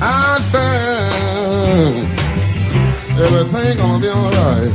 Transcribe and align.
I 0.00 0.38
said 0.38 1.96
everything 3.18 3.78
gonna 3.78 4.00
be 4.00 4.08
alright. 4.08 4.72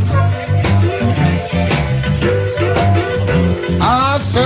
I 3.82 4.18
said 4.20 4.44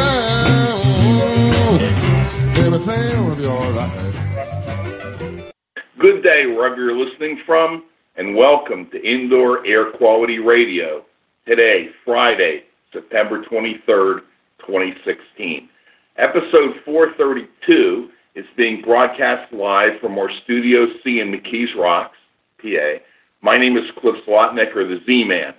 everything 2.64 3.10
gonna 3.16 3.36
be 3.36 3.46
alright. 3.48 4.14
Good 5.98 6.22
day, 6.22 6.46
wherever 6.46 6.76
you're 6.76 6.96
listening 6.96 7.40
from, 7.44 7.86
and 8.16 8.36
welcome 8.36 8.88
to 8.92 9.02
Indoor 9.04 9.66
Air 9.66 9.94
Quality 9.94 10.38
Radio. 10.38 11.04
Today, 11.48 11.90
Friday, 12.06 12.66
September 12.94 13.44
23rd, 13.46 14.20
2016. 14.60 15.70
Episode 16.18 16.76
432 16.86 18.10
is 18.38 18.46
being 18.56 18.84
broadcast 18.84 19.52
live 19.52 20.00
from 20.00 20.16
our 20.20 20.30
Studio 20.44 20.86
C 21.04 21.20
in 21.20 21.32
McKees 21.32 21.76
Rocks, 21.76 22.16
PA. 22.62 23.02
My 23.42 23.56
name 23.56 23.76
is 23.76 23.84
Cliff 24.00 24.16
Zlotnick, 24.28 24.76
or 24.76 24.88
the 24.88 25.00
Z-Man. 25.08 25.56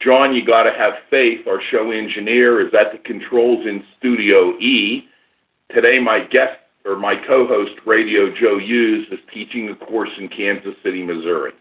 John, 0.00 0.34
you 0.34 0.44
got 0.44 0.64
to 0.64 0.72
have 0.76 0.94
faith. 1.10 1.46
Our 1.46 1.60
show 1.70 1.92
engineer 1.92 2.60
is 2.60 2.74
at 2.74 2.90
the 2.90 2.98
controls 3.04 3.64
in 3.66 3.84
Studio 3.98 4.58
E. 4.58 5.08
Today, 5.72 6.00
my 6.00 6.24
guest 6.24 6.58
or 6.84 6.96
my 6.96 7.14
co-host, 7.24 7.78
Radio 7.86 8.34
Joe 8.34 8.58
Hughes, 8.58 9.06
is 9.12 9.20
teaching 9.32 9.68
a 9.68 9.76
course 9.86 10.10
in 10.18 10.28
Kansas 10.28 10.74
City, 10.82 11.04
Missouri. 11.04 11.52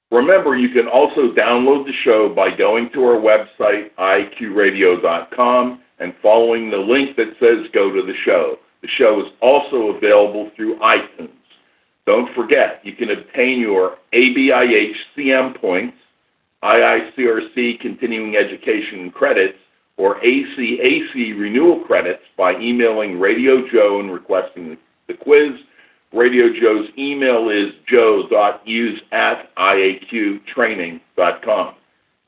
Remember, 0.10 0.56
you 0.56 0.70
can 0.70 0.88
also 0.88 1.34
download 1.34 1.86
the 1.86 1.94
show 2.04 2.34
by 2.34 2.56
going 2.56 2.90
to 2.94 3.04
our 3.04 3.20
website, 3.20 3.92
iaqradio.com, 3.98 5.82
and 6.00 6.14
following 6.22 6.70
the 6.70 6.78
link 6.78 7.18
that 7.18 7.34
says 7.40 7.70
go 7.74 7.92
to 7.92 8.02
the 8.02 8.14
show. 8.26 8.56
The 8.82 8.88
show 8.88 9.20
is 9.26 9.34
also 9.42 9.98
available 9.98 10.50
through 10.56 10.80
iTunes. 10.80 11.32
Don't 12.06 12.34
forget, 12.34 12.80
you 12.84 12.94
can 12.94 13.10
obtain 13.12 13.60
your 13.60 13.98
ABIH 14.14 14.94
CM 15.18 15.60
points, 15.60 15.98
IICRC 16.64 17.80
continuing 17.80 18.36
education 18.36 19.12
credits, 19.12 19.58
or 19.98 20.20
ACAC 20.22 21.40
renewal 21.40 21.84
credits 21.86 22.24
by 22.38 22.54
emailing 22.60 23.20
Radio 23.20 23.68
Joe 23.72 24.00
and 24.00 24.12
requesting 24.14 24.78
the 25.08 25.14
quiz 25.14 25.54
Radio 26.14 26.46
Joe's 26.60 26.88
email 26.98 27.50
is 27.50 27.74
joe.hughes. 27.90 29.02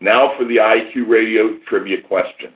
Now 0.02 0.34
for 0.38 0.46
the 0.46 0.58
IAQ 0.58 1.08
Radio 1.08 1.58
trivia 1.68 2.02
question. 2.02 2.54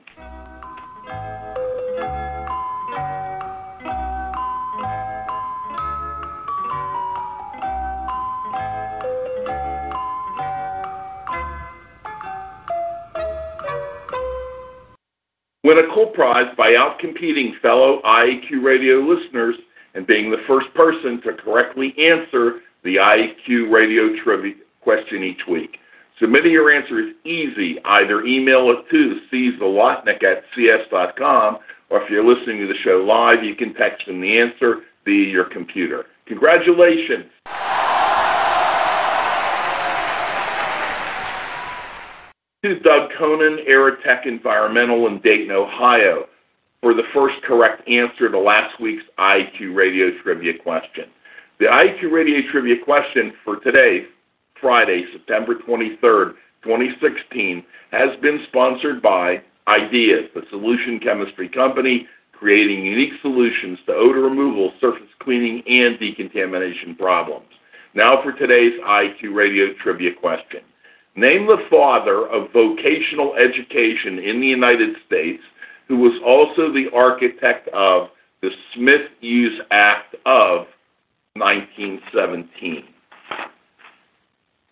Win 15.64 15.78
a 15.78 15.94
cool 15.94 16.08
prize 16.08 16.54
by 16.58 16.74
outcompeting 16.74 17.58
fellow 17.62 18.02
IAQ 18.04 18.62
Radio 18.62 18.96
listeners 18.96 19.54
and 19.94 20.06
being 20.06 20.30
the 20.30 20.44
first 20.46 20.66
person 20.74 21.22
to 21.22 21.32
correctly 21.42 21.94
answer 21.98 22.60
the 22.82 22.96
IAQ 22.96 23.72
radio 23.72 24.10
trivia 24.22 24.52
question 24.82 25.24
each 25.24 25.40
week. 25.48 25.78
Submitting 26.20 26.52
your 26.52 26.70
answer 26.70 27.00
is 27.00 27.14
easy. 27.24 27.78
Either 27.82 28.24
email 28.26 28.70
it 28.72 28.90
to 28.90 29.20
czlotnick 29.32 30.22
at 30.22 30.44
cs.com, 30.54 31.56
or 31.88 32.02
if 32.02 32.10
you're 32.10 32.22
listening 32.22 32.60
to 32.60 32.66
the 32.66 32.78
show 32.84 33.02
live, 33.02 33.42
you 33.42 33.54
can 33.54 33.72
text 33.72 34.06
in 34.06 34.20
the 34.20 34.38
answer 34.38 34.82
via 35.06 35.26
your 35.26 35.46
computer. 35.46 36.04
Congratulations! 36.26 37.30
To 42.64 42.80
Doug 42.80 43.10
Conan, 43.18 43.58
Aerotech 43.70 44.24
Environmental 44.24 45.06
in 45.06 45.20
Dayton, 45.20 45.50
Ohio 45.50 46.24
for 46.80 46.94
the 46.94 47.02
first 47.12 47.34
correct 47.46 47.86
answer 47.86 48.30
to 48.30 48.38
last 48.38 48.80
week's 48.80 49.04
IAQ 49.18 49.76
Radio 49.76 50.06
Trivia 50.22 50.54
question. 50.62 51.04
The 51.60 51.66
IAQ 51.66 52.10
Radio 52.10 52.40
Trivia 52.50 52.76
question 52.82 53.34
for 53.44 53.56
today, 53.56 54.06
Friday, 54.62 55.04
September 55.12 55.56
23rd, 55.56 56.36
2016, 56.62 57.62
has 57.90 58.18
been 58.22 58.40
sponsored 58.48 59.02
by 59.02 59.42
Ideas, 59.68 60.30
the 60.34 60.44
solution 60.48 60.98
chemistry 61.00 61.50
company 61.50 62.08
creating 62.32 62.86
unique 62.86 63.20
solutions 63.20 63.78
to 63.84 63.92
odor 63.92 64.22
removal, 64.22 64.72
surface 64.80 65.12
cleaning, 65.18 65.62
and 65.68 65.98
decontamination 65.98 66.96
problems. 66.96 67.50
Now 67.92 68.22
for 68.22 68.32
today's 68.32 68.80
IAQ 68.80 69.34
Radio 69.34 69.74
Trivia 69.82 70.14
question. 70.18 70.62
Name 71.16 71.46
the 71.46 71.64
father 71.70 72.26
of 72.26 72.52
vocational 72.52 73.34
education 73.36 74.18
in 74.18 74.40
the 74.40 74.46
United 74.46 74.96
States 75.06 75.42
who 75.86 75.98
was 75.98 76.20
also 76.24 76.72
the 76.72 76.90
architect 76.94 77.68
of 77.68 78.08
the 78.42 78.50
Smith-Hughes 78.74 79.60
Act 79.70 80.16
of 80.26 80.66
1917. 81.34 82.84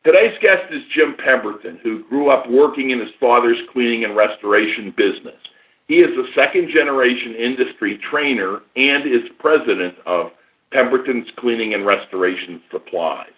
Today's 0.05 0.37
guest 0.43 0.73
is 0.73 0.83
Jim 0.95 1.15
Pemberton, 1.25 1.79
who 1.83 2.03
grew 2.09 2.29
up 2.31 2.51
working 2.51 2.91
in 2.91 2.99
his 2.99 3.15
father's 3.21 3.59
cleaning 3.73 4.05
and 4.05 4.17
restoration 4.17 4.93
business. 4.97 5.39
He 5.87 5.97
is 5.97 6.11
a 6.19 6.33
second 6.35 6.71
generation 6.75 7.37
industry 7.37 8.01
trainer 8.11 8.63
and 8.75 9.07
is 9.07 9.31
president 9.39 9.95
of 10.07 10.33
Pemberton's 10.73 11.29
Cleaning 11.39 11.75
and 11.75 11.87
Restoration 11.87 12.63
Supplies. 12.71 13.31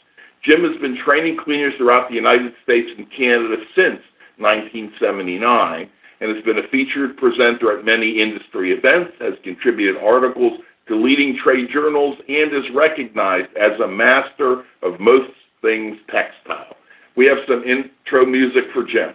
Jim 0.45 0.63
has 0.63 0.79
been 0.81 0.97
training 1.05 1.39
cleaners 1.43 1.73
throughout 1.79 2.09
the 2.09 2.15
United 2.15 2.53
States 2.63 2.89
and 2.99 3.11
Canada 3.11 3.57
since 3.75 4.01
1979 4.37 5.91
and 6.21 6.35
has 6.35 6.45
been 6.45 6.59
a 6.59 6.69
featured 6.69 7.17
presenter 7.17 7.77
at 7.77 7.85
many 7.85 8.21
industry 8.21 8.73
events, 8.73 9.13
has 9.21 9.35
contributed 9.43 9.97
articles 10.03 10.61
to 10.87 10.97
leading 10.97 11.39
trade 11.43 11.69
journals, 11.73 12.19
and 12.29 12.53
is 12.53 12.65
recognized 12.75 13.49
as 13.57 13.81
a 13.81 13.89
master 13.89 14.65
of 14.83 15.01
most 15.01 15.33
things 15.63 15.97
textile. 16.11 16.77
We 17.17 17.27
have 17.27 17.39
some 17.49 17.65
intro 17.65 18.27
music 18.27 18.65
for 18.75 18.85
Jim. 18.85 19.15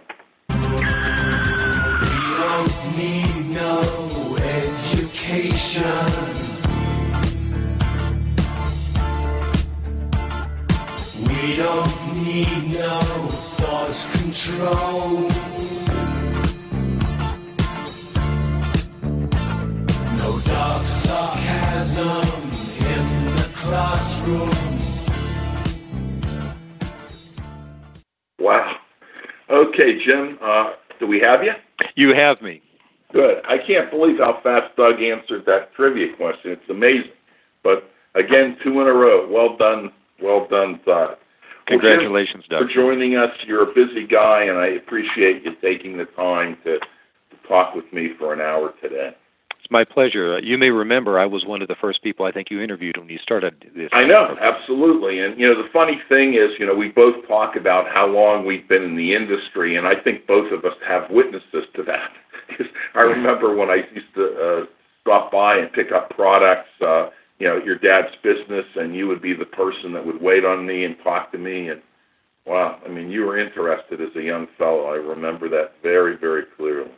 Don't 2.40 2.96
need 2.96 3.50
no 3.50 4.36
education. 4.36 6.29
Need 12.32 12.74
no 12.74 13.00
thought 13.58 14.06
control. 14.12 15.28
No 20.16 20.40
dark 20.44 20.84
sarcasm 20.84 22.26
in 22.86 23.34
the 23.34 23.50
class. 23.54 24.20
room. 24.20 24.78
Wow. 28.38 28.76
Okay, 29.50 29.98
Jim, 30.04 30.38
uh, 30.40 30.74
do 31.00 31.06
we 31.08 31.20
have 31.20 31.42
you? 31.42 31.52
You 31.96 32.14
have 32.16 32.40
me. 32.42 32.62
Good. 33.12 33.38
I 33.48 33.56
can't 33.66 33.90
believe 33.90 34.18
how 34.18 34.38
fast 34.44 34.76
Doug 34.76 35.02
answered 35.02 35.44
that 35.46 35.74
trivia 35.74 36.14
question. 36.16 36.52
It's 36.52 36.70
amazing. 36.70 37.10
But 37.64 37.90
again, 38.14 38.56
two 38.62 38.80
in 38.80 38.86
a 38.86 38.92
row. 38.92 39.28
Well 39.28 39.56
done. 39.56 39.90
Well 40.22 40.46
done, 40.48 40.80
Doug. 40.86 41.16
Congratulations, 41.70 42.44
Doug. 42.50 42.66
For 42.66 42.74
joining 42.74 43.16
us. 43.16 43.30
You're 43.46 43.62
a 43.62 43.74
busy 43.74 44.06
guy, 44.06 44.44
and 44.44 44.58
I 44.58 44.68
appreciate 44.68 45.44
you 45.44 45.52
taking 45.62 45.96
the 45.96 46.06
time 46.16 46.56
to, 46.64 46.78
to 46.78 47.48
talk 47.48 47.74
with 47.74 47.90
me 47.92 48.10
for 48.18 48.32
an 48.32 48.40
hour 48.40 48.74
today. 48.82 49.10
It's 49.58 49.70
my 49.70 49.84
pleasure. 49.84 50.36
Uh, 50.36 50.40
you 50.42 50.58
may 50.58 50.70
remember 50.70 51.18
I 51.18 51.26
was 51.26 51.44
one 51.46 51.62
of 51.62 51.68
the 51.68 51.76
first 51.80 52.02
people 52.02 52.26
I 52.26 52.32
think 52.32 52.48
you 52.50 52.60
interviewed 52.60 52.96
when 52.96 53.08
you 53.08 53.18
started 53.22 53.54
this. 53.76 53.88
I 53.92 54.04
know, 54.04 54.34
absolutely. 54.40 55.20
And, 55.20 55.38
you 55.38 55.46
know, 55.46 55.62
the 55.62 55.68
funny 55.72 56.00
thing 56.08 56.34
is, 56.34 56.50
you 56.58 56.66
know, 56.66 56.74
we 56.74 56.88
both 56.88 57.26
talk 57.28 57.56
about 57.56 57.86
how 57.94 58.06
long 58.06 58.44
we've 58.44 58.68
been 58.68 58.82
in 58.82 58.96
the 58.96 59.14
industry, 59.14 59.76
and 59.76 59.86
I 59.86 59.94
think 60.02 60.26
both 60.26 60.52
of 60.52 60.64
us 60.64 60.76
have 60.88 61.10
witnesses 61.10 61.70
to 61.76 61.82
that. 61.84 62.10
I 62.94 63.00
remember 63.00 63.54
when 63.54 63.70
I 63.70 63.82
used 63.94 64.12
to 64.16 64.24
uh, 64.24 64.66
stop 65.02 65.30
by 65.30 65.58
and 65.58 65.72
pick 65.72 65.92
up 65.92 66.10
products, 66.10 66.68
uh, 66.84 67.10
you 67.40 67.48
know, 67.48 67.56
your 67.64 67.78
dad's 67.78 68.14
business, 68.22 68.66
and 68.76 68.94
you 68.94 69.08
would 69.08 69.22
be 69.22 69.34
the 69.34 69.46
person 69.46 69.92
that 69.94 70.04
would 70.04 70.20
wait 70.20 70.44
on 70.44 70.66
me 70.66 70.84
and 70.84 70.94
talk 71.02 71.32
to 71.32 71.38
me. 71.38 71.70
And 71.70 71.80
wow, 72.46 72.78
I 72.84 72.88
mean, 72.88 73.10
you 73.10 73.22
were 73.22 73.38
interested 73.38 74.00
as 74.00 74.14
a 74.14 74.22
young 74.22 74.46
fellow. 74.58 74.84
I 74.84 74.96
remember 74.96 75.48
that 75.48 75.72
very, 75.82 76.16
very 76.18 76.44
clearly. 76.56 76.90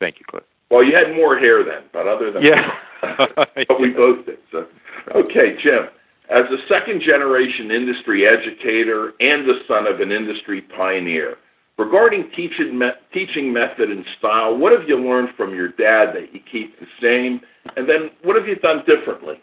Thank 0.00 0.16
you, 0.18 0.26
Cliff. 0.28 0.42
Well, 0.70 0.84
you 0.84 0.92
had 0.94 1.14
more 1.14 1.38
hair 1.38 1.64
then, 1.64 1.88
but 1.92 2.06
other 2.08 2.32
than 2.32 2.42
yeah, 2.42 2.60
that, 3.02 3.48
but 3.68 3.80
we 3.80 3.90
both 3.90 4.26
did. 4.26 4.38
So, 4.50 4.66
okay, 5.14 5.56
Jim. 5.62 5.88
As 6.30 6.46
a 6.46 6.62
second 6.68 7.02
generation 7.04 7.72
industry 7.72 8.24
educator 8.24 9.14
and 9.18 9.48
the 9.48 9.58
son 9.66 9.86
of 9.86 10.00
an 10.00 10.12
industry 10.12 10.62
pioneer, 10.62 11.36
regarding 11.76 12.30
teaching, 12.36 12.78
me- 12.78 12.98
teaching 13.12 13.52
method 13.52 13.90
and 13.90 14.04
style, 14.18 14.56
what 14.56 14.70
have 14.72 14.88
you 14.88 14.96
learned 14.96 15.30
from 15.36 15.54
your 15.54 15.68
dad 15.68 16.14
that 16.14 16.32
you 16.32 16.38
keep 16.50 16.78
the 16.78 16.86
same? 17.02 17.40
And 17.76 17.88
then 17.88 18.10
what 18.22 18.36
have 18.36 18.46
you 18.46 18.54
done 18.56 18.84
differently? 18.86 19.40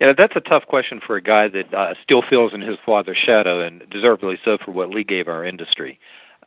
Yeah, 0.00 0.12
that's 0.16 0.36
a 0.36 0.40
tough 0.40 0.66
question 0.66 1.00
for 1.04 1.16
a 1.16 1.22
guy 1.22 1.48
that 1.48 1.72
uh, 1.72 1.94
still 2.02 2.22
feels 2.28 2.52
in 2.52 2.60
his 2.60 2.76
father's 2.84 3.16
shadow, 3.16 3.60
and 3.60 3.88
deservedly 3.90 4.38
so 4.44 4.58
for 4.62 4.72
what 4.72 4.90
Lee 4.90 5.04
gave 5.04 5.26
our 5.26 5.44
industry. 5.44 5.98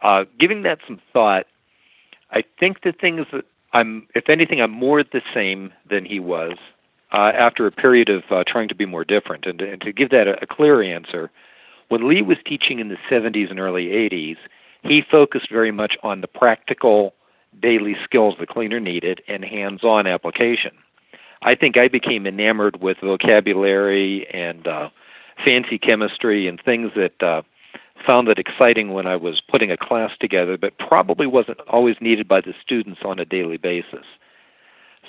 Uh, 0.01 0.25
giving 0.39 0.61
that 0.63 0.79
some 0.87 1.01
thought, 1.11 1.45
I 2.31 2.43
think 2.59 2.83
the 2.83 2.91
things 2.91 3.25
that 3.33 3.45
I'm, 3.73 4.07
if 4.13 4.25
anything, 4.29 4.61
I'm 4.61 4.71
more 4.71 5.03
the 5.03 5.21
same 5.33 5.73
than 5.89 6.05
he 6.05 6.19
was 6.19 6.57
uh, 7.11 7.31
after 7.35 7.65
a 7.65 7.71
period 7.71 8.09
of 8.09 8.23
uh, 8.29 8.43
trying 8.47 8.67
to 8.69 8.75
be 8.75 8.85
more 8.85 9.03
different. 9.03 9.45
And, 9.45 9.61
and 9.61 9.81
to 9.81 9.91
give 9.91 10.11
that 10.11 10.27
a, 10.27 10.43
a 10.43 10.47
clear 10.47 10.83
answer, 10.83 11.31
when 11.89 12.07
Lee 12.07 12.21
was 12.21 12.37
teaching 12.45 12.79
in 12.79 12.89
the 12.89 12.97
70s 13.09 13.49
and 13.49 13.59
early 13.59 13.87
80s, 13.87 14.37
he 14.83 15.01
focused 15.09 15.49
very 15.51 15.71
much 15.71 15.97
on 16.03 16.21
the 16.21 16.27
practical 16.27 17.13
daily 17.59 17.95
skills 18.03 18.35
the 18.39 18.45
cleaner 18.45 18.79
needed 18.79 19.21
and 19.27 19.43
hands 19.43 19.83
on 19.83 20.05
application. 20.05 20.71
I 21.41 21.55
think 21.55 21.77
I 21.77 21.87
became 21.87 22.27
enamored 22.27 22.81
with 22.81 22.97
vocabulary 23.01 24.27
and 24.33 24.67
uh, 24.67 24.89
fancy 25.45 25.77
chemistry 25.77 26.47
and 26.47 26.61
things 26.61 26.91
that 26.95 27.23
uh, 27.23 27.41
found 28.05 28.27
that 28.27 28.39
exciting 28.39 28.93
when 28.93 29.07
I 29.07 29.15
was 29.15 29.41
putting 29.49 29.71
a 29.71 29.77
class 29.77 30.11
together, 30.19 30.57
but 30.57 30.77
probably 30.77 31.27
wasn't 31.27 31.59
always 31.61 31.95
needed 32.01 32.27
by 32.27 32.41
the 32.41 32.53
students 32.61 33.01
on 33.03 33.19
a 33.19 33.25
daily 33.25 33.57
basis. 33.57 34.05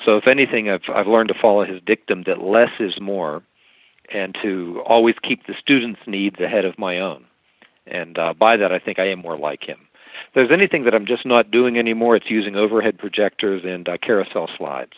So, 0.05 0.17
if 0.17 0.27
anything, 0.29 0.71
I've 0.71 0.88
I've 0.94 1.09
learned 1.09 1.29
to 1.29 1.35
follow 1.41 1.65
his 1.65 1.82
dictum 1.85 2.23
that 2.27 2.41
less 2.41 2.71
is 2.79 2.99
more, 3.00 3.43
and 4.12 4.37
to 4.43 4.83
always 4.87 5.17
keep 5.23 5.47
the 5.47 5.55
students' 5.61 6.00
needs 6.06 6.41
ahead 6.41 6.65
of 6.65 6.79
my 6.79 6.99
own. 6.99 7.25
And 7.87 8.19
uh, 8.19 8.33
by 8.33 8.56
that, 8.56 8.73
I 8.73 8.79
think 8.79 8.99
I 8.99 9.09
am 9.09 9.19
more 9.19 9.37
like 9.37 9.62
him. 9.65 9.79
If 10.29 10.35
there's 10.35 10.53
anything 10.53 10.85
that 10.85 10.94
I'm 10.94 11.06
just 11.06 11.26
not 11.26 11.50
doing 11.50 11.76
anymore, 11.76 12.17
it's 12.17 12.31
using 12.31 12.56
overhead 12.56 12.99
projectors 12.99 13.62
and 13.65 13.88
uh, 13.88 13.99
carousel 13.99 14.49
slides. 14.56 14.93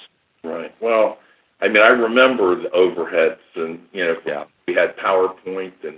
Right. 0.45 0.75
Well, 0.81 1.19
I 1.63 1.69
mean, 1.69 1.83
I 1.83 1.91
remember 1.91 2.61
the 2.61 2.69
overheads, 2.71 3.39
and 3.55 3.79
you 3.93 4.05
know, 4.05 4.17
Yeah. 4.27 4.45
we 4.67 4.75
had 4.75 4.97
PowerPoint, 4.97 5.73
and 5.85 5.97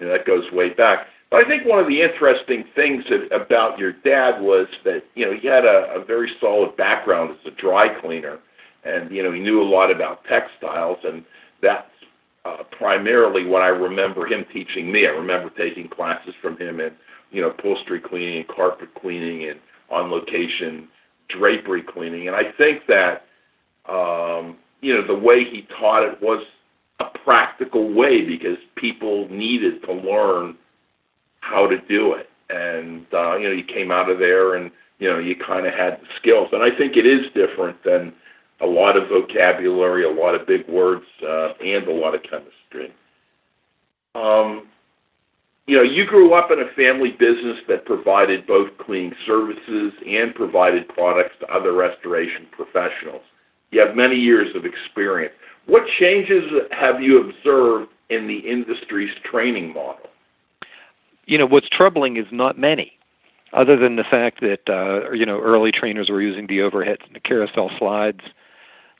you 0.00 0.06
know, 0.06 0.12
that 0.12 0.26
goes 0.26 0.50
way 0.52 0.70
back. 0.70 1.06
But 1.30 1.44
I 1.44 1.48
think 1.48 1.64
one 1.66 1.78
of 1.78 1.86
the 1.86 2.02
interesting 2.02 2.64
things 2.74 3.04
that, 3.08 3.32
about 3.34 3.78
your 3.78 3.92
dad 3.92 4.40
was 4.40 4.66
that 4.84 5.04
you 5.14 5.24
know 5.24 5.32
he 5.32 5.46
had 5.46 5.64
a, 5.64 5.94
a 5.94 6.04
very 6.04 6.30
solid 6.40 6.76
background 6.76 7.30
as 7.30 7.52
a 7.52 7.60
dry 7.60 7.88
cleaner, 8.00 8.38
and 8.84 9.10
you 9.10 9.22
know 9.22 9.32
he 9.32 9.40
knew 9.40 9.62
a 9.62 9.64
lot 9.68 9.90
about 9.90 10.24
textiles, 10.24 10.98
and 11.04 11.24
that's 11.62 11.90
uh, 12.44 12.64
primarily 12.76 13.46
what 13.46 13.62
I 13.62 13.68
remember 13.68 14.26
him 14.26 14.44
teaching 14.52 14.90
me. 14.90 15.06
I 15.06 15.10
remember 15.10 15.50
taking 15.56 15.88
classes 15.88 16.34
from 16.42 16.56
him 16.58 16.80
in 16.80 16.92
you 17.30 17.40
know 17.40 17.50
upholstery 17.50 18.00
cleaning, 18.00 18.38
and 18.38 18.48
carpet 18.48 18.88
cleaning, 19.00 19.48
and 19.48 19.60
on 19.90 20.10
location 20.10 20.88
drapery 21.28 21.82
cleaning, 21.82 22.26
and 22.26 22.36
I 22.36 22.50
think 22.58 22.82
that 22.88 23.26
um, 23.88 24.56
you 24.84 24.92
know, 24.92 25.06
the 25.06 25.18
way 25.18 25.44
he 25.50 25.66
taught 25.80 26.02
it 26.02 26.20
was 26.20 26.44
a 27.00 27.06
practical 27.24 27.94
way 27.94 28.20
because 28.22 28.58
people 28.76 29.26
needed 29.30 29.82
to 29.84 29.92
learn 29.94 30.56
how 31.40 31.66
to 31.66 31.78
do 31.88 32.12
it. 32.12 32.28
And, 32.50 33.06
uh, 33.14 33.38
you 33.38 33.48
know, 33.48 33.54
you 33.54 33.64
came 33.64 33.90
out 33.90 34.10
of 34.10 34.18
there 34.18 34.56
and, 34.56 34.70
you 34.98 35.08
know, 35.08 35.18
you 35.18 35.36
kind 35.36 35.66
of 35.66 35.72
had 35.72 36.02
the 36.02 36.06
skills. 36.20 36.48
And 36.52 36.62
I 36.62 36.68
think 36.76 36.98
it 36.98 37.06
is 37.06 37.22
different 37.32 37.82
than 37.82 38.12
a 38.60 38.66
lot 38.66 38.98
of 38.98 39.08
vocabulary, 39.08 40.04
a 40.04 40.10
lot 40.10 40.34
of 40.34 40.46
big 40.46 40.68
words, 40.68 41.06
uh, 41.26 41.54
and 41.64 41.88
a 41.88 41.92
lot 41.92 42.14
of 42.14 42.20
chemistry. 42.22 42.94
Um, 44.14 44.68
you 45.66 45.78
know, 45.78 45.82
you 45.82 46.04
grew 46.04 46.34
up 46.34 46.50
in 46.50 46.60
a 46.60 46.68
family 46.76 47.12
business 47.12 47.56
that 47.68 47.86
provided 47.86 48.46
both 48.46 48.68
cleaning 48.84 49.14
services 49.26 49.94
and 50.06 50.34
provided 50.34 50.86
products 50.88 51.36
to 51.40 51.46
other 51.48 51.72
restoration 51.72 52.46
professionals. 52.52 53.22
You 53.74 53.84
have 53.84 53.96
many 53.96 54.14
years 54.14 54.54
of 54.54 54.64
experience. 54.64 55.34
What 55.66 55.82
changes 55.98 56.44
have 56.70 57.02
you 57.02 57.18
observed 57.28 57.90
in 58.08 58.28
the 58.28 58.38
industry's 58.38 59.10
training 59.28 59.74
model? 59.74 60.08
You 61.26 61.38
know, 61.38 61.46
what's 61.46 61.68
troubling 61.68 62.16
is 62.16 62.26
not 62.30 62.56
many, 62.56 62.92
other 63.52 63.76
than 63.76 63.96
the 63.96 64.04
fact 64.08 64.40
that 64.42 64.60
uh, 64.68 65.10
you 65.10 65.26
know 65.26 65.40
early 65.40 65.72
trainers 65.72 66.08
were 66.08 66.22
using 66.22 66.46
the 66.46 66.58
overheads 66.58 67.04
and 67.04 67.16
the 67.16 67.20
carousel 67.20 67.68
slides. 67.76 68.20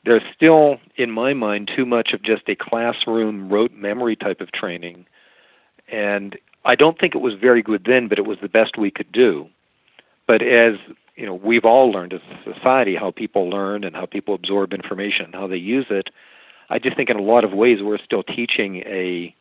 There's 0.05 0.23
still, 0.35 0.79
in 0.97 1.13
my 1.13 1.35
mind, 1.35 1.71
too 1.75 1.87
much 1.87 2.11
of 2.13 2.25
just 2.25 2.49
a 2.49 2.57
classroom 2.57 3.49
rote 3.49 3.73
memory 3.73 4.17
type 4.17 4.41
of 4.41 4.51
training, 4.51 5.07
and 5.87 6.37
I 6.65 6.75
don't 6.75 6.99
think 6.99 7.15
it 7.15 7.21
was 7.21 7.35
very 7.35 7.63
good 7.63 7.85
then, 7.87 8.09
but 8.09 8.19
it 8.19 8.27
was 8.27 8.39
the 8.43 8.49
best 8.49 8.77
we 8.77 8.91
could 8.91 9.13
do. 9.13 9.47
But 10.27 10.43
as 10.43 10.75
you 11.17 11.27
know, 11.27 11.35
we've 11.35 11.65
all 11.65 11.91
learned 11.91 12.13
as 12.13 12.21
a 12.31 12.53
society 12.55 12.97
how 12.97 13.11
people 13.11 13.49
learn 13.49 13.85
and 13.85 13.95
how 13.95 14.07
people 14.07 14.35
absorb 14.35 14.73
information 14.73 15.27
and 15.27 15.35
how 15.35 15.47
they 15.47 15.57
use 15.57 15.87
it. 15.91 16.11
I 16.71 16.79
just 16.79 16.97
think 16.97 17.11
in 17.11 17.17
a 17.17 17.23
lot 17.23 17.45
of 17.45 17.53
ways 17.53 17.79
we're 17.83 17.99
still 17.99 18.23
teaching 18.23 18.77
a 18.87 19.35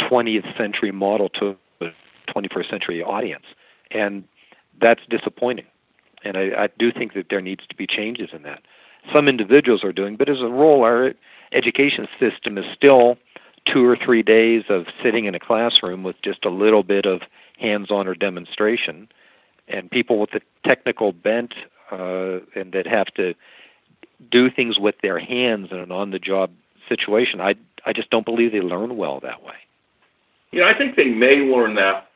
20th 0.00 0.56
century 0.56 0.92
model 0.92 1.28
to 1.30 1.56
a 1.80 1.86
21st 2.28 2.70
century 2.70 3.02
audience, 3.02 3.44
and 3.90 4.24
that's 4.80 5.02
disappointing. 5.10 5.66
And 6.24 6.36
I, 6.36 6.64
I 6.64 6.68
do 6.78 6.92
think 6.92 7.14
that 7.14 7.26
there 7.30 7.40
needs 7.40 7.66
to 7.68 7.74
be 7.74 7.86
changes 7.86 8.30
in 8.32 8.42
that. 8.42 8.62
Some 9.12 9.28
individuals 9.28 9.84
are 9.84 9.92
doing, 9.92 10.16
but 10.16 10.28
as 10.28 10.40
a 10.40 10.48
rule, 10.48 10.82
our 10.82 11.14
education 11.52 12.06
system 12.18 12.58
is 12.58 12.64
still 12.74 13.16
two 13.66 13.84
or 13.84 13.96
three 13.96 14.22
days 14.22 14.64
of 14.68 14.86
sitting 15.02 15.26
in 15.26 15.34
a 15.34 15.40
classroom 15.40 16.02
with 16.02 16.16
just 16.22 16.44
a 16.44 16.50
little 16.50 16.82
bit 16.82 17.06
of 17.06 17.22
hands-on 17.58 18.06
or 18.06 18.14
demonstration 18.14 19.08
and 19.68 19.90
people 19.90 20.18
with 20.18 20.30
the 20.30 20.40
technical 20.66 21.12
bent 21.12 21.54
uh, 21.90 22.40
and 22.54 22.72
that 22.72 22.86
have 22.86 23.06
to 23.14 23.34
do 24.30 24.50
things 24.50 24.78
with 24.78 24.96
their 25.02 25.18
hands 25.18 25.68
in 25.70 25.78
an 25.78 25.92
on-the-job 25.92 26.50
situation. 26.88 27.40
I 27.40 27.54
I 27.84 27.92
just 27.92 28.10
don't 28.10 28.24
believe 28.24 28.52
they 28.52 28.60
learn 28.60 28.96
well 28.96 29.20
that 29.20 29.42
way. 29.42 29.54
Know, 30.52 30.66
I 30.66 30.76
think 30.76 30.96
they 30.96 31.04
may 31.04 31.36
learn 31.36 31.74
that 31.76 32.08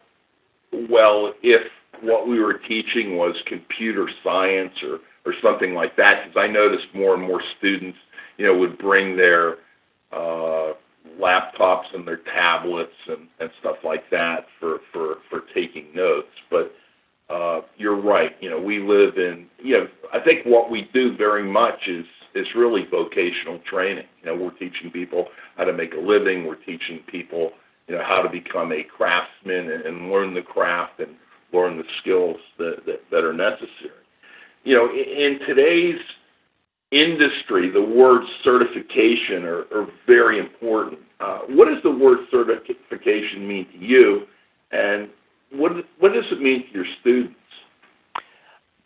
well 0.90 1.32
if 1.42 1.62
what 2.00 2.26
we 2.26 2.40
were 2.40 2.54
teaching 2.54 3.16
was 3.16 3.36
computer 3.46 4.08
science 4.24 4.72
or 4.82 5.00
or 5.24 5.34
something 5.42 5.74
like 5.74 5.96
that. 5.96 6.24
Because 6.24 6.36
I 6.36 6.50
noticed 6.50 6.86
more 6.94 7.14
and 7.14 7.22
more 7.22 7.42
students, 7.58 7.98
you 8.38 8.46
know, 8.46 8.58
would 8.58 8.78
bring 8.78 9.16
their 9.16 9.58
uh, 10.12 10.72
laptops 11.20 11.94
and 11.94 12.06
their 12.06 12.20
tablets 12.34 12.92
and, 13.08 13.28
and 13.38 13.50
stuff 13.60 13.76
like 13.84 14.08
that 14.10 14.46
for 14.58 14.78
for 14.92 15.18
for 15.30 15.42
taking 15.54 15.86
notes, 15.94 16.32
but 16.50 16.74
uh, 17.32 17.62
you're 17.78 18.00
right. 18.00 18.32
You 18.40 18.50
know, 18.50 18.60
we 18.60 18.78
live 18.78 19.16
in, 19.16 19.46
you 19.62 19.78
know, 19.78 19.86
I 20.12 20.20
think 20.20 20.44
what 20.44 20.70
we 20.70 20.88
do 20.92 21.16
very 21.16 21.48
much 21.50 21.88
is 21.88 22.04
is 22.34 22.46
really 22.56 22.86
vocational 22.90 23.60
training. 23.70 24.06
You 24.22 24.26
know, 24.26 24.42
we're 24.42 24.52
teaching 24.52 24.90
people 24.90 25.26
how 25.56 25.64
to 25.64 25.72
make 25.72 25.92
a 25.94 26.00
living. 26.00 26.46
We're 26.46 26.56
teaching 26.56 27.00
people, 27.10 27.50
you 27.88 27.94
know, 27.94 28.02
how 28.02 28.22
to 28.22 28.28
become 28.30 28.72
a 28.72 28.82
craftsman 28.82 29.70
and, 29.70 29.84
and 29.84 30.10
learn 30.10 30.32
the 30.32 30.40
craft 30.40 31.00
and 31.00 31.14
learn 31.52 31.76
the 31.76 31.84
skills 32.00 32.36
that, 32.58 32.86
that, 32.86 33.02
that 33.10 33.24
are 33.24 33.34
necessary. 33.34 34.00
You 34.64 34.76
know, 34.76 34.88
in, 34.90 35.32
in 35.32 35.46
today's 35.46 36.00
industry, 36.90 37.70
the 37.70 37.82
words 37.82 38.26
certification 38.42 39.44
are, 39.44 39.64
are 39.74 39.88
very 40.06 40.38
important. 40.38 41.00
Uh, 41.20 41.40
what 41.48 41.68
is 41.68 41.82
the 41.82 41.90
word 41.90 42.18
certification 42.30 43.46
mean 43.46 43.66
to 43.72 43.78
you, 43.78 44.22
and 44.70 45.10
what 45.54 45.72
what 45.98 46.12
does 46.12 46.24
it 46.30 46.40
mean 46.40 46.66
to 46.66 46.72
your 46.72 46.86
students? 47.00 47.36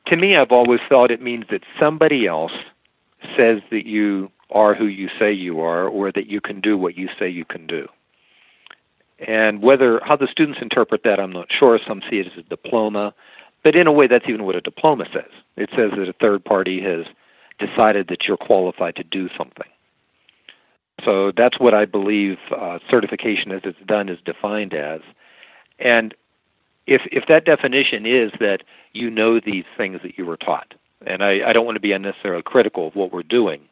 To 0.06 0.16
me, 0.16 0.36
I've 0.36 0.52
always 0.52 0.80
thought 0.88 1.10
it 1.10 1.20
means 1.20 1.44
that 1.50 1.62
somebody 1.80 2.26
else 2.26 2.52
says 3.36 3.60
that 3.70 3.86
you 3.86 4.30
are 4.50 4.74
who 4.74 4.86
you 4.86 5.08
say 5.18 5.32
you 5.32 5.60
are, 5.60 5.88
or 5.88 6.12
that 6.12 6.28
you 6.28 6.40
can 6.40 6.60
do 6.60 6.78
what 6.78 6.96
you 6.96 7.08
say 7.18 7.28
you 7.28 7.44
can 7.44 7.66
do. 7.66 7.88
And 9.26 9.62
whether 9.62 10.00
how 10.04 10.16
the 10.16 10.28
students 10.30 10.60
interpret 10.62 11.02
that, 11.04 11.18
I'm 11.18 11.32
not 11.32 11.48
sure. 11.50 11.78
Some 11.86 12.02
see 12.08 12.18
it 12.18 12.26
as 12.26 12.38
a 12.38 12.42
diploma, 12.42 13.14
but 13.64 13.74
in 13.74 13.86
a 13.86 13.92
way, 13.92 14.06
that's 14.06 14.28
even 14.28 14.44
what 14.44 14.54
a 14.54 14.60
diploma 14.60 15.06
says. 15.12 15.30
It 15.56 15.70
says 15.70 15.90
that 15.96 16.08
a 16.08 16.12
third 16.12 16.44
party 16.44 16.80
has 16.82 17.06
decided 17.58 18.08
that 18.08 18.24
you're 18.28 18.36
qualified 18.36 18.94
to 18.96 19.02
do 19.02 19.28
something. 19.36 19.66
So 21.04 21.32
that's 21.36 21.58
what 21.58 21.74
I 21.74 21.84
believe 21.84 22.38
uh, 22.56 22.78
certification, 22.88 23.52
as 23.52 23.62
it's 23.64 23.78
done, 23.86 24.08
is 24.08 24.18
defined 24.24 24.74
as. 24.74 25.00
And 25.78 26.14
if 26.86 27.02
if 27.10 27.24
that 27.28 27.44
definition 27.44 28.06
is 28.06 28.32
that 28.40 28.62
you 28.92 29.10
know 29.10 29.40
these 29.40 29.64
things 29.76 30.00
that 30.02 30.18
you 30.18 30.24
were 30.24 30.36
taught, 30.36 30.74
and 31.06 31.22
I, 31.22 31.48
I 31.48 31.52
don't 31.52 31.66
want 31.66 31.76
to 31.76 31.80
be 31.80 31.92
unnecessarily 31.92 32.42
critical 32.42 32.88
of 32.88 32.94
what 32.94 33.12
we're 33.12 33.22
doing, 33.22 33.62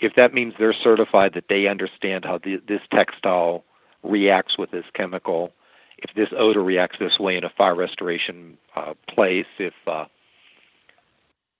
if 0.00 0.14
that 0.16 0.34
means 0.34 0.54
they're 0.58 0.74
certified 0.74 1.32
that 1.34 1.44
they 1.48 1.66
understand 1.66 2.24
how 2.24 2.38
the, 2.38 2.60
this 2.66 2.80
textile 2.92 3.64
reacts 4.02 4.58
with 4.58 4.70
this 4.70 4.84
chemical, 4.94 5.52
if 5.98 6.14
this 6.14 6.28
odor 6.36 6.62
reacts 6.62 6.98
this 6.98 7.18
way 7.18 7.36
in 7.36 7.44
a 7.44 7.50
fire 7.50 7.74
restoration 7.74 8.58
uh, 8.76 8.94
place, 9.08 9.46
if 9.58 9.74
uh, 9.86 10.04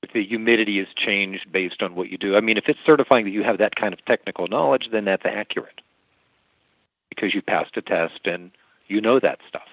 if 0.02 0.12
the 0.12 0.24
humidity 0.24 0.78
is 0.78 0.88
changed 0.96 1.50
based 1.50 1.82
on 1.82 1.94
what 1.94 2.10
you 2.10 2.18
do. 2.18 2.36
I 2.36 2.40
mean, 2.40 2.58
if 2.58 2.64
it's 2.68 2.78
certifying 2.84 3.24
that 3.24 3.30
you 3.30 3.42
have 3.42 3.58
that 3.58 3.76
kind 3.76 3.94
of 3.94 4.04
technical 4.04 4.46
knowledge, 4.46 4.88
then 4.92 5.04
that's 5.06 5.24
accurate 5.24 5.80
because 7.08 7.34
you 7.34 7.40
passed 7.40 7.76
a 7.76 7.82
test 7.82 8.20
and 8.26 8.50
you 8.88 9.00
know 9.00 9.18
that 9.20 9.38
stuff. 9.48 9.68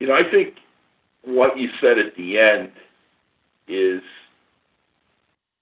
You 0.00 0.08
know, 0.08 0.14
I 0.14 0.30
think 0.30 0.54
what 1.24 1.58
you 1.58 1.68
said 1.80 1.98
at 1.98 2.14
the 2.16 2.38
end 2.38 2.72
is 3.68 4.02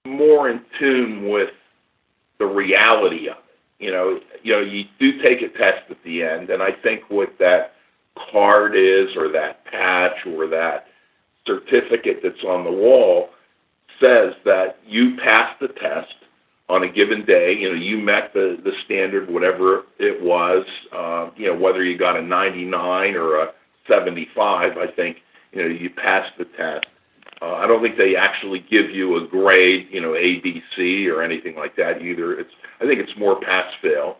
more 0.05 0.49
in 0.49 0.61
tune 0.79 1.29
with 1.29 1.49
the 2.39 2.45
reality 2.45 3.27
of 3.29 3.37
it. 3.37 3.83
You 3.83 3.91
know, 3.91 4.19
you 4.43 4.53
know, 4.53 4.61
you 4.61 4.83
do 4.99 5.21
take 5.23 5.41
a 5.41 5.49
test 5.57 5.89
at 5.89 5.97
the 6.05 6.23
end, 6.23 6.49
and 6.49 6.63
I 6.63 6.69
think 6.83 7.03
what 7.09 7.37
that 7.39 7.73
card 8.31 8.73
is, 8.75 9.15
or 9.17 9.29
that 9.33 9.65
patch, 9.65 10.25
or 10.25 10.47
that 10.47 10.85
certificate 11.45 12.19
that's 12.23 12.43
on 12.47 12.63
the 12.63 12.71
wall 12.71 13.29
says 13.99 14.33
that 14.45 14.77
you 14.85 15.17
passed 15.23 15.59
the 15.59 15.67
test 15.67 16.13
on 16.69 16.83
a 16.83 16.91
given 16.91 17.25
day. 17.25 17.53
You 17.57 17.69
know, 17.69 17.75
you 17.75 17.97
met 17.97 18.31
the 18.33 18.57
the 18.63 18.71
standard, 18.85 19.29
whatever 19.29 19.83
it 19.99 20.23
was. 20.23 20.65
Uh, 20.93 21.29
you 21.35 21.47
know, 21.47 21.59
whether 21.59 21.83
you 21.83 21.97
got 21.97 22.17
a 22.17 22.21
99 22.21 23.15
or 23.15 23.41
a 23.41 23.47
75, 23.87 24.77
I 24.77 24.87
think 24.95 25.17
you 25.51 25.61
know 25.61 25.67
you 25.67 25.89
passed 25.89 26.37
the 26.37 26.45
test. 26.57 26.85
Uh, 27.41 27.55
I 27.55 27.67
don't 27.67 27.81
think 27.81 27.97
they 27.97 28.15
actually 28.15 28.59
give 28.59 28.89
you 28.91 29.17
a 29.17 29.27
grade, 29.27 29.87
you 29.91 30.01
know, 30.01 30.15
A, 30.15 30.39
B, 30.41 30.61
C, 30.75 31.07
or 31.09 31.21
anything 31.21 31.55
like 31.55 31.75
that 31.75 32.01
either. 32.01 32.39
It's 32.39 32.51
I 32.81 32.85
think 32.85 32.99
it's 32.99 33.17
more 33.17 33.39
pass 33.41 33.71
fail, 33.81 34.17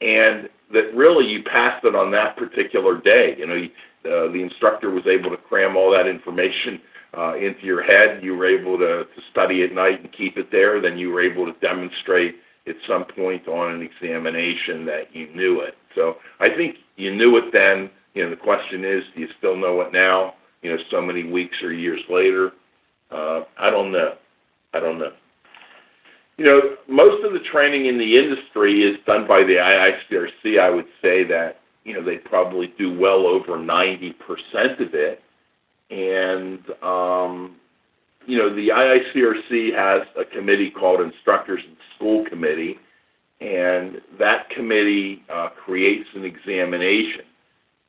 and 0.00 0.48
that 0.72 0.94
really 0.94 1.26
you 1.26 1.42
passed 1.42 1.84
it 1.84 1.94
on 1.94 2.10
that 2.12 2.36
particular 2.36 3.00
day. 3.00 3.34
You 3.38 3.46
know, 3.46 3.54
you, 3.54 3.70
uh, 4.04 4.30
the 4.32 4.42
instructor 4.42 4.90
was 4.90 5.04
able 5.06 5.30
to 5.30 5.36
cram 5.36 5.76
all 5.76 5.90
that 5.92 6.06
information 6.06 6.80
uh, 7.16 7.36
into 7.36 7.64
your 7.64 7.82
head. 7.82 8.22
You 8.22 8.36
were 8.36 8.46
able 8.46 8.78
to, 8.78 9.04
to 9.04 9.20
study 9.30 9.64
at 9.64 9.72
night 9.72 10.00
and 10.00 10.12
keep 10.12 10.36
it 10.36 10.50
there. 10.52 10.80
Then 10.80 10.98
you 10.98 11.10
were 11.10 11.22
able 11.22 11.46
to 11.46 11.58
demonstrate 11.60 12.36
at 12.66 12.76
some 12.86 13.04
point 13.04 13.48
on 13.48 13.72
an 13.72 13.82
examination 13.82 14.84
that 14.86 15.14
you 15.14 15.34
knew 15.34 15.60
it. 15.60 15.74
So 15.94 16.16
I 16.38 16.48
think 16.48 16.76
you 16.96 17.14
knew 17.14 17.36
it 17.38 17.52
then. 17.52 17.90
You 18.14 18.24
know, 18.24 18.30
the 18.30 18.36
question 18.36 18.84
is, 18.84 19.02
do 19.14 19.20
you 19.20 19.28
still 19.38 19.56
know 19.56 19.80
it 19.82 19.92
now? 19.92 20.34
You 20.62 20.72
know, 20.72 20.78
so 20.90 21.00
many 21.00 21.24
weeks 21.24 21.56
or 21.62 21.72
years 21.72 22.00
later. 22.10 22.52
Uh, 23.10 23.42
I 23.58 23.70
don't 23.70 23.92
know. 23.92 24.14
I 24.74 24.80
don't 24.80 24.98
know. 24.98 25.12
You 26.36 26.44
know, 26.44 26.60
most 26.88 27.24
of 27.24 27.32
the 27.32 27.40
training 27.50 27.86
in 27.86 27.98
the 27.98 28.16
industry 28.16 28.82
is 28.82 28.96
done 29.06 29.26
by 29.26 29.40
the 29.40 29.54
IICRC. 29.54 30.60
I 30.60 30.70
would 30.70 30.86
say 31.02 31.24
that 31.24 31.58
you 31.88 31.94
know, 31.94 32.04
they 32.04 32.18
probably 32.18 32.74
do 32.78 32.96
well 32.96 33.26
over 33.26 33.56
90% 33.56 34.12
of 34.78 34.94
it. 34.94 35.22
And, 35.90 36.60
um, 36.82 37.56
you 38.26 38.36
know, 38.36 38.54
the 38.54 38.68
IICRC 38.68 39.74
has 39.74 40.06
a 40.20 40.24
committee 40.36 40.70
called 40.70 41.00
Instructors 41.00 41.62
and 41.66 41.76
School 41.96 42.26
Committee, 42.28 42.76
and 43.40 44.02
that 44.18 44.50
committee 44.50 45.22
uh, 45.32 45.48
creates 45.64 46.06
an 46.14 46.26
examination. 46.26 47.24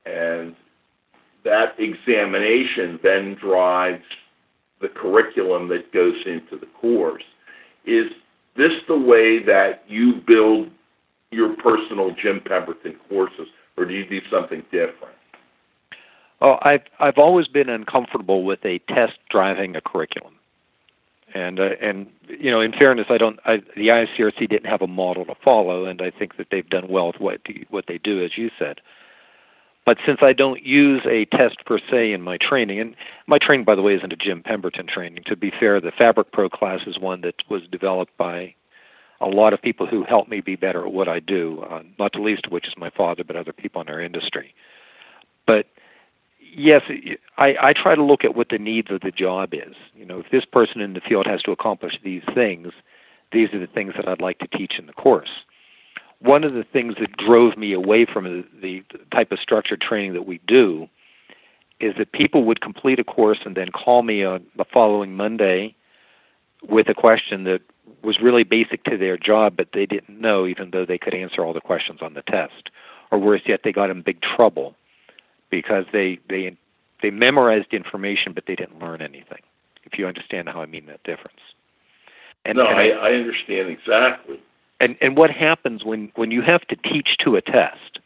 And 0.05 0.55
that 1.43 1.75
examination 1.77 2.99
then 3.03 3.35
drives 3.39 4.03
the 4.81 4.87
curriculum 4.87 5.67
that 5.69 5.91
goes 5.93 6.15
into 6.25 6.57
the 6.57 6.71
course. 6.79 7.23
Is 7.85 8.11
this 8.55 8.71
the 8.87 8.97
way 8.97 9.43
that 9.43 9.83
you 9.87 10.21
build 10.25 10.69
your 11.31 11.55
personal 11.57 12.11
Jim 12.21 12.41
Pemberton 12.45 12.95
courses? 13.07 13.47
or 13.79 13.85
do 13.85 13.93
you 13.93 14.05
do 14.05 14.19
something 14.29 14.61
different? 14.71 15.15
Oh, 16.41 16.57
I've 16.61 16.81
I've 16.99 17.17
always 17.17 17.47
been 17.47 17.69
uncomfortable 17.69 18.43
with 18.43 18.59
a 18.63 18.79
test 18.89 19.13
driving 19.29 19.75
a 19.75 19.81
curriculum, 19.81 20.35
and 21.33 21.59
uh, 21.59 21.69
and 21.81 22.07
you 22.27 22.51
know, 22.51 22.61
in 22.61 22.71
fairness, 22.73 23.07
I 23.09 23.17
don't. 23.17 23.39
I, 23.45 23.57
the 23.75 23.87
IICRC 23.87 24.49
didn't 24.49 24.69
have 24.69 24.81
a 24.81 24.87
model 24.87 25.25
to 25.25 25.35
follow, 25.43 25.85
and 25.85 26.01
I 26.01 26.11
think 26.11 26.37
that 26.37 26.47
they've 26.51 26.69
done 26.69 26.87
well 26.89 27.07
with 27.07 27.19
what 27.19 27.41
what 27.69 27.85
they 27.87 27.97
do, 27.97 28.23
as 28.23 28.37
you 28.37 28.51
said. 28.59 28.79
But 29.89 29.97
since 30.05 30.19
I 30.21 30.33
don't 30.33 30.63
use 30.63 31.01
a 31.09 31.25
test 31.35 31.65
per 31.65 31.79
se 31.79 32.11
in 32.11 32.21
my 32.21 32.37
training, 32.37 32.79
and 32.79 32.95
my 33.25 33.39
training, 33.39 33.65
by 33.65 33.73
the 33.73 33.81
way, 33.81 33.95
isn't 33.95 34.13
a 34.13 34.15
Jim 34.15 34.43
Pemberton 34.43 34.85
training. 34.85 35.23
To 35.25 35.35
be 35.35 35.51
fair, 35.59 35.81
the 35.81 35.91
Fabric 35.91 36.31
Pro 36.31 36.47
class 36.47 36.81
is 36.85 36.99
one 36.99 37.21
that 37.21 37.33
was 37.49 37.63
developed 37.71 38.15
by 38.15 38.53
a 39.19 39.25
lot 39.25 39.51
of 39.51 39.63
people 39.63 39.87
who 39.87 40.03
help 40.03 40.29
me 40.29 40.41
be 40.41 40.55
better 40.55 40.85
at 40.85 40.93
what 40.93 41.07
I 41.07 41.19
do, 41.19 41.65
uh, 41.67 41.81
not 41.97 42.13
the 42.13 42.21
least 42.21 42.45
of 42.45 42.51
which 42.51 42.67
is 42.67 42.75
my 42.77 42.91
father, 42.91 43.23
but 43.23 43.35
other 43.35 43.51
people 43.51 43.81
in 43.81 43.89
our 43.89 43.99
industry. 43.99 44.53
But 45.47 45.65
yes, 46.55 46.83
I, 47.39 47.55
I 47.59 47.73
try 47.73 47.95
to 47.95 48.03
look 48.03 48.23
at 48.23 48.35
what 48.35 48.49
the 48.49 48.59
needs 48.59 48.91
of 48.91 49.01
the 49.01 49.09
job 49.09 49.55
is. 49.55 49.73
You 49.95 50.05
know, 50.05 50.19
if 50.19 50.27
this 50.31 50.45
person 50.45 50.81
in 50.81 50.93
the 50.93 51.01
field 51.01 51.25
has 51.25 51.41
to 51.41 51.51
accomplish 51.51 51.93
these 52.03 52.21
things, 52.35 52.73
these 53.31 53.51
are 53.55 53.59
the 53.59 53.65
things 53.65 53.93
that 53.95 54.07
I'd 54.07 54.21
like 54.21 54.37
to 54.37 54.47
teach 54.55 54.73
in 54.77 54.85
the 54.85 54.93
course. 54.93 55.31
One 56.21 56.43
of 56.43 56.53
the 56.53 56.63
things 56.63 56.95
that 56.99 57.15
drove 57.17 57.57
me 57.57 57.73
away 57.73 58.05
from 58.05 58.45
the, 58.61 58.83
type 59.11 59.31
of 59.31 59.39
structured 59.39 59.81
training 59.81 60.13
that 60.13 60.25
we 60.25 60.39
do 60.47 60.87
is 61.79 61.95
that 61.97 62.11
people 62.11 62.43
would 62.43 62.61
complete 62.61 62.99
a 62.99 63.03
course 63.03 63.39
and 63.45 63.55
then 63.55 63.69
call 63.69 64.03
me 64.03 64.23
on 64.23 64.45
the 64.57 64.65
following 64.65 65.15
Monday 65.15 65.75
with 66.67 66.89
a 66.89 66.93
question 66.93 67.45
that 67.45 67.61
was 68.03 68.19
really 68.21 68.43
basic 68.43 68.83
to 68.83 68.97
their 68.97 69.17
job, 69.17 69.55
but 69.55 69.69
they 69.73 69.85
didn't 69.85 70.19
know, 70.19 70.45
even 70.45 70.71
though 70.71 70.85
they 70.85 70.97
could 70.97 71.13
answer 71.13 71.43
all 71.43 71.53
the 71.53 71.61
questions 71.61 71.99
on 72.01 72.13
the 72.13 72.21
test. 72.23 72.69
Or 73.11 73.17
worse 73.17 73.41
yet, 73.45 73.61
they 73.63 73.71
got 73.71 73.89
in 73.89 74.01
big 74.01 74.21
trouble 74.21 74.75
because 75.49 75.85
they 75.91 76.19
they 76.29 76.55
they 77.01 77.09
memorized 77.09 77.73
information, 77.73 78.33
but 78.33 78.45
they 78.45 78.55
didn't 78.55 78.79
learn 78.79 79.01
anything. 79.01 79.41
If 79.85 79.97
you 79.97 80.05
understand 80.05 80.49
how 80.49 80.61
I 80.61 80.65
mean 80.65 80.85
that 80.87 81.03
difference. 81.03 81.39
And, 82.45 82.57
no, 82.57 82.67
and 82.67 82.77
I, 82.77 82.89
I 82.89 83.11
understand 83.13 83.69
exactly. 83.69 84.39
And 84.79 84.95
and 85.01 85.17
what 85.17 85.29
happens 85.29 85.83
when 85.83 86.11
when 86.15 86.31
you 86.31 86.41
have 86.41 86.61
to 86.67 86.75
teach 86.75 87.17
to 87.23 87.35
a 87.35 87.41
test, 87.41 87.99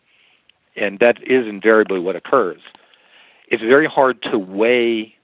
and 0.75 0.99
that 0.99 1.17
is 1.23 1.47
invariably 1.47 1.99
what 1.99 2.15
occurs. 2.15 2.61
It's 3.47 3.61
very 3.61 3.87
hard 3.87 4.21
to 4.23 4.39
weigh 4.39 5.15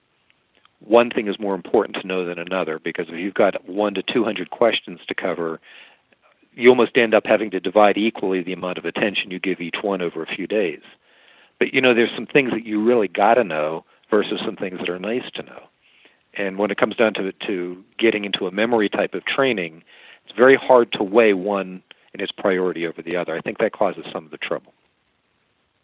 one 0.80 1.10
thing 1.10 1.28
is 1.28 1.40
more 1.40 1.56
important 1.56 1.98
to 2.02 2.08
know 2.08 2.26
than 2.26 2.40
another 2.40 2.80
because 2.80 3.08
if 3.10 3.16
you've 3.16 3.34
got 3.34 3.68
one 3.68 3.94
to 3.96 4.04
200 4.04 4.50
questions 4.50 5.00
to 5.08 5.14
cover, 5.14 5.60
you 6.54 6.70
almost 6.70 6.98
end 6.98 7.14
up 7.14 7.26
having 7.26 7.52
to 7.52 7.60
divide 7.60 7.98
equally 7.98 8.42
the 8.42 8.54
amount 8.54 8.78
of 8.78 8.86
attention 8.86 9.32
you 9.32 9.40
give 9.40 9.60
each 9.60 9.78
one 9.82 10.02
over 10.02 10.24
a 10.24 10.36
few 10.36 10.48
days. 10.48 10.82
But 11.60 11.74
you 11.74 11.82
know, 11.82 11.94
there's 11.94 12.16
some 12.16 12.26
things 12.26 12.52
that 12.52 12.66
you 12.66 12.84
really 12.84 13.08
got 13.08 13.36
to 13.36 13.44
know 13.44 13.86
versus 14.10 14.40
some 14.46 14.56
things 14.56 14.80
that 14.80 14.90
are 14.90 15.00
nice 15.00 15.30
to 15.36 15.44
know. 15.44 15.64
And 16.34 16.58
when 16.58 16.72
it 16.72 16.78
comes 16.78 16.96
down 16.96 17.14
to 17.16 17.32
to 17.48 17.84
getting 17.98 18.24
into 18.24 18.48
a 18.48 18.52
memory 18.52 18.88
type 18.88 19.14
of 19.14 19.26
training, 19.26 19.84
it's 20.30 20.38
very 20.38 20.56
hard 20.56 20.92
to 20.94 21.04
weigh 21.04 21.34
one 21.34 21.82
in 22.14 22.22
its 22.22 22.32
priority 22.32 22.86
over 22.86 23.02
the 23.02 23.16
other. 23.16 23.36
I 23.36 23.42
think 23.42 23.58
that 23.58 23.74
causes 23.74 24.06
some 24.14 24.26
of 24.26 24.32
the 24.32 24.38
trouble. 24.38 24.74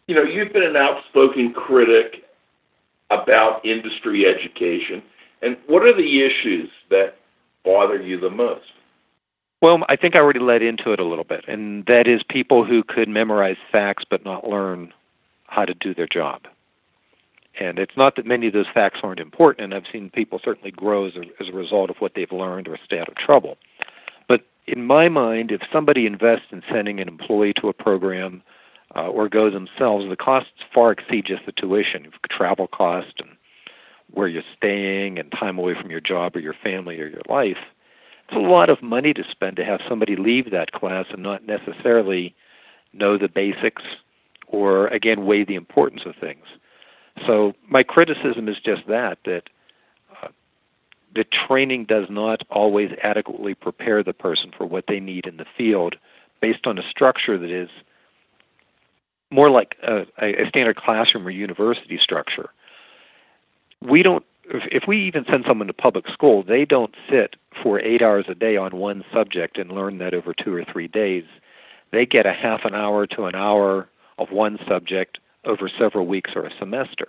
You 0.06 0.14
know, 0.14 0.22
you've 0.22 0.52
been 0.52 0.62
an 0.62 0.76
outspoken 0.76 1.52
critic 1.52 2.24
about 3.10 3.64
industry 3.64 4.24
education, 4.24 5.02
and 5.42 5.56
what 5.66 5.82
are 5.82 5.94
the 5.94 6.24
issues 6.24 6.70
that 6.90 7.14
bother 7.64 8.00
you 8.00 8.18
the 8.20 8.30
most? 8.30 8.64
Well, 9.60 9.78
I 9.88 9.96
think 9.96 10.16
I 10.16 10.20
already 10.20 10.40
led 10.40 10.62
into 10.62 10.92
it 10.92 11.00
a 11.00 11.04
little 11.04 11.24
bit, 11.24 11.44
and 11.48 11.84
that 11.86 12.06
is 12.06 12.22
people 12.28 12.64
who 12.64 12.84
could 12.84 13.08
memorize 13.08 13.56
facts 13.72 14.04
but 14.08 14.24
not 14.24 14.48
learn 14.48 14.92
how 15.48 15.64
to 15.64 15.74
do 15.74 15.94
their 15.94 16.06
job. 16.06 16.42
And 17.58 17.78
it's 17.78 17.96
not 17.96 18.16
that 18.16 18.26
many 18.26 18.48
of 18.48 18.52
those 18.52 18.66
facts 18.72 19.00
aren't 19.02 19.18
important, 19.18 19.64
and 19.64 19.74
I've 19.74 19.90
seen 19.90 20.10
people 20.10 20.40
certainly 20.44 20.70
grow 20.70 21.06
as 21.06 21.14
a, 21.16 21.22
as 21.42 21.48
a 21.48 21.56
result 21.56 21.90
of 21.90 21.96
what 21.98 22.12
they've 22.14 22.30
learned 22.30 22.68
or 22.68 22.78
stay 22.84 22.98
out 22.98 23.08
of 23.08 23.16
trouble. 23.16 23.56
But 24.28 24.42
in 24.66 24.84
my 24.84 25.08
mind, 25.08 25.50
if 25.50 25.60
somebody 25.72 26.06
invests 26.06 26.46
in 26.50 26.62
sending 26.72 27.00
an 27.00 27.08
employee 27.08 27.54
to 27.60 27.68
a 27.68 27.72
program 27.72 28.42
uh, 28.94 29.08
or 29.08 29.28
go 29.28 29.50
themselves, 29.50 30.06
the 30.08 30.16
costs 30.16 30.50
far 30.74 30.92
exceed 30.92 31.24
just 31.26 31.46
the 31.46 31.52
tuition, 31.52 32.10
travel 32.30 32.66
cost 32.66 33.14
and 33.18 33.30
where 34.10 34.28
you're 34.28 34.42
staying 34.56 35.18
and 35.18 35.32
time 35.32 35.58
away 35.58 35.74
from 35.80 35.90
your 35.90 36.00
job 36.00 36.36
or 36.36 36.40
your 36.40 36.54
family 36.62 37.00
or 37.00 37.08
your 37.08 37.22
life. 37.28 37.58
It's 38.28 38.36
a 38.36 38.40
lot 38.40 38.70
of 38.70 38.82
money 38.82 39.12
to 39.12 39.22
spend 39.30 39.56
to 39.56 39.64
have 39.64 39.80
somebody 39.88 40.16
leave 40.16 40.50
that 40.50 40.72
class 40.72 41.06
and 41.12 41.22
not 41.22 41.46
necessarily 41.46 42.34
know 42.92 43.18
the 43.18 43.28
basics 43.28 43.82
or 44.48 44.88
again 44.88 45.26
weigh 45.26 45.44
the 45.44 45.54
importance 45.54 46.02
of 46.06 46.14
things. 46.20 46.44
So 47.26 47.54
my 47.68 47.82
criticism 47.82 48.48
is 48.48 48.56
just 48.64 48.86
that 48.88 49.18
that 49.24 49.44
the 51.16 51.24
training 51.24 51.86
does 51.86 52.06
not 52.10 52.42
always 52.50 52.90
adequately 53.02 53.54
prepare 53.54 54.02
the 54.02 54.12
person 54.12 54.52
for 54.56 54.66
what 54.66 54.84
they 54.86 55.00
need 55.00 55.26
in 55.26 55.38
the 55.38 55.46
field 55.56 55.96
based 56.40 56.66
on 56.66 56.78
a 56.78 56.88
structure 56.88 57.38
that 57.38 57.50
is 57.50 57.70
more 59.30 59.50
like 59.50 59.74
a, 59.82 60.02
a 60.18 60.48
standard 60.48 60.76
classroom 60.76 61.26
or 61.26 61.30
university 61.30 61.98
structure. 62.00 62.50
We 63.80 64.02
don't 64.02 64.24
if, 64.48 64.62
if 64.70 64.82
we 64.86 65.06
even 65.06 65.24
send 65.28 65.44
someone 65.48 65.66
to 65.66 65.72
public 65.72 66.06
school, 66.12 66.42
they 66.42 66.64
don't 66.64 66.94
sit 67.10 67.34
for 67.62 67.80
eight 67.80 68.02
hours 68.02 68.26
a 68.28 68.34
day 68.34 68.56
on 68.56 68.76
one 68.76 69.04
subject 69.12 69.58
and 69.58 69.72
learn 69.72 69.98
that 69.98 70.14
over 70.14 70.32
two 70.32 70.54
or 70.54 70.64
three 70.70 70.86
days. 70.86 71.24
They 71.92 72.06
get 72.06 72.26
a 72.26 72.32
half 72.32 72.60
an 72.64 72.74
hour 72.74 73.06
to 73.08 73.24
an 73.24 73.34
hour 73.34 73.88
of 74.18 74.30
one 74.30 74.58
subject 74.68 75.18
over 75.44 75.70
several 75.78 76.06
weeks 76.06 76.30
or 76.34 76.44
a 76.44 76.50
semester, 76.58 77.08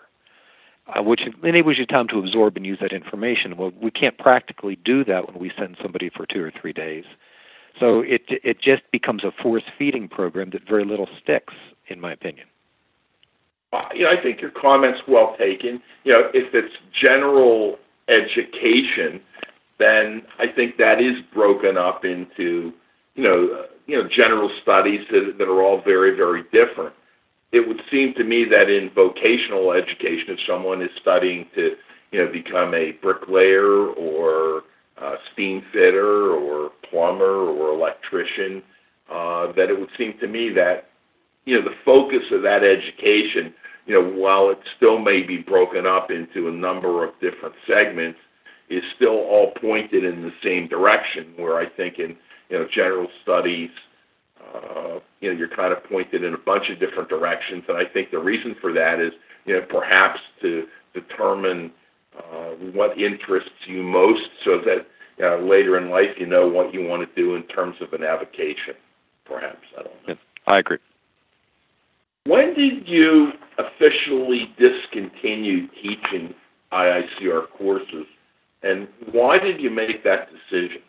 uh, 0.96 1.04
which 1.04 1.22
enables 1.44 1.78
you 1.78 1.86
time 1.86 2.08
to 2.08 2.20
absorb 2.20 2.56
and 2.56 2.66
use 2.66 2.80
that 2.82 2.94
information. 2.94 3.58
Well, 3.58 3.72
we 3.82 3.92
can't 3.92 4.18
practically 4.18 4.78
do 4.84 5.04
that 5.06 5.28
when 5.28 5.40
we 5.40 5.52
send 5.58 5.78
somebody 5.82 6.10
for 6.10 6.26
two 6.26 6.44
or 6.44 6.52
three 6.52 6.74
days. 6.74 7.04
So 7.80 8.02
it 8.02 8.24
it 8.28 8.60
just 8.62 8.84
becomes 8.92 9.24
a 9.24 9.32
force 9.32 9.64
feeding 9.78 10.08
program 10.08 10.50
that 10.52 10.68
very 10.68 10.86
little 10.86 11.08
sticks, 11.22 11.54
in 11.88 12.00
my 12.00 12.12
opinion. 12.12 12.48
Uh, 13.74 13.84
you 13.94 14.04
know, 14.04 14.12
I 14.18 14.22
think 14.22 14.42
your 14.42 14.52
comments 14.52 15.02
well 15.08 15.36
taken. 15.38 15.82
You 16.04 16.14
know, 16.14 16.30
if 16.34 16.54
it's 16.54 16.74
general 17.00 17.78
education, 18.08 19.22
then 19.78 20.24
I 20.40 20.48
think 20.48 20.78
that 20.78 21.02
is 21.02 21.22
broken 21.34 21.78
up 21.78 22.06
into 22.06 22.74
you 23.16 23.24
know 23.24 23.66
you 23.86 24.02
know 24.02 24.08
general 24.10 24.50
studies 24.62 25.02
that 25.12 25.36
that 25.38 25.48
are 25.48 25.62
all 25.62 25.82
very 25.82 26.16
very 26.16 26.44
different 26.52 26.96
it 27.52 27.68
would 27.68 27.82
seem 27.92 28.14
to 28.18 28.24
me 28.24 28.46
that 28.50 28.70
in 28.70 28.90
vocational 28.94 29.72
education, 29.72 30.36
if 30.36 30.40
someone 30.48 30.82
is 30.82 30.90
studying 31.02 31.46
to, 31.56 31.72
you 32.12 32.20
know, 32.20 32.32
become 32.32 32.74
a 32.74 32.92
bricklayer 33.02 33.88
or 33.88 34.64
a 34.98 35.16
steam 35.34 35.62
fitter 35.72 36.32
or 36.34 36.72
plumber 36.90 37.50
or 37.50 37.74
electrician, 37.74 38.62
uh, 39.10 39.52
that 39.54 39.70
it 39.70 39.80
would 39.80 39.90
seem 39.98 40.14
to 40.20 40.28
me 40.28 40.50
that, 40.50 40.90
you 41.46 41.56
know, 41.56 41.64
the 41.64 41.76
focus 41.86 42.24
of 42.32 42.42
that 42.42 42.64
education, 42.64 43.54
you 43.86 43.94
know, 43.94 44.20
while 44.20 44.50
it 44.50 44.60
still 44.76 45.00
may 45.00 45.22
be 45.22 45.38
broken 45.38 45.86
up 45.86 46.12
into 46.12 46.50
a 46.50 46.52
number 46.52 47.06
of 47.06 47.14
different 47.22 47.56
segments, 47.66 48.20
is 48.70 48.84
still 48.98 49.24
all 49.32 49.54
pointed 49.62 50.04
in 50.04 50.22
the 50.22 50.34
same 50.44 50.68
direction. 50.68 51.34
Where 51.38 51.58
I 51.58 51.70
think 51.70 52.00
in, 52.00 52.18
you 52.50 52.60
know, 52.60 52.68
general 52.76 53.08
studies, 53.24 53.70
uh, 54.54 55.00
you 55.20 55.32
know, 55.32 55.38
you're 55.38 55.56
kind 55.56 55.74
of 55.74 55.84
pointed 55.86 56.24
in 56.24 56.34
a 56.34 56.38
bunch 56.38 56.66
of 56.72 56.80
different 56.80 57.10
directions. 57.10 57.64
And 57.68 57.78
I 57.78 57.84
think 57.92 58.12
the 58.12 58.20
reason 58.20 58.56
for 58.62 58.74
that 58.74 59.00
is, 59.00 59.14
you 59.46 59.54
know, 59.54 59.62
perhaps 59.70 60.20
to 60.42 60.64
determine 60.94 61.72
uh, 62.18 62.52
what 62.74 62.98
interests 62.98 63.50
you 63.68 63.84
most 63.84 64.30
so 64.44 64.60
that 64.66 64.88
uh, 65.24 65.38
later 65.42 65.78
in 65.78 65.90
life 65.90 66.16
you 66.20 66.26
know 66.26 66.48
what 66.48 66.74
you 66.74 66.84
want 66.84 67.08
to 67.08 67.22
do 67.22 67.36
in 67.36 67.44
terms 67.44 67.76
of 67.82 67.94
an 67.94 68.04
avocation, 68.04 68.76
perhaps. 69.26 69.62
I 69.78 69.84
don't 69.84 70.08
know. 70.08 70.16
I 70.46 70.60
agree. 70.60 70.78
When 72.26 72.54
did 72.54 72.88
you 72.88 73.32
officially 73.58 74.54
discontinue 74.60 75.68
teaching 75.82 76.34
IICR 76.72 77.50
courses, 77.58 78.06
and 78.64 78.88
why 79.12 79.38
did 79.40 79.62
you 79.62 79.70
make 79.70 80.04
that 80.04 80.28
decision? 80.30 80.82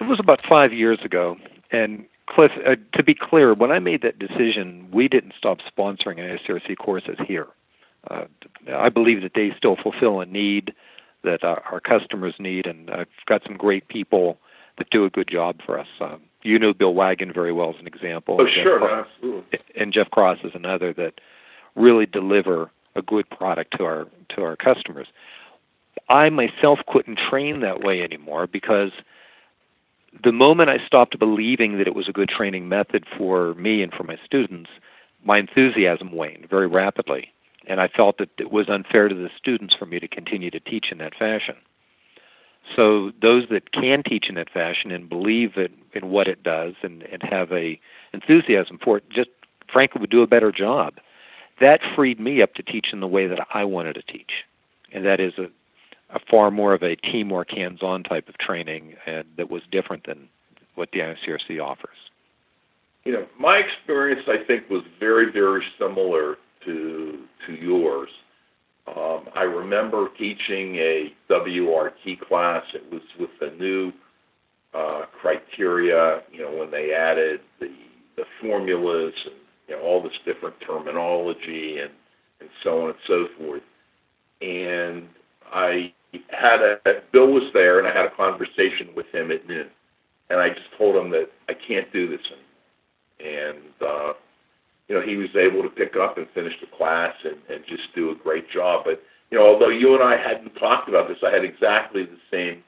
It 0.00 0.04
was 0.04 0.18
about 0.20 0.40
five 0.48 0.72
years 0.72 0.98
ago, 1.04 1.36
and 1.70 2.04
Cliff, 2.28 2.52
uh, 2.66 2.76
to 2.94 3.02
be 3.02 3.14
clear, 3.14 3.54
when 3.54 3.72
I 3.72 3.78
made 3.78 4.02
that 4.02 4.18
decision, 4.18 4.88
we 4.92 5.08
didn't 5.08 5.34
stop 5.36 5.58
sponsoring 5.60 6.18
IICRC 6.18 6.76
courses 6.78 7.16
here. 7.26 7.48
Uh, 8.10 8.24
I 8.72 8.88
believe 8.88 9.22
that 9.22 9.32
they 9.34 9.50
still 9.56 9.76
fulfill 9.80 10.20
a 10.20 10.26
need 10.26 10.72
that 11.24 11.44
our, 11.44 11.62
our, 11.70 11.80
customers 11.80 12.34
need, 12.38 12.66
and 12.66 12.90
I've 12.90 13.06
got 13.26 13.42
some 13.44 13.56
great 13.56 13.86
people 13.88 14.38
that 14.78 14.90
do 14.90 15.04
a 15.04 15.10
good 15.10 15.28
job 15.30 15.60
for 15.64 15.78
us. 15.78 15.86
Um, 16.00 16.22
you 16.42 16.58
know 16.58 16.72
Bill 16.72 16.94
Wagon 16.94 17.32
very 17.32 17.52
well 17.52 17.70
as 17.70 17.76
an 17.78 17.86
example. 17.86 18.38
Oh, 18.40 18.46
sure, 18.52 18.78
Cross, 18.78 19.06
absolutely. 19.16 19.58
And 19.76 19.92
Jeff 19.92 20.10
Cross 20.10 20.38
is 20.42 20.50
another 20.54 20.92
that 20.94 21.20
really 21.76 22.06
deliver 22.06 22.72
a 22.96 23.02
good 23.02 23.28
product 23.30 23.76
to 23.78 23.84
our 23.84 24.06
to 24.34 24.42
our 24.42 24.56
customers. 24.56 25.06
I 26.08 26.28
myself 26.30 26.80
couldn't 26.88 27.20
train 27.30 27.60
that 27.60 27.80
way 27.80 28.02
anymore 28.02 28.46
because– 28.46 28.90
the 30.22 30.32
moment 30.32 30.70
I 30.70 30.84
stopped 30.86 31.18
believing 31.18 31.78
that 31.78 31.86
it 31.86 31.94
was 31.94 32.08
a 32.08 32.12
good 32.12 32.28
training 32.28 32.68
method 32.68 33.06
for 33.16 33.54
me 33.54 33.82
and 33.82 33.92
for 33.92 34.04
my 34.04 34.18
students, 34.24 34.70
my 35.24 35.38
enthusiasm 35.38 36.12
waned 36.12 36.46
very 36.48 36.66
rapidly. 36.66 37.32
And 37.66 37.80
I 37.80 37.88
felt 37.88 38.18
that 38.18 38.30
it 38.38 38.50
was 38.50 38.68
unfair 38.68 39.08
to 39.08 39.14
the 39.14 39.30
students 39.38 39.74
for 39.74 39.86
me 39.86 40.00
to 40.00 40.08
continue 40.08 40.50
to 40.50 40.60
teach 40.60 40.86
in 40.90 40.98
that 40.98 41.14
fashion. 41.14 41.56
So 42.76 43.12
those 43.20 43.44
that 43.50 43.72
can 43.72 44.02
teach 44.02 44.28
in 44.28 44.34
that 44.36 44.50
fashion 44.50 44.90
and 44.90 45.08
believe 45.08 45.56
in, 45.56 45.70
what 46.08 46.26
it 46.26 46.42
does 46.42 46.74
and, 46.82 47.02
and 47.04 47.22
have 47.22 47.52
a 47.52 47.78
enthusiasm 48.12 48.78
for 48.82 48.98
it, 48.98 49.04
just 49.10 49.30
frankly 49.72 50.00
would 50.00 50.10
do 50.10 50.22
a 50.22 50.26
better 50.26 50.50
job. 50.50 50.94
That 51.60 51.80
freed 51.94 52.18
me 52.18 52.42
up 52.42 52.54
to 52.54 52.62
teach 52.62 52.88
in 52.92 53.00
the 53.00 53.06
way 53.06 53.26
that 53.26 53.46
I 53.52 53.64
wanted 53.64 53.94
to 53.94 54.02
teach. 54.02 54.32
And 54.92 55.04
that 55.04 55.20
is 55.20 55.34
a, 55.38 55.46
a 56.12 56.20
far 56.30 56.50
more 56.50 56.74
of 56.74 56.82
a 56.82 56.96
teamwork, 56.96 57.50
hands-on 57.50 58.02
type 58.02 58.28
of 58.28 58.38
training, 58.38 58.94
and 59.06 59.24
that 59.36 59.50
was 59.50 59.62
different 59.70 60.06
than 60.06 60.28
what 60.74 60.90
the 60.92 61.00
IICRC 61.00 61.62
offers. 61.62 61.96
You 63.04 63.12
know, 63.12 63.26
my 63.38 63.56
experience, 63.56 64.22
I 64.28 64.44
think, 64.46 64.70
was 64.70 64.84
very, 65.00 65.32
very 65.32 65.62
similar 65.78 66.36
to 66.64 67.18
to 67.46 67.52
yours. 67.54 68.10
Um, 68.86 69.28
I 69.34 69.42
remember 69.42 70.08
teaching 70.18 70.76
a 70.76 71.12
WRT 71.30 72.20
class. 72.20 72.64
It 72.74 72.92
was 72.92 73.02
with 73.18 73.30
the 73.40 73.50
new 73.58 73.92
uh, 74.74 75.06
criteria. 75.20 76.22
You 76.30 76.42
know, 76.42 76.56
when 76.58 76.70
they 76.70 76.92
added 76.92 77.40
the 77.58 77.70
the 78.16 78.24
formulas 78.40 79.14
and 79.24 79.34
you 79.68 79.76
know 79.76 79.82
all 79.82 80.02
this 80.02 80.12
different 80.24 80.56
terminology 80.64 81.78
and 81.78 81.90
and 82.40 82.50
so 82.62 82.82
on 82.82 82.90
and 82.90 82.98
so 83.06 83.26
forth. 83.38 83.62
And 84.40 85.08
I 85.52 85.92
had 86.28 86.60
a 86.60 86.78
Bill 87.12 87.28
was 87.28 87.50
there, 87.54 87.78
and 87.78 87.88
I 87.88 87.92
had 87.92 88.06
a 88.06 88.16
conversation 88.16 88.94
with 88.94 89.06
him 89.12 89.30
at 89.30 89.46
noon, 89.48 89.68
and 90.30 90.40
I 90.40 90.48
just 90.48 90.68
told 90.76 90.96
him 90.96 91.10
that 91.10 91.26
I 91.48 91.54
can't 91.54 91.90
do 91.92 92.08
this 92.08 92.20
anymore. 92.26 93.54
And 93.54 93.72
uh, 93.80 94.12
you 94.88 94.94
know, 94.94 95.02
he 95.06 95.16
was 95.16 95.30
able 95.36 95.62
to 95.62 95.70
pick 95.70 95.96
up 95.96 96.18
and 96.18 96.26
finish 96.34 96.52
the 96.60 96.76
class 96.76 97.14
and, 97.24 97.36
and 97.48 97.64
just 97.66 97.94
do 97.94 98.10
a 98.10 98.14
great 98.14 98.50
job. 98.50 98.84
But 98.84 99.02
you 99.30 99.38
know, 99.38 99.46
although 99.46 99.70
you 99.70 99.94
and 99.94 100.02
I 100.02 100.16
hadn't 100.16 100.54
talked 100.54 100.88
about 100.88 101.08
this, 101.08 101.18
I 101.24 101.30
had 101.30 101.44
exactly 101.44 102.04
the 102.04 102.18
same. 102.30 102.62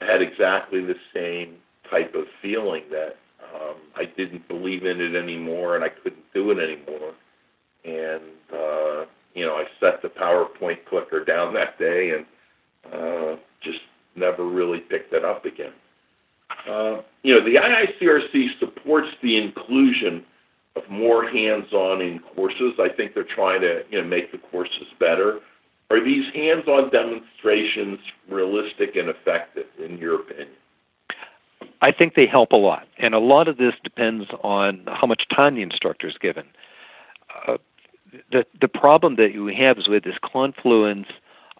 I 0.00 0.10
had 0.10 0.22
exactly 0.22 0.84
the 0.84 0.96
same 1.14 1.56
type 1.90 2.14
of 2.14 2.24
feeling 2.42 2.84
that 2.90 3.16
um, 3.54 3.76
I 3.94 4.04
didn't 4.16 4.46
believe 4.48 4.84
in 4.84 5.00
it 5.00 5.14
anymore, 5.14 5.76
and 5.76 5.84
I 5.84 5.88
couldn't 5.88 6.24
do 6.32 6.50
it 6.50 6.58
anymore. 6.58 7.12
And 7.84 8.22
uh, 8.52 9.04
you 9.34 9.44
know, 9.44 9.56
I 9.56 9.64
set 9.80 10.02
the 10.02 10.08
PowerPoint 10.08 10.86
clicker 10.88 11.24
down 11.24 11.52
that 11.54 11.78
day 11.78 12.12
and 12.16 12.24
uh, 12.92 13.36
just 13.62 13.80
never 14.14 14.44
really 14.44 14.80
picked 14.80 15.12
it 15.12 15.24
up 15.24 15.44
again. 15.44 15.72
Uh, 16.68 17.02
you 17.22 17.34
know, 17.34 17.44
the 17.44 17.58
IICRC 17.58 18.58
supports 18.58 19.08
the 19.22 19.36
inclusion 19.36 20.24
of 20.76 20.82
more 20.90 21.28
hands-on 21.28 22.00
in 22.00 22.20
courses. 22.34 22.74
I 22.78 22.88
think 22.88 23.14
they're 23.14 23.24
trying 23.24 23.60
to 23.62 23.82
you 23.90 24.00
know 24.00 24.06
make 24.06 24.32
the 24.32 24.38
courses 24.38 24.86
better. 24.98 25.40
Are 25.90 26.04
these 26.04 26.24
hands-on 26.34 26.90
demonstrations 26.90 27.98
realistic 28.28 28.96
and 28.96 29.08
effective, 29.08 29.66
in 29.78 29.98
your 29.98 30.16
opinion? 30.16 30.48
I 31.80 31.92
think 31.92 32.14
they 32.14 32.26
help 32.26 32.52
a 32.52 32.56
lot, 32.56 32.86
and 32.98 33.14
a 33.14 33.18
lot 33.18 33.48
of 33.48 33.58
this 33.58 33.74
depends 33.84 34.26
on 34.42 34.84
how 34.86 35.06
much 35.06 35.22
time 35.34 35.54
the 35.54 35.62
instructor 35.62 36.08
is 36.08 36.16
given. 36.20 36.44
Uh, 37.46 37.58
the 38.30 38.44
the 38.60 38.68
problem 38.68 39.16
that 39.16 39.32
you 39.32 39.46
have 39.46 39.78
is 39.78 39.88
with 39.88 40.04
this 40.04 40.16
confluence 40.22 41.08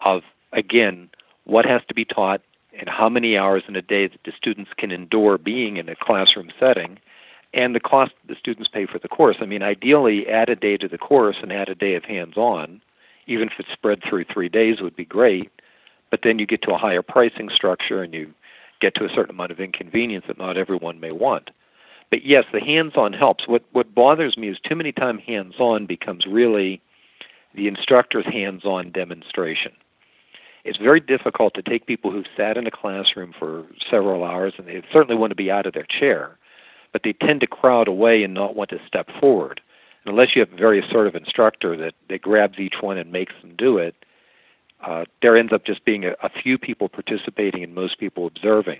of 0.03 0.21
again 0.53 1.09
what 1.45 1.65
has 1.65 1.81
to 1.87 1.93
be 1.93 2.05
taught 2.05 2.41
and 2.77 2.89
how 2.89 3.09
many 3.09 3.37
hours 3.37 3.63
in 3.67 3.75
a 3.75 3.81
day 3.81 4.07
that 4.07 4.19
the 4.25 4.31
students 4.37 4.71
can 4.77 4.91
endure 4.91 5.37
being 5.37 5.77
in 5.77 5.89
a 5.89 5.95
classroom 5.95 6.51
setting 6.59 6.99
and 7.53 7.73
the 7.73 7.79
cost 7.79 8.11
the 8.27 8.35
students 8.35 8.69
pay 8.69 8.85
for 8.85 8.99
the 8.99 9.07
course. 9.07 9.37
I 9.39 9.45
mean, 9.45 9.63
ideally, 9.63 10.27
add 10.27 10.49
a 10.49 10.55
day 10.55 10.77
to 10.77 10.87
the 10.87 10.97
course 10.97 11.37
and 11.41 11.51
add 11.51 11.69
a 11.69 11.75
day 11.75 11.95
of 11.95 12.03
hands 12.03 12.37
on, 12.37 12.81
even 13.25 13.47
if 13.47 13.53
it's 13.57 13.71
spread 13.71 14.01
through 14.03 14.25
three 14.25 14.49
days, 14.49 14.81
would 14.81 14.95
be 14.95 15.05
great. 15.05 15.51
But 16.11 16.21
then 16.23 16.39
you 16.39 16.45
get 16.45 16.61
to 16.63 16.73
a 16.73 16.77
higher 16.77 17.01
pricing 17.01 17.49
structure 17.53 18.03
and 18.03 18.13
you 18.13 18.33
get 18.79 18.95
to 18.95 19.05
a 19.05 19.09
certain 19.09 19.31
amount 19.31 19.51
of 19.51 19.59
inconvenience 19.59 20.25
that 20.27 20.37
not 20.37 20.57
everyone 20.57 20.99
may 20.99 21.11
want. 21.11 21.49
But 22.09 22.23
yes, 22.23 22.45
the 22.53 22.61
hands-on 22.61 23.13
helps. 23.13 23.47
What 23.47 23.63
what 23.71 23.93
bothers 23.93 24.37
me 24.37 24.49
is 24.49 24.57
too 24.59 24.75
many 24.75 24.91
times 24.91 25.21
hands-on 25.25 25.85
becomes 25.85 26.25
really 26.25 26.81
the 27.55 27.67
instructor's 27.67 28.25
hands-on 28.25 28.91
demonstration. 28.91 29.71
It's 30.67 30.77
very 30.77 30.99
difficult 30.99 31.53
to 31.55 31.61
take 31.61 31.85
people 31.85 32.11
who've 32.11 32.25
sat 32.35 32.57
in 32.57 32.67
a 32.67 32.71
classroom 32.71 33.33
for 33.37 33.65
several 33.89 34.23
hours 34.23 34.53
and 34.57 34.67
they 34.67 34.81
certainly 34.91 35.15
want 35.15 35.31
to 35.31 35.35
be 35.35 35.49
out 35.49 35.65
of 35.65 35.73
their 35.73 35.85
chair, 35.85 36.37
but 36.91 37.03
they 37.03 37.13
tend 37.13 37.41
to 37.41 37.47
crowd 37.47 37.87
away 37.87 38.23
and 38.23 38.33
not 38.33 38.55
want 38.55 38.69
to 38.71 38.79
step 38.85 39.09
forward. 39.19 39.61
And 40.03 40.11
unless 40.11 40.35
you 40.35 40.41
have 40.41 40.53
a 40.53 40.57
very 40.57 40.79
assertive 40.79 41.15
instructor 41.15 41.77
that, 41.77 41.93
that 42.09 42.21
grabs 42.21 42.59
each 42.59 42.75
one 42.81 42.97
and 42.97 43.11
makes 43.11 43.33
them 43.41 43.55
do 43.57 43.77
it, 43.77 43.95
uh, 44.85 45.05
there 45.21 45.37
ends 45.37 45.53
up 45.53 45.65
just 45.65 45.85
being 45.85 46.05
a, 46.05 46.11
a 46.21 46.29
few 46.29 46.57
people 46.57 46.89
participating 46.89 47.63
and 47.63 47.73
most 47.73 47.97
people 47.99 48.27
observing 48.27 48.79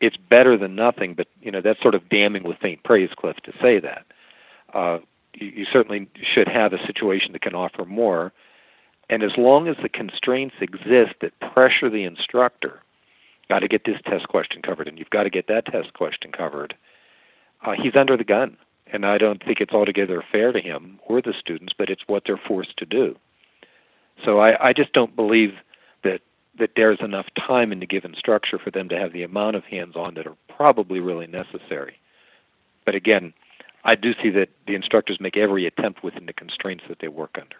it's 0.00 0.16
better 0.16 0.56
than 0.56 0.74
nothing, 0.74 1.14
but 1.14 1.26
you 1.40 1.50
know 1.50 1.60
that's 1.60 1.80
sort 1.80 1.94
of 1.94 2.08
damning 2.08 2.44
with 2.44 2.58
faint 2.58 2.82
praise, 2.82 3.10
Cliff, 3.16 3.36
to 3.44 3.52
say 3.60 3.80
that. 3.80 4.04
Uh, 4.74 4.98
you, 5.34 5.48
you 5.48 5.66
certainly 5.72 6.08
should 6.22 6.48
have 6.48 6.72
a 6.72 6.86
situation 6.86 7.32
that 7.32 7.42
can 7.42 7.54
offer 7.54 7.84
more, 7.84 8.32
and 9.08 9.22
as 9.22 9.32
long 9.36 9.68
as 9.68 9.76
the 9.82 9.88
constraints 9.88 10.56
exist 10.60 11.14
that 11.20 11.38
pressure 11.52 11.88
the 11.88 12.04
instructor, 12.04 12.80
got 13.48 13.60
to 13.60 13.68
get 13.68 13.84
this 13.84 14.00
test 14.04 14.28
question 14.28 14.62
covered, 14.62 14.88
and 14.88 14.98
you've 14.98 15.10
got 15.10 15.22
to 15.22 15.30
get 15.30 15.46
that 15.48 15.66
test 15.66 15.94
question 15.94 16.32
covered. 16.32 16.74
Uh, 17.64 17.72
he's 17.80 17.96
under 17.96 18.16
the 18.16 18.24
gun, 18.24 18.56
and 18.92 19.06
I 19.06 19.18
don't 19.18 19.42
think 19.42 19.60
it's 19.60 19.72
altogether 19.72 20.22
fair 20.32 20.52
to 20.52 20.60
him 20.60 20.98
or 21.06 21.22
the 21.22 21.34
students, 21.38 21.72
but 21.76 21.88
it's 21.88 22.02
what 22.06 22.24
they're 22.26 22.40
forced 22.48 22.76
to 22.78 22.86
do. 22.86 23.16
So 24.24 24.40
I, 24.40 24.68
I 24.68 24.72
just 24.72 24.92
don't 24.92 25.14
believe 25.14 25.54
that 26.02 26.20
that 26.58 26.70
there's 26.74 27.00
enough 27.00 27.26
time 27.36 27.70
in 27.70 27.80
the 27.80 27.86
given 27.86 28.14
structure 28.16 28.58
for 28.58 28.70
them 28.70 28.88
to 28.88 28.98
have 28.98 29.12
the 29.12 29.22
amount 29.22 29.56
of 29.56 29.64
hands-on 29.64 30.14
that 30.14 30.26
are 30.26 30.36
probably 30.48 31.00
really 31.00 31.26
necessary. 31.26 31.98
But 32.86 32.94
again, 32.94 33.34
I 33.84 33.94
do 33.94 34.14
see 34.22 34.30
that 34.30 34.48
the 34.66 34.74
instructors 34.74 35.20
make 35.20 35.36
every 35.36 35.66
attempt 35.66 36.02
within 36.02 36.24
the 36.24 36.32
constraints 36.32 36.84
that 36.88 37.00
they 37.00 37.08
work 37.08 37.36
under. 37.38 37.56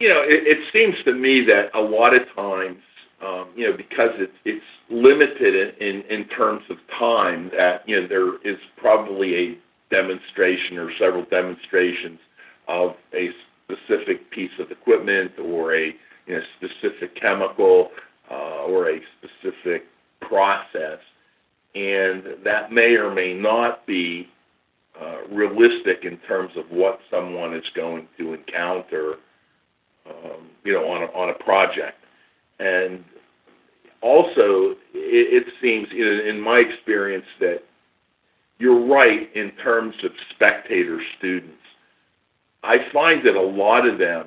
You 0.00 0.08
know, 0.08 0.22
it, 0.22 0.46
it 0.46 0.58
seems 0.72 0.94
to 1.04 1.12
me 1.12 1.44
that 1.46 1.74
a 1.74 1.80
lot 1.80 2.14
of 2.14 2.22
times, 2.36 2.78
um, 3.24 3.48
you 3.56 3.68
know, 3.68 3.76
because 3.76 4.10
it's 4.18 4.32
it's 4.44 4.64
limited 4.90 5.74
in, 5.80 6.02
in 6.08 6.28
terms 6.28 6.62
of 6.70 6.76
time, 6.98 7.50
that 7.56 7.82
you 7.86 8.00
know 8.00 8.06
there 8.06 8.36
is 8.48 8.58
probably 8.76 9.34
a 9.34 9.58
demonstration 9.90 10.78
or 10.78 10.90
several 10.98 11.24
demonstrations 11.30 12.20
of 12.68 12.92
a 13.14 13.30
specific 13.64 14.30
piece 14.30 14.52
of 14.60 14.70
equipment 14.70 15.32
or 15.42 15.74
a 15.74 15.92
you 16.26 16.34
know, 16.34 16.40
specific 16.58 17.20
chemical 17.20 17.88
uh, 18.30 18.64
or 18.66 18.90
a 18.90 19.00
specific 19.18 19.84
process, 20.20 20.98
and 21.74 22.22
that 22.44 22.70
may 22.70 22.94
or 22.94 23.12
may 23.12 23.34
not 23.34 23.86
be 23.86 24.28
uh, 25.00 25.26
realistic 25.30 26.04
in 26.04 26.18
terms 26.28 26.50
of 26.56 26.64
what 26.70 26.98
someone 27.10 27.54
is 27.54 27.64
going 27.74 28.06
to 28.18 28.34
encounter, 28.34 29.14
um, 30.08 30.48
you 30.64 30.72
know, 30.72 30.84
on 30.88 31.02
a, 31.02 31.06
on 31.06 31.30
a 31.30 31.44
project. 31.44 31.98
And 32.58 33.04
also, 34.00 34.74
it, 34.94 35.44
it 35.44 35.44
seems, 35.60 35.88
know, 36.04 36.28
in 36.28 36.40
my 36.40 36.58
experience, 36.58 37.26
that 37.40 37.58
you're 38.58 38.86
right 38.86 39.34
in 39.34 39.52
terms 39.62 39.94
of 40.04 40.10
spectator 40.34 41.00
students. 41.18 41.54
I 42.62 42.76
find 42.92 43.24
that 43.26 43.36
a 43.36 43.40
lot 43.40 43.86
of 43.86 43.98
them 43.98 44.26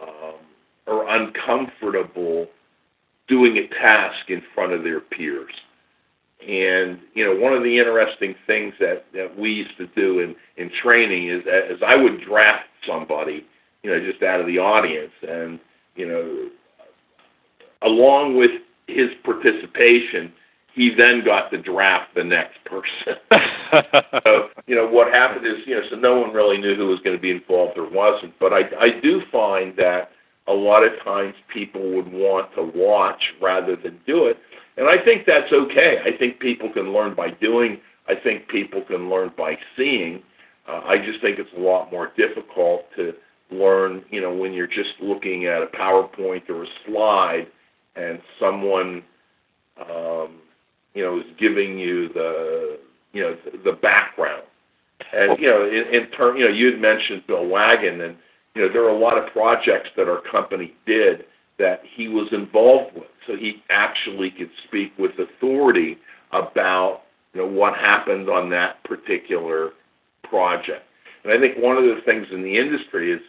um, 0.00 0.34
are 0.86 1.08
uncomfortable 1.08 2.46
doing 3.28 3.56
a 3.56 3.68
task 3.80 4.28
in 4.28 4.42
front 4.54 4.72
of 4.72 4.82
their 4.82 5.00
peers. 5.00 5.52
And 6.40 6.98
you 7.14 7.24
know, 7.24 7.40
one 7.40 7.52
of 7.52 7.62
the 7.62 7.78
interesting 7.78 8.34
things 8.46 8.74
that 8.80 9.04
that 9.14 9.38
we 9.38 9.50
used 9.50 9.76
to 9.78 9.86
do 9.88 10.18
in 10.20 10.34
in 10.56 10.70
training 10.82 11.30
is 11.30 11.42
as 11.46 11.78
I 11.86 11.96
would 11.96 12.20
draft 12.26 12.66
somebody, 12.86 13.46
you 13.82 13.90
know, 13.90 14.00
just 14.00 14.22
out 14.22 14.40
of 14.40 14.46
the 14.46 14.58
audience, 14.58 15.12
and 15.28 15.58
you 15.96 16.06
know, 16.08 16.48
along 17.82 18.36
with 18.36 18.50
his 18.86 19.10
participation, 19.24 20.32
he 20.74 20.90
then 20.96 21.22
got 21.24 21.50
to 21.50 21.58
draft 21.58 22.14
the 22.14 22.24
next 22.24 22.58
person. 22.64 23.20
so, 24.24 24.48
you 24.66 24.74
know, 24.74 24.88
what 24.88 25.12
happened 25.12 25.46
is, 25.46 25.66
you 25.66 25.74
know, 25.74 25.82
so 25.90 25.96
no 25.96 26.18
one 26.20 26.32
really 26.32 26.58
knew 26.58 26.74
who 26.74 26.86
was 26.86 26.98
going 27.00 27.16
to 27.16 27.20
be 27.20 27.30
involved 27.30 27.76
or 27.76 27.88
wasn't. 27.90 28.32
But 28.38 28.52
I, 28.52 28.60
I 28.80 29.00
do 29.02 29.20
find 29.30 29.76
that 29.76 30.10
a 30.48 30.52
lot 30.52 30.82
of 30.82 30.92
times 31.04 31.34
people 31.52 31.94
would 31.94 32.10
want 32.10 32.54
to 32.54 32.62
watch 32.74 33.22
rather 33.40 33.76
than 33.76 33.98
do 34.06 34.26
it. 34.26 34.38
And 34.76 34.88
I 34.88 35.02
think 35.04 35.26
that's 35.26 35.52
okay. 35.52 35.96
I 36.04 36.16
think 36.16 36.40
people 36.40 36.72
can 36.72 36.92
learn 36.92 37.14
by 37.14 37.30
doing. 37.30 37.78
I 38.08 38.14
think 38.14 38.48
people 38.48 38.82
can 38.82 39.10
learn 39.10 39.32
by 39.36 39.56
seeing. 39.76 40.22
Uh, 40.66 40.80
I 40.86 40.96
just 40.96 41.20
think 41.20 41.38
it's 41.38 41.50
a 41.56 41.60
lot 41.60 41.92
more 41.92 42.12
difficult 42.16 42.86
to 42.96 43.12
learn, 43.52 44.04
you 44.10 44.20
know, 44.20 44.32
when 44.34 44.52
you're 44.52 44.66
just 44.66 44.94
looking 45.00 45.46
at 45.46 45.62
a 45.62 45.66
PowerPoint 45.66 46.48
or 46.48 46.64
a 46.64 46.66
slide 46.86 47.46
and 47.96 48.20
someone, 48.40 49.02
um, 49.80 50.40
you 50.94 51.02
know, 51.02 51.18
is 51.18 51.26
giving 51.38 51.78
you 51.78 52.08
the, 52.12 52.78
you 53.12 53.22
know, 53.22 53.36
the 53.64 53.72
background. 53.72 54.42
And, 55.12 55.38
you 55.40 55.48
know, 55.48 55.66
in, 55.66 55.94
in 55.94 56.10
turn, 56.10 56.36
you 56.36 56.44
know, 56.44 56.54
you 56.54 56.72
had 56.72 56.80
mentioned 56.80 57.22
Bill 57.26 57.46
Wagon 57.46 58.00
and, 58.00 58.16
you 58.54 58.62
know, 58.62 58.72
there 58.72 58.84
are 58.84 58.94
a 58.94 58.98
lot 58.98 59.18
of 59.18 59.32
projects 59.32 59.88
that 59.96 60.08
our 60.08 60.22
company 60.30 60.74
did 60.86 61.24
that 61.58 61.80
he 61.96 62.08
was 62.08 62.28
involved 62.32 62.94
with. 62.94 63.08
So 63.26 63.36
he 63.36 63.62
actually 63.70 64.30
could 64.30 64.50
speak 64.66 64.92
with 64.98 65.12
authority 65.18 65.98
about, 66.32 67.02
you 67.34 67.40
know, 67.40 67.46
what 67.46 67.74
happened 67.74 68.28
on 68.28 68.50
that 68.50 68.82
particular 68.84 69.70
project. 70.28 70.84
And 71.24 71.32
I 71.32 71.38
think 71.38 71.56
one 71.58 71.76
of 71.76 71.84
the 71.84 72.00
things 72.04 72.26
in 72.32 72.42
the 72.42 72.58
industry 72.58 73.12
is 73.12 73.20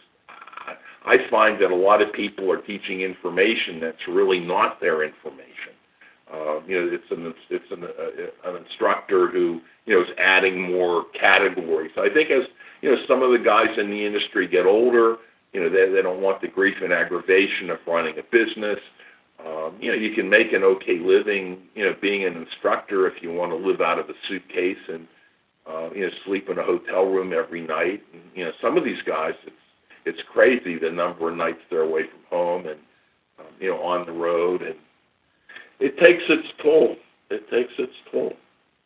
I 1.06 1.16
find 1.30 1.60
that 1.60 1.70
a 1.70 1.76
lot 1.76 2.00
of 2.00 2.12
people 2.12 2.50
are 2.50 2.62
teaching 2.62 3.02
information 3.02 3.80
that's 3.80 4.08
really 4.08 4.40
not 4.40 4.80
their 4.80 5.04
information. 5.04 5.74
Uh, 6.32 6.60
you 6.66 6.80
know, 6.80 6.88
it's 6.90 7.10
an 7.10 7.34
it's 7.50 7.70
an, 7.70 7.84
uh, 7.84 8.50
an 8.50 8.64
instructor 8.64 9.28
who 9.28 9.60
you 9.84 9.94
know 9.94 10.02
is 10.02 10.08
adding 10.18 10.60
more 10.60 11.04
categories. 11.18 11.92
I 11.98 12.08
think 12.08 12.30
as 12.30 12.48
you 12.80 12.90
know, 12.90 12.96
some 13.06 13.22
of 13.22 13.30
the 13.30 13.44
guys 13.44 13.78
in 13.78 13.90
the 13.90 14.06
industry 14.06 14.48
get 14.48 14.66
older. 14.66 15.16
You 15.52 15.60
know, 15.60 15.70
they 15.70 15.92
they 15.92 16.02
don't 16.02 16.22
want 16.22 16.40
the 16.40 16.48
grief 16.48 16.76
and 16.82 16.92
aggravation 16.92 17.70
of 17.70 17.78
running 17.86 18.16
a 18.18 18.22
business. 18.22 18.80
Um, 19.44 19.76
you 19.78 19.92
know, 19.92 19.96
you 19.96 20.14
can 20.14 20.28
make 20.28 20.52
an 20.52 20.64
okay 20.64 20.98
living. 20.98 21.62
You 21.74 21.84
know, 21.84 21.94
being 22.00 22.24
an 22.24 22.36
instructor 22.36 23.06
if 23.06 23.22
you 23.22 23.32
want 23.32 23.52
to 23.52 23.56
live 23.56 23.82
out 23.82 23.98
of 23.98 24.08
a 24.08 24.14
suitcase 24.26 24.84
and 24.88 25.06
uh, 25.68 25.90
you 25.94 26.02
know 26.06 26.10
sleep 26.24 26.48
in 26.48 26.58
a 26.58 26.64
hotel 26.64 27.04
room 27.04 27.32
every 27.32 27.60
night. 27.60 28.02
And, 28.12 28.22
you 28.34 28.44
know, 28.44 28.52
some 28.62 28.78
of 28.78 28.84
these 28.84 29.02
guys, 29.06 29.34
it's 29.46 29.63
it's 30.04 30.20
crazy 30.32 30.78
the 30.78 30.90
number 30.90 31.30
of 31.30 31.36
nights 31.36 31.60
they're 31.70 31.82
away 31.82 32.02
from 32.10 32.20
home 32.30 32.66
and 32.66 32.78
um, 33.38 33.46
you 33.60 33.70
know 33.70 33.82
on 33.82 34.06
the 34.06 34.12
road, 34.12 34.62
and 34.62 34.76
it 35.80 35.98
takes 35.98 36.22
its 36.28 36.48
toll. 36.62 36.96
It 37.30 37.48
takes 37.50 37.72
its 37.78 37.92
toll. 38.10 38.34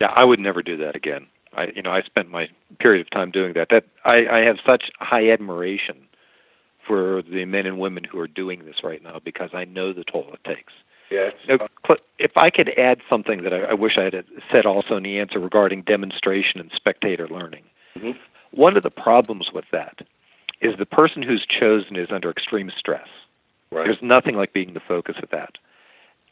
Yeah, 0.01 0.15
I 0.17 0.25
would 0.25 0.41
never 0.41 0.63
do 0.63 0.77
that 0.79 0.97
again. 0.97 1.27
I 1.55 1.67
you 1.75 1.83
know 1.83 1.91
I 1.91 2.03
spent 2.03 2.31
my 2.31 2.49
period 2.79 3.07
of 3.07 3.11
time 3.11 3.31
doing 3.31 3.53
that. 3.55 3.69
That 3.71 3.85
I, 4.05 4.27
I 4.31 4.39
have 4.41 4.57
such 4.65 4.85
high 5.01 5.31
admiration 5.31 5.97
for 6.87 7.23
the 7.23 7.45
men 7.45 7.67
and 7.67 7.79
women 7.79 8.05
who 8.05 8.19
are 8.19 8.29
doing 8.29 8.65
this 8.65 8.77
right 8.83 9.03
now 9.03 9.21
because 9.23 9.51
I 9.53 9.65
know 9.65 9.93
the 9.93 10.05
toll 10.05 10.31
it 10.33 10.43
takes. 10.45 10.73
Yes. 11.11 11.33
If 12.19 12.33
I 12.37 12.51
could 12.51 12.71
add 12.79 12.99
something 13.09 13.43
that 13.43 13.53
I, 13.53 13.61
I 13.71 13.75
wish 13.75 13.93
I 13.99 14.05
had 14.05 14.25
said 14.53 14.67
also 14.67 14.97
in 14.97 15.03
the 15.03 15.19
answer 15.19 15.39
regarding 15.39 15.83
demonstration 15.83 16.61
and 16.61 16.71
spectator 16.75 17.27
learning, 17.29 17.65
mm-hmm. 17.97 18.11
one 18.51 18.77
of 18.77 18.83
the 18.83 18.91
problems 18.91 19.49
with 19.53 19.65
that 19.73 20.01
is 20.61 20.75
the 20.79 20.87
person 20.87 21.23
who's 21.23 21.47
chosen 21.47 21.97
is 21.97 22.09
under 22.11 22.31
extreme 22.31 22.71
stress. 22.77 23.09
Right. 23.71 23.85
There's 23.85 24.03
nothing 24.03 24.35
like 24.35 24.53
being 24.53 24.75
the 24.75 24.81
focus 24.81 25.17
of 25.23 25.31
that. 25.31 25.57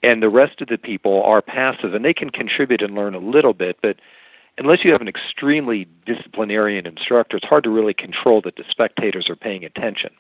And 0.03 0.23
the 0.23 0.29
rest 0.29 0.61
of 0.61 0.69
the 0.69 0.79
people 0.79 1.23
are 1.23 1.43
passive 1.43 1.95
and 1.95 2.05
they 2.05 2.15
can 2.15 2.31
contribute 2.31 2.83
and 2.83 2.95
learn 2.95 3.15
a 3.15 3.19
little 3.19 3.55
bit, 3.55 3.79
but 3.83 3.97
unless 4.59 4.85
you 4.85 4.93
have 4.93 5.01
an 5.01 5.09
extremely 5.09 5.87
disciplinarian 6.07 6.87
instructor, 6.87 7.37
it's 7.37 7.47
hard 7.47 7.65
to 7.65 7.71
really 7.71 7.95
control 7.95 8.41
that 8.43 8.57
the 8.57 8.65
spectators 8.71 9.29
are 9.29 9.37
paying 9.37 9.65
attention. 9.65 10.11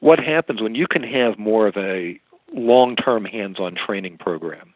What 0.00 0.18
happens 0.18 0.60
when 0.60 0.74
you 0.74 0.86
can 0.86 1.02
have 1.04 1.38
more 1.38 1.66
of 1.66 1.76
a 1.76 2.20
long 2.52 2.96
term 2.96 3.24
hands 3.24 3.58
on 3.58 3.74
training 3.74 4.18
program? 4.18 4.74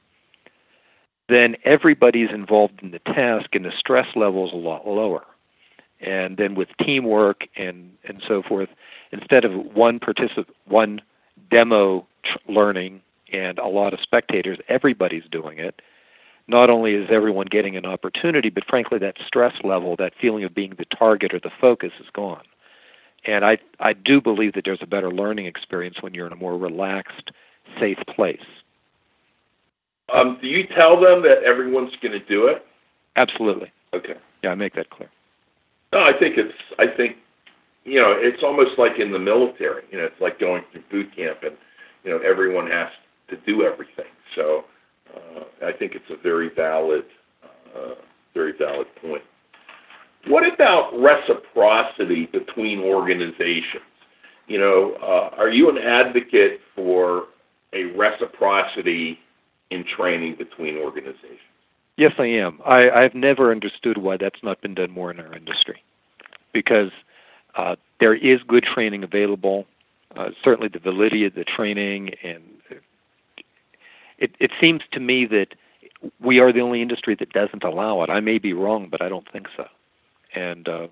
Then 1.29 1.57
everybody's 1.65 2.31
involved 2.31 2.81
in 2.83 2.93
the 2.93 3.01
task 3.01 3.55
and 3.55 3.65
the 3.65 3.73
stress 3.77 4.07
level 4.15 4.47
is 4.47 4.53
a 4.53 4.57
lot 4.57 4.87
lower. 4.87 5.25
And 6.01 6.37
then 6.37 6.55
with 6.55 6.69
teamwork 6.85 7.49
and, 7.57 7.91
and 8.05 8.23
so 8.27 8.43
forth, 8.43 8.69
instead 9.13 9.45
of 9.45 9.53
one 9.75 9.99
particip- 9.99 10.47
one 10.67 11.01
demo 11.51 12.07
tr- 12.25 12.53
learning 12.53 13.01
and 13.33 13.59
a 13.59 13.67
lot 13.67 13.95
of 13.95 14.01
spectators, 14.01 14.59
everybody's 14.69 15.25
doing 15.31 15.59
it 15.59 15.81
not 16.49 16.71
only 16.71 16.95
is 16.95 17.09
everyone 17.11 17.47
getting 17.51 17.77
an 17.77 17.85
opportunity, 17.85 18.51
but 18.51 18.65
frankly, 18.69 18.99
that 18.99 19.17
stress 19.27 19.55
level, 19.65 19.97
that 19.97 20.13
feeling 20.21 20.45
of 20.45 20.55
being 20.55 20.75
the 20.79 20.85
target 20.85 21.35
or 21.35 21.41
the 21.41 21.51
focus 21.61 21.93
is 22.01 22.07
gone. 22.13 22.45
And 23.27 23.45
I, 23.45 23.59
I 23.81 23.93
do 23.93 24.21
believe 24.21 24.53
that 24.53 24.65
there's 24.65 24.83
a 24.83 24.87
better 24.87 25.11
learning 25.11 25.47
experience 25.47 25.97
when 26.01 26.15
you're 26.15 26.27
in 26.27 26.33
a 26.33 26.37
more 26.37 26.57
relaxed, 26.57 27.31
safe 27.81 27.99
place. 28.15 28.39
Um, 30.15 30.39
do 30.41 30.47
you 30.47 30.65
tell 30.69 31.01
them 31.01 31.23
that 31.23 31.43
everyone's 31.45 31.95
going 32.01 32.13
to 32.13 32.25
do 32.25 32.47
it? 32.47 32.65
Absolutely. 33.17 33.73
Okay. 33.93 34.15
Yeah, 34.45 34.51
I 34.51 34.55
make 34.55 34.75
that 34.75 34.91
clear. 34.91 35.11
No, 35.92 36.01
I 36.01 36.12
think 36.18 36.37
it's. 36.37 36.55
I 36.79 36.87
think, 36.96 37.16
you 37.85 38.01
know, 38.01 38.14
it's 38.16 38.42
almost 38.42 38.79
like 38.79 38.99
in 38.99 39.12
the 39.12 39.18
military. 39.18 39.85
You 39.90 39.99
know, 39.99 40.05
it's 40.05 40.20
like 40.20 40.40
going 40.40 40.62
through 40.72 40.83
boot 40.90 41.14
camp, 41.16 41.38
and 41.42 41.57
you 42.05 42.11
know, 42.11 42.18
everyone 42.18 42.68
has 42.70 42.88
to 43.31 43.37
do 43.46 43.62
everything. 43.62 44.11
So, 44.35 44.64
uh, 45.14 45.66
I 45.66 45.72
think 45.72 45.92
it's 45.94 46.11
a 46.11 46.20
very 46.22 46.51
valid, 46.55 47.05
uh, 47.75 47.94
very 48.35 48.53
valid 48.59 48.87
point. 49.01 49.22
What 50.29 50.42
about 50.53 50.90
reciprocity 50.99 52.27
between 52.27 52.81
organizations? 52.81 53.85
You 54.49 54.59
know, 54.59 54.96
uh, 55.03 55.37
are 55.37 55.51
you 55.51 55.68
an 55.70 55.79
advocate 55.79 56.61
for 56.75 57.25
a 57.72 57.85
reciprocity 57.96 59.18
in 59.70 59.85
training 59.96 60.37
between 60.37 60.77
organizations? 60.77 61.40
Yes, 61.97 62.13
I 62.19 62.27
am. 62.27 62.61
I, 62.65 62.91
I've 62.91 63.15
never 63.15 63.51
understood 63.51 63.99
why 63.99 64.19
that's 64.19 64.43
not 64.43 64.61
been 64.61 64.75
done 64.75 64.91
more 64.91 65.11
in 65.11 65.19
our 65.19 65.35
industry, 65.35 65.83
because 66.53 66.91
uh, 67.55 67.77
there 68.01 68.15
is 68.15 68.41
good 68.47 68.65
training 68.65 69.03
available. 69.03 69.67
Uh, 70.15 70.31
certainly, 70.45 70.69
the 70.69 70.79
validity 70.79 71.25
of 71.25 71.35
the 71.35 71.45
training, 71.45 72.11
and 72.23 72.43
it, 74.19 74.33
it 74.39 74.51
seems 74.61 74.83
to 74.93 75.01
me 75.01 75.27
that 75.27 75.49
we 76.21 76.39
are 76.39 76.53
the 76.53 76.61
only 76.61 76.83
industry 76.83 77.17
that 77.19 77.33
doesn't 77.33 77.65
allow 77.65 78.03
it. 78.03 78.11
I 78.11 78.21
may 78.21 78.39
be 78.39 78.53
wrong, 78.53 78.89
but 78.91 79.01
I 79.01 79.09
don't 79.09 79.31
think 79.33 79.47
so. 79.57 79.67
And 80.35 80.69
uh, 80.69 80.89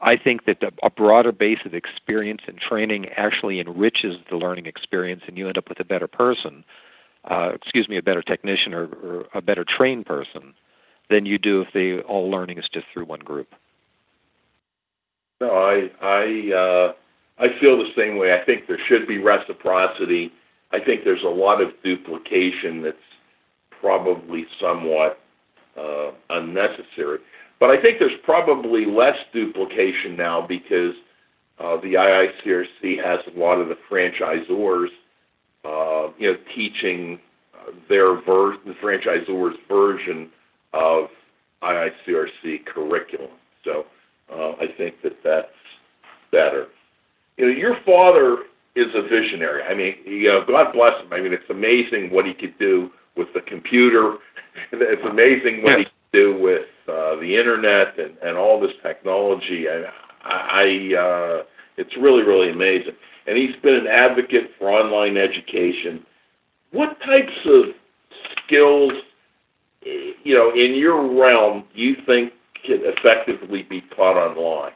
I 0.00 0.16
think 0.16 0.44
that 0.46 0.60
the, 0.60 0.72
a 0.84 0.90
broader 0.90 1.32
base 1.32 1.58
of 1.64 1.74
experience 1.74 2.42
and 2.46 2.58
training 2.58 3.08
actually 3.16 3.58
enriches 3.58 4.16
the 4.30 4.36
learning 4.36 4.66
experience, 4.66 5.22
and 5.26 5.36
you 5.36 5.48
end 5.48 5.58
up 5.58 5.68
with 5.68 5.80
a 5.80 5.84
better 5.84 6.06
person 6.06 6.64
uh, 7.28 7.50
excuse 7.54 7.88
me, 7.88 7.96
a 7.96 8.02
better 8.02 8.22
technician 8.22 8.74
or, 8.74 8.86
or 9.02 9.26
a 9.34 9.40
better 9.40 9.64
trained 9.64 10.06
person 10.06 10.54
than 11.10 11.26
you 11.26 11.38
do 11.38 11.62
if 11.62 11.68
they 11.72 12.00
all 12.02 12.30
learning 12.30 12.58
is 12.58 12.68
just 12.72 12.86
through 12.92 13.04
one 13.04 13.20
group. 13.20 13.48
No, 15.40 15.50
I 15.50 15.90
I 16.02 16.52
uh, 16.54 16.92
I 17.38 17.60
feel 17.60 17.78
the 17.78 17.90
same 17.96 18.16
way. 18.16 18.32
I 18.32 18.44
think 18.44 18.66
there 18.66 18.78
should 18.88 19.06
be 19.06 19.18
reciprocity. 19.18 20.32
I 20.72 20.80
think 20.80 21.04
there's 21.04 21.22
a 21.22 21.28
lot 21.28 21.62
of 21.62 21.70
duplication 21.82 22.82
that's 22.82 22.96
probably 23.80 24.46
somewhat 24.60 25.20
uh, 25.76 26.10
unnecessary. 26.30 27.18
But 27.60 27.70
I 27.70 27.80
think 27.80 27.98
there's 27.98 28.18
probably 28.24 28.84
less 28.84 29.16
duplication 29.32 30.16
now 30.16 30.44
because 30.46 30.94
uh, 31.58 31.76
the 31.80 31.94
IICRC 31.94 33.04
has 33.04 33.20
a 33.34 33.38
lot 33.38 33.60
of 33.60 33.68
the 33.68 33.76
franchisors 33.90 34.88
you 36.18 36.32
know, 36.32 36.38
teaching 36.54 37.18
their 37.88 38.14
ver- 38.22 38.56
the 38.64 38.74
franchisor's 38.82 39.56
version 39.68 40.30
of 40.72 41.06
IICRC 41.62 42.66
curriculum. 42.66 43.30
So 43.64 43.84
uh, 44.32 44.52
I 44.60 44.66
think 44.76 44.96
that 45.02 45.16
that's 45.24 45.46
better. 46.30 46.66
You 47.36 47.46
know, 47.46 47.52
your 47.52 47.76
father 47.84 48.44
is 48.76 48.86
a 48.94 49.02
visionary. 49.02 49.62
I 49.62 49.74
mean, 49.74 49.94
you 50.04 50.28
know, 50.28 50.40
God 50.46 50.72
bless 50.72 51.00
him. 51.02 51.12
I 51.12 51.20
mean, 51.20 51.32
it's 51.32 51.50
amazing 51.50 52.10
what 52.12 52.24
he 52.24 52.34
could 52.34 52.58
do 52.58 52.90
with 53.16 53.28
the 53.34 53.40
computer. 53.40 54.16
it's 54.72 55.02
amazing 55.08 55.62
what 55.62 55.78
he 55.78 55.84
could 55.84 56.12
do 56.12 56.40
with 56.40 56.68
uh, 56.88 57.16
the 57.16 57.36
internet 57.38 57.98
and, 57.98 58.16
and 58.22 58.36
all 58.36 58.60
this 58.60 58.72
technology. 58.82 59.66
I, 59.68 59.84
I 60.24 60.94
uh, 60.98 61.42
it's 61.76 61.94
really, 62.00 62.22
really 62.22 62.50
amazing 62.50 62.94
and 63.28 63.36
he's 63.36 63.54
been 63.62 63.74
an 63.74 63.86
advocate 63.86 64.50
for 64.58 64.70
online 64.70 65.18
education. 65.18 66.04
What 66.72 66.98
types 67.00 67.32
of 67.46 67.64
skills, 68.44 68.92
you 69.82 70.34
know, 70.34 70.50
in 70.50 70.74
your 70.74 71.00
realm, 71.20 71.64
do 71.74 71.80
you 71.80 71.96
think 72.06 72.32
can 72.64 72.80
effectively 72.82 73.62
be 73.62 73.82
taught 73.96 74.16
online? 74.16 74.72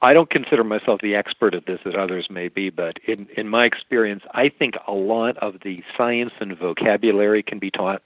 I 0.00 0.12
don't 0.12 0.30
consider 0.30 0.62
myself 0.62 1.00
the 1.02 1.16
expert 1.16 1.54
at 1.54 1.66
this 1.66 1.80
as 1.84 1.94
others 1.98 2.28
may 2.30 2.48
be, 2.48 2.70
but 2.70 2.98
in, 3.06 3.26
in 3.36 3.48
my 3.48 3.64
experience, 3.64 4.22
I 4.32 4.48
think 4.48 4.74
a 4.86 4.92
lot 4.92 5.36
of 5.38 5.54
the 5.64 5.82
science 5.96 6.30
and 6.40 6.56
vocabulary 6.56 7.42
can 7.42 7.58
be 7.58 7.70
taught 7.70 8.02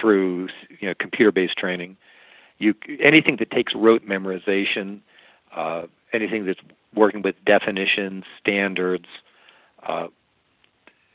through 0.00 0.48
you 0.80 0.88
know, 0.88 0.94
computer-based 0.98 1.56
training. 1.56 1.96
You 2.58 2.74
anything 3.00 3.36
that 3.40 3.50
takes 3.50 3.74
rote 3.74 4.06
memorization, 4.06 5.00
uh, 5.54 5.82
anything 6.12 6.46
that's 6.46 6.60
working 6.94 7.20
with 7.20 7.34
definitions, 7.44 8.24
standards, 8.40 9.06
uh, 9.86 10.06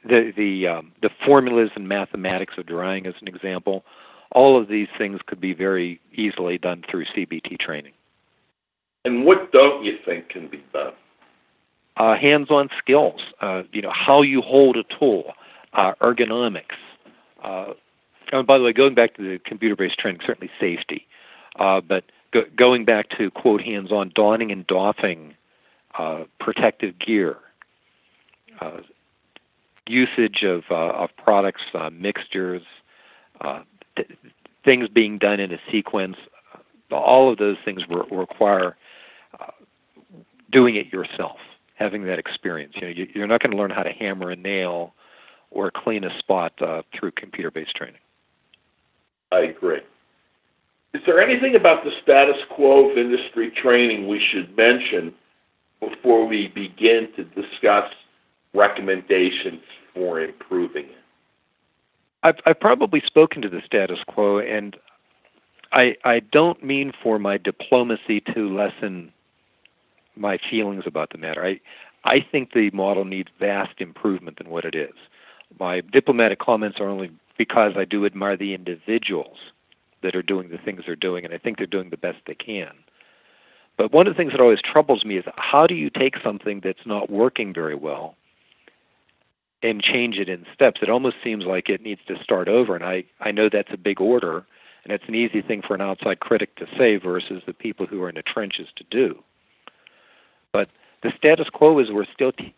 the 0.10 0.34
the 0.36 0.67
um, 0.67 0.91
the 1.02 1.10
formulas 1.26 1.69
and 1.76 1.88
mathematics 1.88 2.56
of 2.58 2.65
drying, 2.65 3.06
as 3.06 3.13
an 3.22 3.28
example. 3.28 3.84
All 4.32 4.62
of 4.62 4.67
these 4.67 4.88
things 4.95 5.22
could 5.26 5.41
be 5.41 5.54
very 5.54 6.00
easily 6.13 6.60
done 6.60 6.84
through 6.89 7.06
CBT 7.06 7.58
training. 7.60 7.93
And 9.06 9.26
what 9.26 9.52
don't 9.52 9.84
you 9.84 9.93
think 10.06 10.30
can 10.30 10.48
be 10.48 10.63
done? 10.72 10.93
Uh, 11.98 12.15
hands-on 12.15 12.69
skills. 12.78 13.22
Uh, 13.41 13.63
you 13.72 13.82
know 13.82 13.91
how 13.93 14.22
you 14.22 14.41
hold 14.41 14.78
a 14.78 14.84
tool, 15.00 15.34
uh, 15.74 15.93
ergonomics. 16.02 16.78
Uh, 17.43 17.74
and 18.32 18.45
by 18.45 18.58
the 18.58 18.63
way, 18.63 18.74
going 18.74 18.93
back 18.93 19.15
to 19.15 19.24
the 19.24 19.39
computer-based 19.43 19.98
training, 19.98 20.22
certainly 20.26 20.52
safety. 20.60 21.08
Uh, 21.58 21.82
but 21.82 22.04
go, 22.32 22.41
going 22.56 22.86
back 22.86 23.10
to 23.17 23.32
quote 23.32 23.62
hands-on, 23.62 24.12
donning 24.13 24.52
and 24.52 24.67
doffing 24.67 25.34
uh, 25.98 26.24
protective 26.39 27.00
gear, 27.00 27.38
uh, 28.62 28.78
usage 29.89 30.43
of, 30.43 30.63
uh, 30.69 30.91
of 30.91 31.10
products, 31.17 31.62
uh, 31.73 31.89
mixtures, 31.89 32.62
uh, 33.41 33.62
th- 33.95 34.10
things 34.63 34.88
being 34.88 35.17
done 35.17 35.39
in 35.39 35.52
a 35.52 35.60
sequence. 35.71 36.17
All 36.91 37.32
of 37.32 37.38
those 37.38 37.58
things 37.65 37.82
re- 37.89 38.04
require 38.12 38.78
doing 40.52 40.75
it 40.75 40.91
yourself, 40.91 41.38
having 41.75 42.06
that 42.06 42.17
experience. 42.17 42.73
You 42.75 42.82
know, 42.82 42.88
you, 42.88 43.08
you're 43.13 43.28
not 43.28 43.41
going 43.41 43.52
to 43.52 43.58
learn 43.58 43.69
how 43.69 43.84
to 43.84 43.91
hammer 43.91 44.32
a 44.32 44.36
nail 44.36 44.93
or 45.52 45.71
clean 45.71 46.04
a 46.04 46.17
spot 46.19 46.54
through 46.93 47.12
computer-based 47.12 47.75
training. 47.75 48.02
I 49.32 49.41
agree. 49.41 49.82
Is 50.93 51.02
there 51.06 51.21
anything 51.21 51.56
about 51.56 51.84
the 51.84 51.91
status 52.02 52.38
quo 52.49 52.89
of 52.89 52.97
industry 52.97 53.52
training 53.62 54.08
we 54.08 54.19
should 54.32 54.58
mention 54.58 55.13
before 55.80 56.25
we 56.25 56.47
begin 56.47 57.10
to 57.15 57.23
discuss 57.23 57.86
recommendations 58.54 59.62
for 59.94 60.20
improving 60.20 60.86
it? 60.86 60.96
I've, 62.24 62.36
I've 62.46 62.60
probably 62.60 63.02
spoken 63.06 63.42
to 63.42 63.50
the 63.50 63.62
status 63.66 64.00
quo, 64.08 64.40
and 64.40 64.76
I, 65.72 65.96
I 66.04 66.20
don't 66.20 66.64
mean 66.64 66.92
for 67.02 67.18
my 67.18 67.38
diplomacy 67.38 68.22
to 68.34 68.54
lessen 68.54 69.14
my 70.16 70.38
feelings 70.50 70.84
about 70.86 71.12
the 71.12 71.18
matter. 71.18 71.46
I, 71.46 71.60
I 72.04 72.26
think 72.30 72.54
the 72.54 72.72
model 72.72 73.06
needs 73.06 73.30
vast 73.40 73.80
improvement 73.80 74.38
than 74.38 74.50
what 74.50 74.66
it 74.66 74.76
is. 74.76 74.94
My 75.60 75.82
diplomatic 75.82 76.40
comments 76.40 76.80
are 76.80 76.90
only 76.90 77.12
because 77.38 77.74
I 77.78 77.86
do 77.86 78.06
admire 78.06 78.36
the 78.36 78.54
individuals 78.54 79.38
that 80.04 80.16
are 80.16 80.22
doing 80.22 80.50
the 80.50 80.58
things 80.58 80.84
they're 80.86 80.96
doing, 80.96 81.26
and 81.26 81.34
I 81.34 81.38
think 81.38 81.58
they're 81.58 81.66
doing 81.68 81.90
the 81.90 81.98
best 81.98 82.18
they 82.28 82.36
can. 82.36 82.72
But 83.78 83.94
one 83.94 84.08
of 84.08 84.14
the 84.14 84.18
things 84.18 84.34
that 84.34 84.42
always 84.42 84.60
troubles 84.62 85.06
me 85.06 85.18
is 85.18 85.26
how 85.38 85.66
do 85.66 85.74
you 85.74 85.90
take 85.90 86.16
something 86.22 86.60
that's 86.62 86.86
not 86.86 87.10
working 87.10 87.54
very 87.54 87.76
well 87.76 88.16
and 89.62 89.82
change 89.82 90.17
it 90.17 90.30
in 90.30 90.45
steps? 90.54 90.82
It 90.82 90.89
almost 90.89 91.17
seems 91.24 91.45
like 91.45 91.69
it 91.69 91.82
needs 91.82 92.02
to 92.08 92.22
start 92.24 92.48
over, 92.48 92.76
and 92.76 92.84
I, 92.84 93.04
I 93.19 93.32
know 93.32 93.50
that's 93.52 93.74
a 93.74 93.78
big 93.78 94.00
order, 94.00 94.45
and 94.84 94.93
it's 94.93 95.04
an 95.08 95.15
easy 95.15 95.41
thing 95.41 95.62
for 95.65 95.76
an 95.76 95.82
outside 95.82 96.19
critic 96.19 96.56
to 96.58 96.65
say 96.78 96.98
versus 96.98 97.41
the 97.45 97.54
people 97.54 97.86
who 97.86 98.02
are 98.04 98.10
in 98.10 98.15
the 98.15 98.24
trenches 98.24 98.67
to 98.78 98.84
do. 98.89 99.22
But 100.52 100.69
the 101.04 101.12
status 101.17 101.48
quo 101.50 101.80
is 101.80 101.88
we're 101.91 102.06
still 102.13 102.32
te- 102.32 102.56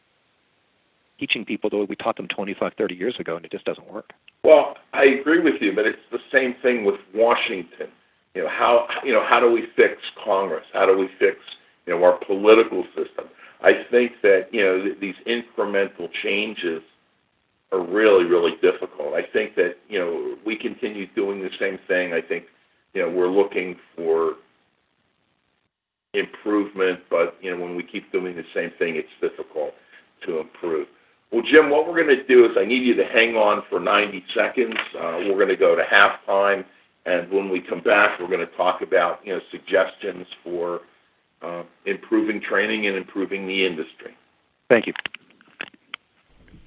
teaching 1.20 1.46
people 1.46 1.70
the 1.70 1.78
way 1.78 1.86
we 1.90 1.96
taught 1.96 2.18
them 2.18 2.28
25, 2.28 2.74
30 2.78 2.96
years 2.96 3.16
ago, 3.20 3.36
and 3.36 3.46
it 3.46 3.52
just 3.52 3.66
doesn't 3.66 3.92
work. 3.92 4.12
Well, 4.44 4.78
I 4.94 5.04
agree 5.04 5.40
with 5.40 5.62
you, 5.62 5.74
but 5.76 5.86
it's 5.86 6.00
the 6.12 6.20
same 6.32 6.56
thing 6.62 6.86
with 6.86 6.96
Washington 7.14 7.90
you 8.34 8.44
know, 8.44 8.50
how 8.50 8.88
you 9.04 9.14
know 9.14 9.24
how 9.28 9.40
do 9.40 9.52
we 9.52 9.68
fix 9.76 9.96
Congress? 10.24 10.64
How 10.74 10.86
do 10.86 10.98
we 10.98 11.10
fix 11.20 11.38
you 11.86 11.94
know 11.94 12.04
our 12.04 12.18
political 12.26 12.84
system? 12.96 13.26
I 13.62 13.72
think 13.90 14.14
that 14.24 14.48
you 14.52 14.62
know 14.62 14.84
th- 14.84 15.00
these 15.00 15.16
incremental 15.28 16.10
changes 16.24 16.82
are 17.72 17.86
really 17.86 18.26
really 18.26 18.54
difficult. 18.62 19.14
I 19.14 19.24
think 19.32 19.56
that 19.56 19.76
you 19.88 20.00
know 20.00 20.36
we 20.46 20.56
continue 20.56 21.08
doing 21.16 21.42
the 21.42 21.50
same 21.60 21.80
thing. 21.88 22.14
I 22.14 22.22
think 22.22 22.46
you 22.94 23.02
know 23.02 23.10
we're 23.10 23.30
looking 23.30 23.76
for 23.96 24.34
improvement, 26.14 27.00
but 27.10 27.38
you 27.42 27.52
know 27.52 27.62
when 27.62 27.76
we 27.76 27.84
keep 27.84 28.12
doing 28.12 28.36
the 28.36 28.46
same 28.54 28.72
thing, 28.78 28.96
it's 28.96 29.08
difficult 29.22 29.74
to 30.26 30.40
improve. 30.40 30.88
Well, 31.32 31.44
Jim, 31.50 31.70
what 31.70 31.88
we're 31.88 32.04
going 32.04 32.16
to 32.16 32.28
do 32.28 32.46
is 32.46 32.52
I 32.58 32.66
need 32.66 32.84
you 32.84 32.94
to 32.96 33.06
hang 33.06 33.36
on 33.36 33.64
for 33.70 33.80
90 33.80 34.22
seconds. 34.36 34.76
Uh, 34.94 35.20
we're 35.28 35.36
going 35.36 35.48
to 35.48 35.56
go 35.56 35.76
to 35.76 35.84
halftime. 35.84 36.66
And 37.06 37.32
when 37.32 37.50
we 37.50 37.62
come 37.62 37.82
back, 37.82 38.20
we're 38.20 38.28
going 38.28 38.46
to 38.46 38.58
talk 38.58 38.82
about 38.82 39.20
you 39.26 39.34
know 39.34 39.40
suggestions 39.50 40.28
for 40.44 40.82
uh, 41.42 41.64
improving 41.86 42.42
training 42.42 42.88
and 42.88 42.96
improving 42.96 43.48
the 43.48 43.66
industry. 43.66 44.16
Thank 44.70 44.88
you. 44.88 44.94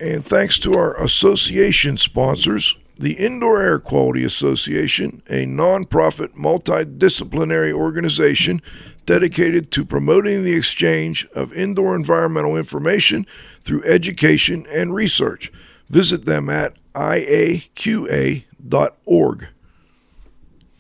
And 0.01 0.25
thanks 0.25 0.59
to 0.59 0.75
our 0.75 1.01
association 1.03 1.97
sponsors, 1.97 2.77
the 2.97 3.13
Indoor 3.15 3.63
Air 3.63 3.79
Quality 3.79 4.25
Association, 4.25 5.23
a 5.29 5.47
nonprofit 5.47 6.35
multidisciplinary 6.35 7.73
organization 7.73 8.61
dedicated 9.07 9.71
to 9.73 9.85
promoting 9.85 10.43
the 10.43 10.55
exchange 10.55 11.27
of 11.35 11.53
indoor 11.53 11.95
environmental 11.95 12.57
information 12.57 13.27
through 13.61 13.85
education 13.85 14.67
and 14.71 14.95
research. 14.95 15.53
Visit 15.89 16.25
them 16.25 16.49
at 16.49 16.75
iaqa.org. 16.95 17.69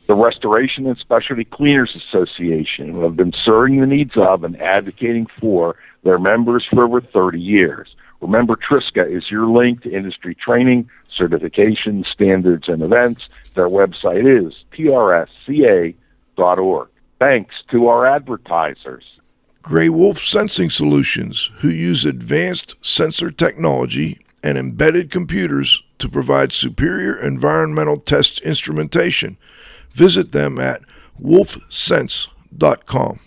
The 0.07 0.15
Restoration 0.15 0.87
and 0.87 0.99
Specialty 0.99 1.45
Cleaners 1.45 1.97
Association, 1.97 2.93
who 2.93 3.03
have 3.05 3.17
been 3.17 3.33
serving 3.45 3.81
the 3.81 3.87
needs 3.87 4.13
of 4.17 4.45
and 4.45 4.61
advocating 4.61 5.27
for 5.41 5.77
their 6.03 6.19
members 6.19 6.65
for 6.71 6.85
over 6.85 7.01
30 7.01 7.41
years. 7.41 7.95
Remember, 8.25 8.57
Triska 8.57 9.07
is 9.07 9.31
your 9.31 9.47
link 9.47 9.83
to 9.83 9.93
industry 9.95 10.35
training, 10.35 10.89
certification, 11.15 12.07
standards, 12.11 12.69
and 12.69 12.81
events. 12.83 13.21
Their 13.55 13.69
website 13.69 14.25
is 14.25 14.55
trsca.org. 14.73 15.99
Thanks 17.21 17.55
to 17.71 17.89
our 17.89 18.07
advertisers. 18.07 19.05
GrayWolf 19.63 20.17
Sensing 20.17 20.71
Solutions, 20.71 21.51
who 21.59 21.69
use 21.69 22.07
advanced 22.07 22.77
sensor 22.81 23.31
technology 23.31 24.25
and 24.43 24.57
embedded 24.57 25.11
computers 25.11 25.83
to 25.99 26.09
provide 26.09 26.51
superior 26.51 27.15
environmental 27.19 28.01
test 28.01 28.41
instrumentation. 28.41 29.37
Visit 29.91 30.33
them 30.33 30.59
at 30.59 30.81
wolfsense.com. 31.23 33.21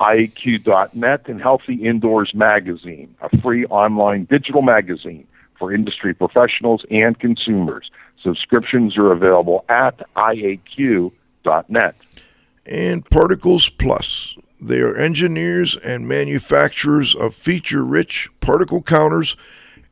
IAQ.net 0.00 1.26
and 1.26 1.40
Healthy 1.40 1.74
Indoors 1.76 2.32
Magazine, 2.34 3.14
a 3.22 3.40
free 3.40 3.64
online 3.66 4.24
digital 4.24 4.60
magazine 4.60 5.26
for 5.58 5.72
industry 5.72 6.12
professionals 6.12 6.84
and 6.90 7.18
consumers. 7.18 7.90
Subscriptions 8.22 8.98
are 8.98 9.10
available 9.10 9.64
at 9.70 10.02
IAQ.net. 10.16 11.94
And 12.66 13.08
Particles 13.08 13.70
Plus. 13.70 14.36
They 14.60 14.80
are 14.80 14.94
engineers 14.96 15.76
and 15.76 16.06
manufacturers 16.06 17.14
of 17.14 17.34
feature 17.34 17.82
rich 17.84 18.28
particle 18.40 18.82
counters, 18.82 19.36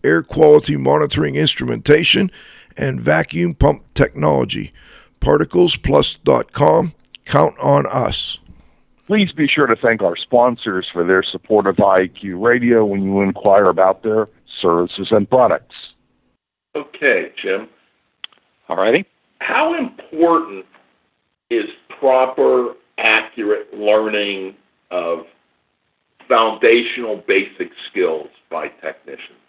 air 0.04 0.22
quality 0.22 0.76
monitoring 0.76 1.36
instrumentation, 1.36 2.30
and 2.76 3.00
vacuum 3.00 3.54
pump 3.54 3.82
technology. 3.94 4.72
ParticlesPlus.com. 5.20 6.94
Count 7.24 7.54
on 7.60 7.86
us. 7.86 8.38
Please 9.06 9.32
be 9.32 9.46
sure 9.46 9.66
to 9.66 9.76
thank 9.76 10.02
our 10.02 10.16
sponsors 10.16 10.86
for 10.92 11.04
their 11.04 11.22
support 11.22 11.66
of 11.66 11.76
IAQ 11.76 12.42
Radio 12.42 12.84
when 12.84 13.02
you 13.02 13.20
inquire 13.20 13.66
about 13.66 14.02
their 14.02 14.28
services 14.60 15.08
and 15.10 15.28
products. 15.28 15.74
Okay, 16.74 17.32
Jim. 17.40 17.68
All 18.68 18.76
righty. 18.76 19.04
How 19.40 19.74
important 19.78 20.64
is 21.50 21.66
proper, 22.00 22.74
accurate 22.98 23.74
learning 23.74 24.54
of 24.90 25.26
foundational 26.28 27.22
basic 27.26 27.70
skills 27.90 28.28
by 28.50 28.68
technicians? 28.68 29.41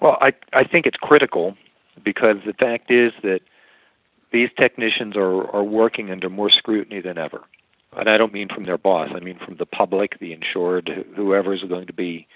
Well, 0.00 0.16
I, 0.20 0.32
I 0.52 0.64
think 0.64 0.86
it's 0.86 0.96
critical 0.96 1.56
because 2.02 2.36
the 2.46 2.54
fact 2.54 2.90
is 2.90 3.12
that 3.22 3.40
these 4.32 4.48
technicians 4.58 5.16
are, 5.16 5.48
are 5.54 5.64
working 5.64 6.10
under 6.10 6.30
more 6.30 6.50
scrutiny 6.50 7.00
than 7.00 7.18
ever. 7.18 7.42
And 7.96 8.08
I 8.08 8.16
don't 8.16 8.32
mean 8.32 8.48
from 8.48 8.64
their 8.64 8.78
boss, 8.78 9.10
I 9.14 9.20
mean 9.20 9.38
from 9.44 9.56
the 9.56 9.66
public, 9.66 10.18
the 10.20 10.32
insured, 10.32 11.06
whoever 11.16 11.52
is 11.52 11.62
going 11.64 11.86
to 11.88 11.92
be 11.92 12.26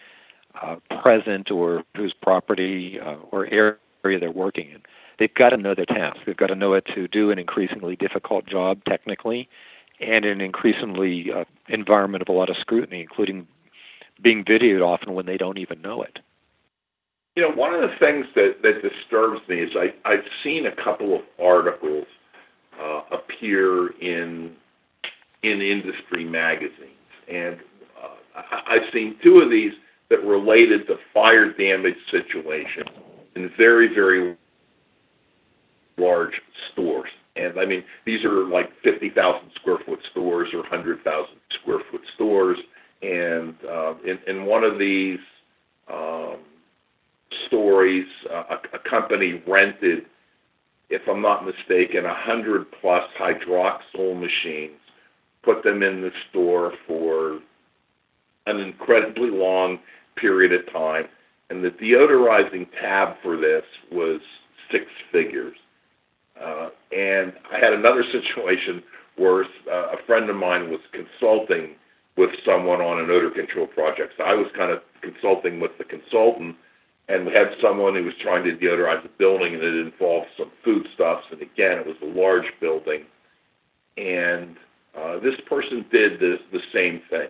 uh, 0.61 0.77
present 1.03 1.51
or 1.51 1.85
whose 1.97 2.13
property 2.21 2.99
uh, 3.01 3.17
or 3.31 3.47
area 3.47 3.77
they're 4.03 4.31
working 4.31 4.71
in. 4.71 4.83
They've 5.19 5.33
got 5.33 5.51
to 5.51 5.57
know 5.57 5.75
their 5.75 5.87
task. 5.87 6.19
They've 6.27 6.37
got 6.37 6.49
to 6.49 6.57
know 6.57 6.75
it 6.75 6.85
to 6.95 7.07
do 7.07 7.31
an 7.31 7.39
increasingly 7.39 7.95
difficult 7.95 8.47
job 8.47 8.81
technically 8.85 9.49
and 10.01 10.25
an 10.25 10.41
increasingly 10.41 11.31
uh, 11.33 11.45
environment 11.69 12.23
of 12.23 12.29
a 12.29 12.33
lot 12.37 12.51
of 12.51 12.57
scrutiny, 12.57 13.01
including 13.01 13.47
being 14.21 14.45
videoed 14.45 14.85
often 14.85 15.15
when 15.15 15.27
they 15.27 15.37
don't 15.37 15.59
even 15.59 15.81
know 15.81 16.03
it. 16.03 16.19
You 17.37 17.43
know, 17.43 17.51
one 17.51 17.75
of 17.75 17.81
the 17.81 17.97
things 17.99 18.27
that, 18.37 18.63
that 18.63 18.81
disturbs 18.81 19.41
me 19.49 19.61
is 19.61 19.71
I, 19.77 20.09
I've 20.09 20.25
seen 20.45 20.67
a 20.67 20.85
couple 20.85 21.17
of 21.17 21.23
articles 21.43 22.07
uh, 22.81 23.01
appear 23.13 23.91
in 24.01 24.53
in 25.43 25.61
industry 25.61 26.25
magazines, 26.25 26.71
and 27.31 27.57
uh, 28.03 28.41
I, 28.41 28.75
I've 28.75 28.93
seen 28.93 29.17
two 29.23 29.41
of 29.41 29.51
these 29.51 29.73
that 30.11 30.25
related 30.25 30.87
to 30.87 30.97
fire 31.13 31.53
damage 31.53 31.97
situations 32.11 32.89
in 33.37 33.51
very 33.59 33.93
very 33.95 34.37
large 35.99 36.33
stores. 36.73 37.11
And 37.37 37.59
I 37.59 37.67
mean, 37.67 37.83
these 38.07 38.25
are 38.25 38.45
like 38.45 38.71
50,000 38.85 39.51
square 39.61 39.79
foot 39.87 39.99
stores 40.13 40.49
or 40.53 40.61
100,000 40.61 41.27
square 41.61 41.81
foot 41.91 42.01
stores. 42.15 42.59
And 43.03 43.55
uh, 43.69 43.95
in, 44.05 44.19
in 44.29 44.47
one 44.47 44.63
of 44.63 44.79
these 44.79 45.19
um, 45.93 46.37
stories, 47.47 48.07
uh, 48.31 48.57
a, 48.57 48.77
a 48.77 48.91
company 48.91 49.43
rented, 49.47 50.05
if 50.91 51.03
I'm 51.09 51.23
not 51.23 51.45
mistaken, 51.45 52.05
100 52.05 52.67
plus 52.81 53.03
hydroxyl 53.21 54.19
machines, 54.19 54.79
put 55.43 55.63
them 55.63 55.83
in 55.83 56.01
the 56.01 56.11
store 56.31 56.73
for 56.87 57.41
an 58.47 58.61
incredibly 58.61 59.31
long 59.31 59.79
period 60.17 60.53
of 60.53 60.73
time. 60.73 61.05
And 61.51 61.65
the 61.65 61.71
deodorizing 61.71 62.67
tab 62.81 63.17
for 63.23 63.37
this 63.37 63.65
was 63.93 64.21
six 64.71 64.85
figures. 65.13 65.57
Uh, 66.41 66.69
and 66.93 67.33
I 67.53 67.59
had 67.63 67.73
another 67.73 68.03
situation 68.13 68.83
where 69.17 69.43
uh, 69.43 69.93
a 69.93 70.07
friend 70.07 70.29
of 70.29 70.37
mine 70.37 70.71
was 70.71 70.81
consulting 70.93 71.77
with 72.17 72.31
someone 72.47 72.81
on 72.81 73.03
an 73.03 73.11
odor 73.11 73.31
control 73.31 73.67
project. 73.67 74.15
So 74.17 74.25
I 74.25 74.35
was 74.35 74.47
kind 74.57 74.73
of 74.73 74.81
consulting 75.03 75.61
with 75.61 75.73
the 75.79 75.85
consultant, 75.85 76.57
and 77.09 77.27
we 77.27 77.33
had 77.33 77.49
someone 77.63 77.95
who 77.95 78.05
was 78.05 78.15
trying 78.23 78.45
to 78.45 78.57
deodorize 78.57 79.05
a 79.05 79.09
building, 79.19 79.55
and 79.55 79.63
it 79.63 79.87
involved 79.87 80.29
some 80.39 80.51
foodstuffs. 80.65 81.27
And 81.31 81.43
again, 81.43 81.79
it 81.79 81.87
was 81.87 81.97
a 82.03 82.07
large 82.07 82.47
building, 82.61 83.05
and 83.97 84.57
uh, 84.99 85.19
this 85.21 85.35
person 85.49 85.85
did 85.91 86.21
the 86.21 86.37
the 86.53 86.61
same 86.73 87.03
thing. 87.11 87.29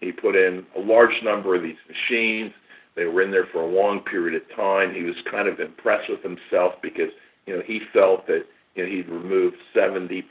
He 0.00 0.12
put 0.12 0.34
in 0.34 0.66
a 0.76 0.80
large 0.80 1.14
number 1.22 1.54
of 1.54 1.62
these 1.62 1.76
machines. 1.88 2.52
They 2.96 3.04
were 3.04 3.22
in 3.22 3.30
there 3.30 3.46
for 3.52 3.62
a 3.62 3.66
long 3.66 4.00
period 4.00 4.40
of 4.40 4.56
time. 4.56 4.94
He 4.94 5.02
was 5.02 5.16
kind 5.30 5.48
of 5.48 5.58
impressed 5.60 6.08
with 6.08 6.22
himself 6.22 6.74
because 6.82 7.10
you 7.46 7.56
know, 7.56 7.62
he 7.66 7.80
felt 7.92 8.26
that 8.26 8.44
you 8.74 8.84
know, 8.84 8.90
he'd 8.90 9.08
removed 9.08 9.56
70% 9.74 10.22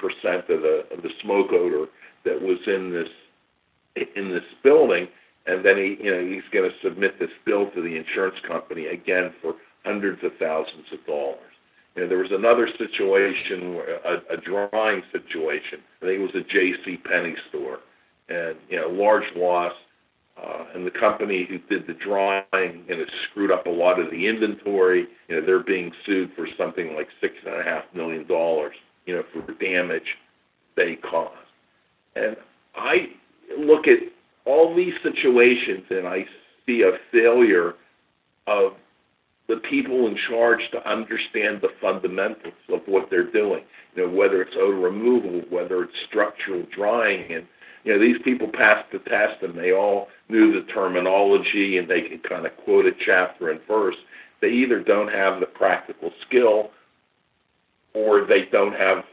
of 0.50 0.62
the 0.62 0.84
of 0.92 1.02
the 1.02 1.10
smoke 1.22 1.52
odor 1.52 1.86
that 2.26 2.42
was 2.42 2.60
in 2.68 2.92
this 2.92 4.06
in 4.16 4.32
this 4.32 4.44
building, 4.64 5.08
and 5.46 5.64
then 5.66 5.78
he 5.78 5.98
you 6.04 6.12
know 6.12 6.24
he's 6.26 6.48
going 6.52 6.70
to 6.70 6.76
submit 6.88 7.20
this 7.20 7.32
bill 7.46 7.70
to 7.72 7.82
the 7.82 7.96
insurance 7.96 8.38
company 8.48 8.88
again 8.88 9.34
for 9.42 9.56
hundreds 9.84 10.24
of 10.24 10.32
thousands 10.40 10.86
of 10.92 11.06
dollars. 11.06 11.40
You 11.96 12.04
know, 12.04 12.10
there 12.10 12.18
was 12.18 12.32
another 12.32 12.68
situation, 12.78 13.80
a, 14.04 14.34
a 14.34 14.38
drying 14.38 15.04
situation. 15.12 15.80
I 16.02 16.06
think 16.06 16.20
it 16.20 16.24
was 16.24 16.36
a 16.36 16.42
J.C. 16.42 16.98
Penney 16.98 17.36
store, 17.50 17.80
and 18.30 18.58
you 18.70 18.80
know, 18.80 18.88
large 18.88 19.26
loss 19.36 19.74
uh, 20.42 20.66
and 20.74 20.86
the 20.86 20.92
company 20.92 21.48
who 21.48 21.60
did 21.70 21.86
the 21.88 21.94
drying 21.94 22.44
and 22.54 23.00
has 23.00 23.08
screwed 23.30 23.52
up 23.52 23.68
a 23.68 23.70
lot 23.70 24.00
of 24.00 24.10
the 24.10 24.28
inventory, 24.28 25.08
you 25.28 25.36
know, 25.36 25.46
they're 25.46 25.64
being 25.64 25.92
sued 26.06 26.32
for 26.36 26.48
something 26.58 26.96
like 26.96 27.08
six 27.22 27.36
and 27.46 27.56
a 27.56 27.64
half 27.64 27.84
million 27.94 28.26
dollars, 28.28 28.74
you 29.06 29.16
know, 29.16 29.24
for 29.32 29.54
damage 29.54 30.18
they 30.76 30.96
caused. 30.96 31.38
And 32.16 32.36
I 32.76 33.10
look 33.60 33.88
at 33.88 34.00
all 34.46 34.76
these 34.76 34.94
situations 35.04 35.86
and 35.90 36.08
I 36.08 36.26
see 36.66 36.82
a 36.82 36.98
failure 37.12 37.74
of 38.48 38.74
the 39.48 39.58
people 39.70 40.08
in 40.08 40.18
charge 40.30 40.60
to 40.72 40.90
understand 40.90 41.62
the 41.62 41.70
fundamentals 41.82 42.54
of 42.70 42.82
what 42.86 43.10
they're 43.10 43.32
doing. 43.32 43.64
You 43.96 44.08
know, 44.08 44.14
whether 44.14 44.42
it's 44.42 44.56
odor 44.58 44.78
removal, 44.78 45.42
whether 45.50 45.84
it's 45.84 45.94
structural 46.10 46.66
drying, 46.76 47.32
and 47.32 47.46
you 47.84 47.94
know, 47.94 48.00
these 48.00 48.22
people 48.24 48.48
passed 48.48 48.92
the 48.92 49.00
test 49.00 49.42
and 49.42 49.58
they 49.58 49.74
all 49.74 50.08
knew 50.30 50.54
the 50.54 50.66
terminology 50.72 51.78
and 51.78 51.90
they 51.90 52.02
could 52.02 52.28
kind 52.28 52.46
of 52.46 52.56
quote 52.64 52.86
a 52.86 52.92
chapter 53.06 53.52
and 53.52 53.60
verse. 53.68 53.96
They 54.42 54.48
either 54.48 54.82
don't 54.82 55.12
have 55.12 55.40
the 55.40 55.46
practical 55.46 56.12
skill 56.26 56.72
or 57.94 58.26
they 58.26 58.46
don't 58.52 58.74
have, 58.74 59.04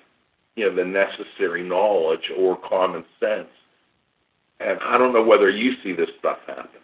you 0.55 0.69
know, 0.69 0.77
the 0.77 0.85
necessary 0.85 1.69
knowledge 1.69 2.31
or 2.39 2.57
common 2.69 3.05
sense. 3.19 3.49
And 4.61 4.79
I 4.85 4.99
don't 4.99 5.13
know 5.13 5.23
whether 5.23 5.51
you 5.51 5.73
see 5.83 5.93
this 5.93 6.11
stuff 6.19 6.39
happen. 6.47 6.81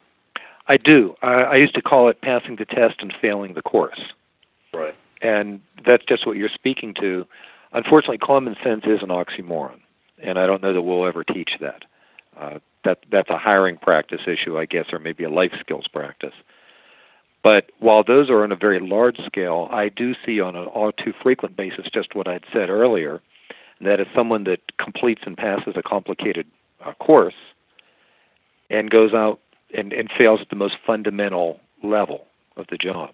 I 0.68 0.76
do. 0.76 1.14
I, 1.22 1.42
I 1.42 1.56
used 1.56 1.74
to 1.74 1.82
call 1.82 2.08
it 2.08 2.20
passing 2.22 2.56
the 2.56 2.64
test 2.64 2.96
and 3.00 3.12
failing 3.20 3.54
the 3.54 3.62
course. 3.62 4.00
Right. 4.72 4.94
And 5.22 5.60
that's 5.86 6.04
just 6.04 6.26
what 6.26 6.36
you're 6.36 6.48
speaking 6.52 6.94
to. 7.00 7.26
Unfortunately, 7.72 8.18
common 8.18 8.56
sense 8.64 8.84
is 8.86 9.02
an 9.02 9.08
oxymoron, 9.08 9.80
and 10.22 10.38
I 10.38 10.46
don't 10.46 10.62
know 10.62 10.72
that 10.72 10.82
we'll 10.82 11.06
ever 11.06 11.24
teach 11.24 11.52
that. 11.60 11.84
Uh, 12.38 12.58
that 12.84 12.98
that's 13.10 13.30
a 13.30 13.38
hiring 13.38 13.76
practice 13.76 14.20
issue, 14.26 14.58
I 14.58 14.66
guess, 14.66 14.86
or 14.92 14.98
maybe 14.98 15.24
a 15.24 15.30
life 15.30 15.52
skills 15.60 15.86
practice. 15.88 16.34
But 17.42 17.70
while 17.78 18.02
those 18.02 18.28
are 18.28 18.42
on 18.42 18.52
a 18.52 18.56
very 18.56 18.80
large 18.80 19.18
scale, 19.24 19.68
I 19.70 19.88
do 19.88 20.14
see 20.24 20.40
on 20.40 20.56
an 20.56 20.66
all 20.66 20.92
too 20.92 21.12
frequent 21.22 21.56
basis 21.56 21.86
just 21.92 22.14
what 22.14 22.28
I'd 22.28 22.44
said 22.52 22.70
earlier, 22.70 23.20
that 23.80 24.00
is 24.00 24.06
someone 24.14 24.44
that 24.44 24.60
completes 24.78 25.22
and 25.26 25.36
passes 25.36 25.74
a 25.76 25.82
complicated 25.82 26.46
uh, 26.84 26.92
course 26.94 27.34
and 28.70 28.90
goes 28.90 29.12
out 29.12 29.40
and, 29.74 29.92
and 29.92 30.10
fails 30.16 30.40
at 30.40 30.50
the 30.50 30.56
most 30.56 30.76
fundamental 30.86 31.60
level 31.82 32.26
of 32.56 32.66
the 32.70 32.76
job. 32.76 33.10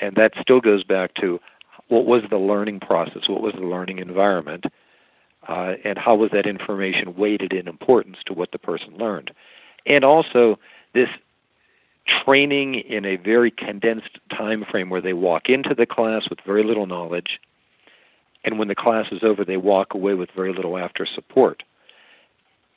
And 0.00 0.16
that 0.16 0.32
still 0.40 0.60
goes 0.60 0.84
back 0.84 1.14
to 1.20 1.40
what 1.88 2.06
was 2.06 2.22
the 2.30 2.38
learning 2.38 2.80
process, 2.80 3.28
what 3.28 3.42
was 3.42 3.54
the 3.54 3.66
learning 3.66 3.98
environment, 3.98 4.64
uh, 5.48 5.74
and 5.84 5.98
how 5.98 6.14
was 6.14 6.30
that 6.32 6.46
information 6.46 7.16
weighted 7.16 7.52
in 7.52 7.66
importance 7.66 8.18
to 8.26 8.34
what 8.34 8.52
the 8.52 8.58
person 8.58 8.96
learned. 8.98 9.30
And 9.86 10.04
also 10.04 10.58
this 10.94 11.08
training 12.24 12.74
in 12.74 13.04
a 13.04 13.16
very 13.16 13.50
condensed 13.50 14.18
time 14.30 14.64
frame 14.70 14.90
where 14.90 15.00
they 15.00 15.12
walk 15.12 15.48
into 15.48 15.74
the 15.74 15.86
class 15.86 16.28
with 16.28 16.40
very 16.44 16.64
little 16.64 16.86
knowledge, 16.86 17.40
and 18.44 18.58
when 18.58 18.68
the 18.68 18.74
class 18.74 19.06
is 19.10 19.20
over, 19.22 19.44
they 19.44 19.56
walk 19.56 19.94
away 19.94 20.14
with 20.14 20.30
very 20.34 20.52
little 20.52 20.78
after 20.78 21.06
support 21.06 21.62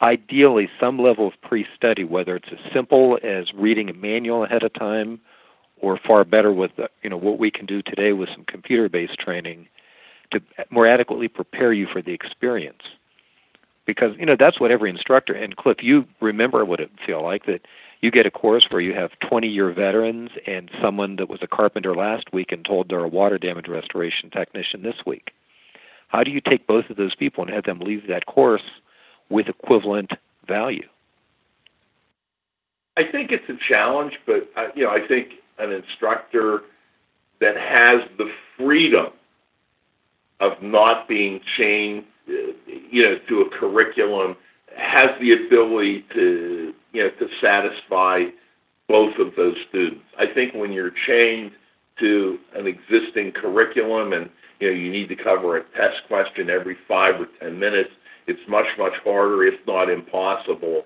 ideally 0.01 0.69
some 0.79 0.99
level 0.99 1.27
of 1.27 1.33
pre-study, 1.41 2.03
whether 2.03 2.35
it's 2.35 2.49
as 2.51 2.73
simple 2.73 3.19
as 3.23 3.53
reading 3.53 3.89
a 3.89 3.93
manual 3.93 4.43
ahead 4.43 4.63
of 4.63 4.73
time, 4.73 5.19
or 5.81 5.97
far 5.97 6.23
better 6.23 6.51
with 6.51 6.71
the, 6.77 6.89
you 7.01 7.09
know 7.09 7.17
what 7.17 7.39
we 7.39 7.51
can 7.51 7.65
do 7.65 7.81
today 7.81 8.13
with 8.13 8.29
some 8.29 8.45
computer-based 8.45 9.17
training 9.19 9.67
to 10.31 10.41
more 10.69 10.87
adequately 10.87 11.27
prepare 11.27 11.73
you 11.73 11.87
for 11.91 12.01
the 12.01 12.13
experience. 12.13 12.83
Because 13.85 14.15
you 14.17 14.25
know 14.25 14.35
that's 14.37 14.59
what 14.59 14.71
every 14.71 14.89
instructor 14.89 15.33
and 15.33 15.55
Cliff, 15.55 15.77
you 15.81 16.05
remember 16.21 16.63
what 16.65 16.79
it 16.79 16.91
feel 17.05 17.23
like 17.23 17.45
that 17.45 17.61
you 18.01 18.11
get 18.11 18.25
a 18.25 18.31
course 18.31 18.65
where 18.69 18.81
you 18.81 18.93
have 18.93 19.11
20-year 19.23 19.73
veterans 19.73 20.31
and 20.47 20.71
someone 20.81 21.17
that 21.17 21.29
was 21.29 21.39
a 21.41 21.47
carpenter 21.47 21.95
last 21.95 22.31
week 22.33 22.51
and 22.51 22.65
told 22.65 22.89
they're 22.89 22.99
a 22.99 23.07
water 23.07 23.37
damage 23.37 23.67
restoration 23.67 24.29
technician 24.29 24.81
this 24.81 25.05
week. 25.05 25.31
How 26.07 26.23
do 26.23 26.31
you 26.31 26.41
take 26.41 26.67
both 26.67 26.89
of 26.89 26.97
those 26.97 27.15
people 27.15 27.43
and 27.43 27.53
have 27.53 27.63
them 27.63 27.79
leave 27.79 28.07
that 28.07 28.25
course 28.25 28.63
with 29.31 29.47
equivalent 29.47 30.11
value? 30.47 30.87
I 32.97 33.03
think 33.11 33.31
it's 33.31 33.49
a 33.49 33.57
challenge, 33.67 34.13
but 34.25 34.49
uh, 34.57 34.67
you 34.75 34.83
know, 34.83 34.91
I 34.91 35.07
think 35.07 35.29
an 35.57 35.71
instructor 35.71 36.61
that 37.39 37.55
has 37.55 38.01
the 38.17 38.29
freedom 38.57 39.07
of 40.39 40.61
not 40.61 41.07
being 41.07 41.39
chained, 41.57 42.03
uh, 42.27 42.31
you 42.91 43.03
know, 43.03 43.15
to 43.29 43.41
a 43.41 43.49
curriculum 43.57 44.35
has 44.77 45.09
the 45.19 45.31
ability 45.31 46.05
to, 46.13 46.73
you 46.93 47.03
know, 47.03 47.09
to 47.19 47.27
satisfy 47.41 48.25
both 48.87 49.17
of 49.19 49.33
those 49.37 49.55
students. 49.69 50.03
I 50.19 50.25
think 50.33 50.53
when 50.53 50.71
you're 50.71 50.91
chained 51.07 51.51
to 51.99 52.37
an 52.55 52.67
existing 52.67 53.31
curriculum 53.31 54.13
and 54.13 54.29
you 54.59 54.67
know 54.67 54.73
you 54.73 54.91
need 54.91 55.07
to 55.09 55.15
cover 55.15 55.57
a 55.57 55.63
test 55.75 55.97
question 56.07 56.49
every 56.49 56.77
five 56.87 57.15
or 57.19 57.27
ten 57.39 57.59
minutes, 57.59 57.91
it's 58.27 58.39
much 58.47 58.65
much 58.77 58.93
harder, 59.03 59.43
if 59.43 59.55
not 59.67 59.89
impossible, 59.89 60.83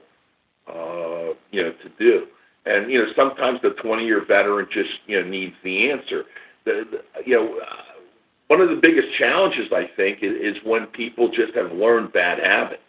uh, 0.68 1.34
you 1.52 1.64
know, 1.64 1.74
to 1.84 1.90
do. 2.00 2.26
And 2.66 2.92
you 2.92 3.00
know, 3.00 3.06
sometimes 3.16 3.60
the 3.62 3.76
20-year 3.84 4.26
veteran 4.28 4.68
just 4.72 4.90
you 5.06 5.22
know 5.22 5.28
needs 5.28 5.54
the 5.64 5.92
answer. 5.92 6.24
The, 6.66 6.84
the, 6.92 6.98
you 7.26 7.36
know, 7.36 7.58
uh, 7.60 8.02
one 8.48 8.62
of 8.62 8.70
the 8.70 8.80
biggest 8.82 9.08
challenges 9.20 9.72
I 9.72 9.86
think 9.96 10.20
is, 10.22 10.34
is 10.34 10.56
when 10.64 10.88
people 10.88 11.30
just 11.30 11.56
have 11.56 11.72
learned 11.72 12.14
bad 12.14 12.40
habits, 12.40 12.82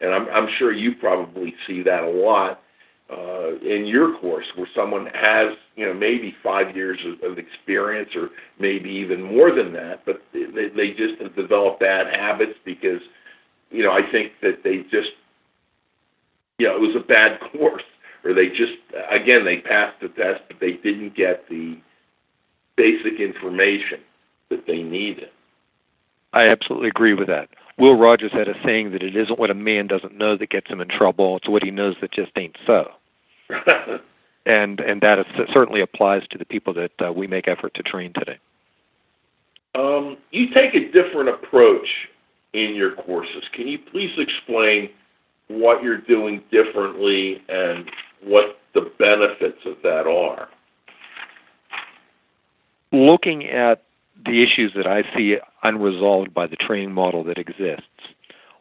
and 0.00 0.12
I'm, 0.14 0.28
I'm 0.28 0.48
sure 0.58 0.72
you 0.72 0.92
probably 1.00 1.54
see 1.66 1.82
that 1.82 2.02
a 2.02 2.10
lot 2.10 2.60
uh, 3.10 3.56
in 3.60 3.86
your 3.86 4.18
course, 4.18 4.46
where 4.56 4.68
someone 4.74 5.06
has 5.06 5.56
you 5.76 5.86
know 5.86 5.94
maybe 5.94 6.34
five 6.42 6.74
years 6.74 6.98
of, 7.06 7.32
of 7.32 7.38
experience, 7.38 8.10
or 8.16 8.30
maybe 8.58 8.88
even 8.88 9.22
more 9.22 9.54
than 9.54 9.72
that, 9.74 10.04
but 10.06 10.22
they, 10.32 10.68
they 10.74 10.90
just 10.90 11.20
have 11.20 11.36
developed 11.36 11.80
bad 11.80 12.06
habits 12.12 12.58
because 12.64 13.00
you 13.74 13.82
know, 13.82 13.90
I 13.90 14.02
think 14.10 14.32
that 14.40 14.62
they 14.62 14.78
just, 14.90 15.10
you 16.58 16.68
know, 16.68 16.76
it 16.76 16.80
was 16.80 16.96
a 16.96 17.04
bad 17.04 17.40
course, 17.52 17.82
or 18.24 18.32
they 18.32 18.48
just, 18.48 18.78
again, 19.10 19.44
they 19.44 19.58
passed 19.58 20.00
the 20.00 20.08
test, 20.08 20.42
but 20.48 20.58
they 20.60 20.72
didn't 20.72 21.16
get 21.16 21.48
the 21.48 21.76
basic 22.76 23.20
information 23.20 23.98
that 24.50 24.66
they 24.66 24.82
needed. 24.82 25.28
I 26.32 26.48
absolutely 26.48 26.88
agree 26.88 27.14
with 27.14 27.28
that. 27.28 27.48
Will 27.78 27.98
Rogers 27.98 28.32
had 28.32 28.48
a 28.48 28.54
saying 28.64 28.92
that 28.92 29.02
it 29.02 29.16
isn't 29.16 29.38
what 29.38 29.50
a 29.50 29.54
man 29.54 29.88
doesn't 29.88 30.16
know 30.16 30.36
that 30.36 30.50
gets 30.50 30.68
him 30.68 30.80
in 30.80 30.88
trouble; 30.88 31.36
it's 31.36 31.48
what 31.48 31.64
he 31.64 31.70
knows 31.70 31.96
that 32.00 32.12
just 32.12 32.30
ain't 32.36 32.56
so. 32.66 32.86
and 34.46 34.80
and 34.80 35.00
that 35.00 35.18
is, 35.18 35.26
certainly 35.52 35.80
applies 35.80 36.22
to 36.30 36.38
the 36.38 36.44
people 36.44 36.72
that 36.74 36.92
uh, 37.04 37.12
we 37.12 37.26
make 37.26 37.48
effort 37.48 37.74
to 37.74 37.82
train 37.82 38.12
today. 38.12 38.38
Um, 39.74 40.16
you 40.30 40.46
take 40.54 40.74
a 40.74 40.90
different 40.92 41.30
approach 41.30 41.88
in 42.54 42.74
your 42.74 42.94
courses. 42.94 43.42
Can 43.52 43.68
you 43.68 43.78
please 43.78 44.12
explain 44.16 44.88
what 45.48 45.82
you're 45.82 45.98
doing 45.98 46.42
differently 46.50 47.42
and 47.48 47.90
what 48.22 48.58
the 48.72 48.90
benefits 48.98 49.58
of 49.66 49.76
that 49.82 50.06
are? 50.06 50.48
Looking 52.92 53.44
at 53.46 53.82
the 54.24 54.42
issues 54.42 54.72
that 54.76 54.86
I 54.86 55.02
see 55.14 55.36
unresolved 55.62 56.32
by 56.32 56.46
the 56.46 56.56
training 56.56 56.92
model 56.92 57.24
that 57.24 57.38
exists, 57.38 57.82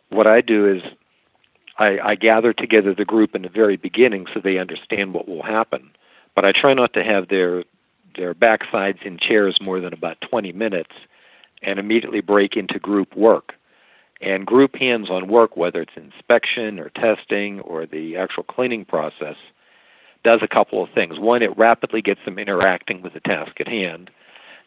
what 0.10 0.28
I 0.28 0.42
do 0.42 0.70
is 0.70 0.82
I, 1.78 2.00
I 2.04 2.16
gather 2.16 2.52
together 2.52 2.94
the 2.96 3.06
group 3.06 3.36
in 3.36 3.44
the 3.44 3.50
very 3.50 3.78
beginning 3.78 4.26
so 4.34 4.40
they 4.44 4.58
understand 4.58 5.14
what 5.14 5.28
will 5.28 5.44
happen. 5.44 5.92
But 6.36 6.48
I 6.48 6.52
try 6.52 6.74
not 6.74 6.94
to 6.94 7.04
have 7.04 7.30
their 7.30 7.64
their 8.16 8.36
backsides 8.36 9.04
in 9.04 9.18
chairs 9.18 9.58
more 9.60 9.80
than 9.80 9.92
about 9.92 10.22
20 10.22 10.52
minutes 10.52 10.92
and 11.64 11.80
immediately 11.80 12.22
break 12.22 12.56
into 12.56 12.78
group 12.78 13.16
work 13.18 13.54
and 14.24 14.46
group 14.46 14.76
hands 14.76 15.10
on 15.10 15.28
work, 15.28 15.58
whether 15.58 15.82
it's 15.82 15.98
inspection 15.98 16.80
or 16.80 16.90
testing 16.90 17.60
or 17.62 17.86
the 17.86 18.16
actual 18.16 18.44
cleaning 18.44 18.86
process, 18.86 19.36
does 20.24 20.40
a 20.42 20.48
couple 20.48 20.82
of 20.82 20.90
things. 20.92 21.20
One, 21.20 21.44
it 21.44 21.58
rapidly 21.58 22.02
gets 22.02 22.22
them 22.24 22.40
interacting 22.40 23.02
with 23.02 23.14
the 23.14 23.20
task 23.20 23.60
at 23.60 23.68
hand. 23.68 24.10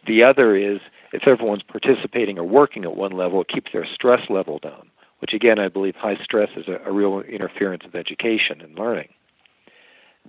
The 0.06 0.22
other 0.22 0.54
is 0.54 0.80
if 1.12 1.26
everyone's 1.26 1.62
participating 1.62 2.38
or 2.38 2.44
working 2.44 2.84
at 2.84 2.96
one 2.96 3.12
level, 3.12 3.40
it 3.40 3.48
keeps 3.48 3.72
their 3.72 3.86
stress 3.86 4.28
level 4.28 4.58
down, 4.58 4.90
which 5.20 5.32
again, 5.32 5.58
I 5.58 5.68
believe 5.68 5.94
high 5.96 6.18
stress 6.22 6.50
is 6.56 6.68
a, 6.68 6.78
a 6.86 6.92
real 6.92 7.20
interference 7.20 7.84
of 7.84 7.94
education 7.94 8.60
and 8.60 8.78
learning. 8.78 9.08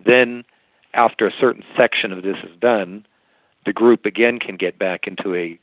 Then, 0.04 0.46
after 0.94 1.28
a 1.28 1.34
certain 1.38 1.64
section 1.76 2.14
of 2.14 2.24
this 2.24 2.38
is 2.44 2.58
done, 2.60 3.06
the 3.66 3.74
group 3.74 4.06
again 4.06 4.40
can 4.40 4.56
get 4.56 4.80
back 4.80 5.08
into 5.08 5.36
a 5.36 5.60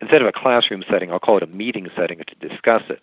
instead 0.00 0.20
of 0.20 0.28
a 0.28 0.32
classroom 0.32 0.84
setting, 0.90 1.10
I'll 1.10 1.18
call 1.18 1.36
it 1.36 1.42
a 1.42 1.48
meeting 1.48 1.88
setting 1.96 2.18
to 2.18 2.48
discuss 2.48 2.82
it. 2.88 3.00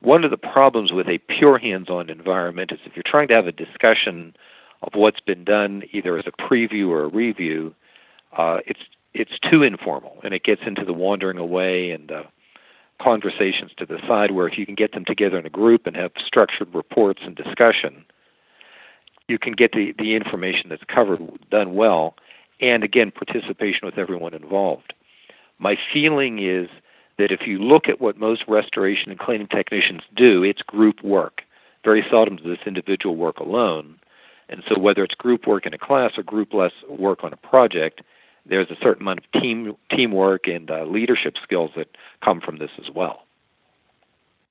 One 0.00 0.24
of 0.24 0.30
the 0.30 0.36
problems 0.36 0.92
with 0.92 1.08
a 1.08 1.18
pure 1.18 1.58
hands 1.58 1.90
on 1.90 2.08
environment 2.08 2.70
is 2.72 2.78
if 2.84 2.94
you're 2.94 3.02
trying 3.04 3.28
to 3.28 3.34
have 3.34 3.46
a 3.46 3.52
discussion 3.52 4.34
of 4.82 4.92
what's 4.94 5.20
been 5.20 5.44
done, 5.44 5.82
either 5.92 6.16
as 6.16 6.24
a 6.26 6.42
preview 6.42 6.88
or 6.88 7.02
a 7.02 7.08
review, 7.08 7.74
uh, 8.36 8.58
it's 8.66 8.80
it's 9.14 9.38
too 9.50 9.62
informal 9.62 10.18
and 10.22 10.34
it 10.34 10.44
gets 10.44 10.60
into 10.66 10.84
the 10.84 10.92
wandering 10.92 11.38
away 11.38 11.90
and 11.90 12.12
conversations 13.02 13.72
to 13.76 13.86
the 13.86 13.98
side. 14.06 14.30
Where 14.30 14.46
if 14.46 14.58
you 14.58 14.66
can 14.66 14.74
get 14.74 14.92
them 14.92 15.04
together 15.04 15.38
in 15.38 15.46
a 15.46 15.50
group 15.50 15.86
and 15.86 15.96
have 15.96 16.12
structured 16.24 16.72
reports 16.74 17.22
and 17.24 17.34
discussion, 17.34 18.04
you 19.26 19.38
can 19.38 19.54
get 19.54 19.72
the, 19.72 19.94
the 19.98 20.14
information 20.14 20.68
that's 20.68 20.84
covered 20.84 21.20
done 21.50 21.74
well, 21.74 22.14
and 22.60 22.84
again 22.84 23.10
participation 23.10 23.80
with 23.82 23.98
everyone 23.98 24.34
involved. 24.34 24.92
My 25.58 25.76
feeling 25.92 26.38
is 26.38 26.68
that 27.18 27.32
if 27.32 27.46
you 27.46 27.58
look 27.58 27.88
at 27.88 28.00
what 28.00 28.16
most 28.16 28.44
restoration 28.48 29.10
and 29.10 29.18
cleaning 29.18 29.48
technicians 29.48 30.02
do, 30.14 30.42
it's 30.42 30.62
group 30.62 31.02
work. 31.02 31.42
Very 31.84 32.04
seldom 32.10 32.36
does 32.36 32.46
this 32.46 32.66
individual 32.66 33.16
work 33.16 33.38
alone. 33.38 33.98
And 34.48 34.62
so, 34.68 34.78
whether 34.78 35.04
it's 35.04 35.14
group 35.14 35.46
work 35.46 35.66
in 35.66 35.74
a 35.74 35.78
class 35.78 36.12
or 36.16 36.22
group 36.22 36.54
less 36.54 36.72
work 36.88 37.22
on 37.22 37.32
a 37.32 37.36
project, 37.36 38.00
there's 38.46 38.70
a 38.70 38.76
certain 38.80 39.02
amount 39.02 39.20
of 39.20 39.40
team 39.40 39.76
teamwork 39.94 40.46
and 40.46 40.70
uh, 40.70 40.84
leadership 40.84 41.34
skills 41.42 41.70
that 41.76 41.88
come 42.24 42.40
from 42.40 42.58
this 42.58 42.70
as 42.78 42.90
well. 42.94 43.24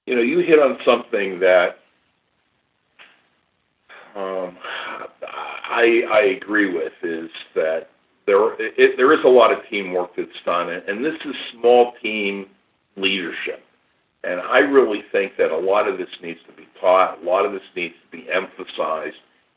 You 0.05 0.15
know, 0.15 0.21
you 0.21 0.39
hit 0.39 0.59
on 0.59 0.77
something 0.85 1.39
that 1.39 1.79
um, 4.15 4.57
I 5.23 6.03
I 6.11 6.21
agree 6.21 6.71
with 6.71 6.93
is 7.01 7.29
that 7.55 7.89
there 8.27 8.53
it, 8.61 8.97
there 8.97 9.13
is 9.13 9.19
a 9.25 9.29
lot 9.29 9.51
of 9.51 9.59
teamwork 9.69 10.11
that's 10.15 10.29
done, 10.45 10.69
and, 10.69 10.87
and 10.87 11.03
this 11.03 11.15
is 11.25 11.33
small 11.59 11.93
team 12.03 12.45
leadership. 12.95 13.63
And 14.23 14.41
I 14.41 14.59
really 14.59 15.01
think 15.11 15.33
that 15.37 15.51
a 15.51 15.57
lot 15.57 15.87
of 15.87 15.97
this 15.97 16.09
needs 16.21 16.39
to 16.47 16.53
be 16.55 16.67
taught, 16.81 17.23
a 17.23 17.25
lot 17.25 17.45
of 17.45 17.53
this 17.53 17.61
needs 17.75 17.95
to 18.03 18.17
be 18.17 18.27
emphasized 18.29 19.15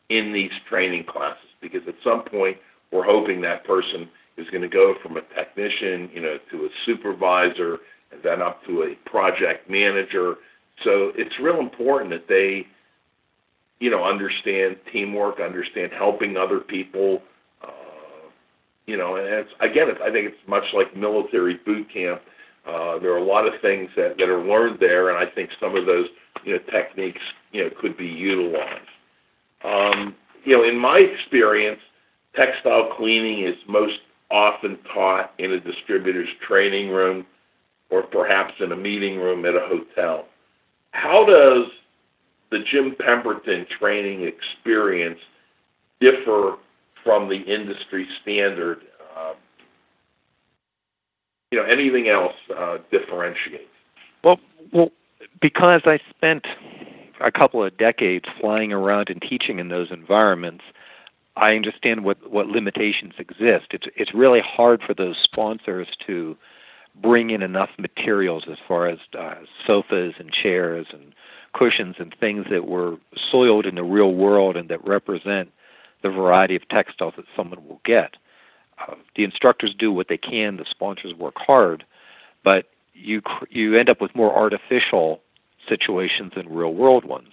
in 0.09 0.33
these 0.33 0.51
training 0.69 1.05
classes 1.05 1.51
because 1.61 1.81
at 1.89 1.95
some 2.05 2.23
point 2.23 2.57
we're 2.93 3.05
hoping 3.05 3.41
that 3.41 3.65
person 3.65 4.09
is 4.37 4.49
going 4.51 4.63
to 4.63 4.69
go 4.69 4.95
from 5.03 5.17
a 5.17 5.23
technician, 5.35 6.11
you 6.13 6.21
know, 6.21 6.37
to 6.51 6.65
a 6.65 6.69
supervisor 6.87 7.79
and 8.13 8.23
then 8.23 8.43
up 8.43 8.65
to 8.67 8.83
a 8.83 9.09
project 9.09 9.69
manager. 9.69 10.35
So 10.85 11.13
it's 11.17 11.35
real 11.43 11.61
important 11.61 12.11
that 12.11 12.29
they, 12.29 12.67
you 13.79 13.91
know, 13.91 14.05
understand 14.05 14.77
teamwork, 14.93 15.41
understand 15.41 15.93
helping 15.97 16.37
other 16.37 16.61
people. 16.61 17.23
You 18.91 18.97
know, 18.97 19.15
and 19.15 19.25
it's 19.25 19.51
again, 19.61 19.87
it's, 19.89 20.01
I 20.03 20.11
think 20.11 20.27
it's 20.27 20.49
much 20.49 20.65
like 20.75 20.97
military 20.97 21.61
boot 21.65 21.87
camp. 21.95 22.21
Uh, 22.67 22.99
there 22.99 23.13
are 23.13 23.19
a 23.19 23.25
lot 23.25 23.47
of 23.47 23.53
things 23.63 23.89
that, 23.95 24.17
that 24.19 24.29
are 24.29 24.43
learned 24.43 24.79
there, 24.81 25.11
and 25.11 25.17
I 25.17 25.33
think 25.33 25.51
some 25.61 25.77
of 25.77 25.87
those 25.87 26.07
you 26.43 26.55
know 26.55 26.59
techniques 26.73 27.21
you 27.53 27.63
know 27.63 27.71
could 27.81 27.97
be 27.97 28.07
utilized. 28.07 28.91
Um, 29.63 30.17
you 30.45 30.57
know, 30.57 30.69
in 30.69 30.77
my 30.77 30.99
experience, 30.99 31.79
textile 32.35 32.91
cleaning 32.97 33.47
is 33.47 33.55
most 33.69 34.01
often 34.29 34.77
taught 34.93 35.35
in 35.39 35.53
a 35.53 35.61
distributor's 35.61 36.29
training 36.49 36.89
room 36.89 37.25
or 37.91 38.03
perhaps 38.03 38.55
in 38.59 38.73
a 38.73 38.77
meeting 38.77 39.19
room 39.19 39.45
at 39.45 39.55
a 39.55 39.69
hotel. 39.69 40.27
How 40.91 41.25
does 41.25 41.71
the 42.51 42.59
Jim 42.73 42.97
Pemberton 42.99 43.67
training 43.79 44.27
experience 44.27 45.21
differ 46.01 46.57
from 47.05 47.29
the 47.29 47.37
industry 47.37 48.07
standard? 48.23 48.79
Uh, 49.17 49.33
you 51.51 51.59
know, 51.59 51.65
anything 51.65 52.09
else 52.09 52.35
uh, 52.57 52.79
differentiates? 52.91 53.65
Well, 54.23 54.39
well, 54.73 54.91
because 55.41 55.83
I 55.85 55.99
spent 56.11 56.47
a 57.21 57.31
couple 57.31 57.65
of 57.65 57.77
decades 57.77 58.27
flying 58.41 58.73
around 58.73 59.09
and 59.11 59.21
teaching 59.21 59.59
in 59.59 59.69
those 59.69 59.89
environments, 59.91 60.65
I 61.37 61.53
understand 61.53 62.05
what, 62.05 62.31
what 62.31 62.47
limitations 62.47 63.15
exist. 63.19 63.67
It's 63.71 63.87
it's 63.97 64.15
really 64.15 64.41
hard 64.45 64.83
for 64.87 64.95
those 64.95 65.17
sponsors 65.23 65.89
to 66.07 66.37
bring 67.01 67.31
in 67.31 67.43
enough 67.43 67.71
materials 67.79 68.45
as 68.51 68.59
far 68.67 68.89
as 68.89 68.99
uh, 69.19 69.35
sofas 69.67 70.15
and 70.19 70.31
chairs 70.33 70.89
and 70.93 71.15
cushions 71.55 71.97
and 71.99 72.15
things 72.19 72.47
that 72.51 72.67
were 72.67 72.97
soiled 73.31 73.67
in 73.67 73.77
the 73.77 73.83
real 73.83 74.13
world 74.13 74.57
and 74.57 74.69
that 74.69 74.87
represent 74.87 75.51
the 76.03 76.11
variety 76.11 76.57
of 76.57 76.69
textiles 76.69 77.15
that 77.17 77.27
someone 77.37 77.67
will 77.67 77.81
get. 77.85 78.17
Uh, 78.79 78.95
the 79.17 79.25
instructors 79.25 79.75
do 79.79 79.93
what 79.93 80.09
they 80.09 80.17
can. 80.17 80.57
The 80.57 80.65
sponsors 80.69 81.15
work 81.15 81.35
hard, 81.37 81.85
but 82.43 82.67
you 82.95 83.23
you 83.51 83.77
end 83.77 83.89
up 83.91 84.01
with 84.01 84.15
more 84.15 84.35
artificial 84.35 85.21
situations 85.69 86.33
than 86.35 86.49
real 86.49 86.75
world 86.75 87.05
ones. 87.05 87.33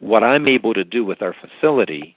What 0.00 0.22
I'm 0.22 0.48
able 0.48 0.74
to 0.74 0.84
do 0.84 1.04
with 1.04 1.22
our 1.22 1.34
facility 1.34 2.16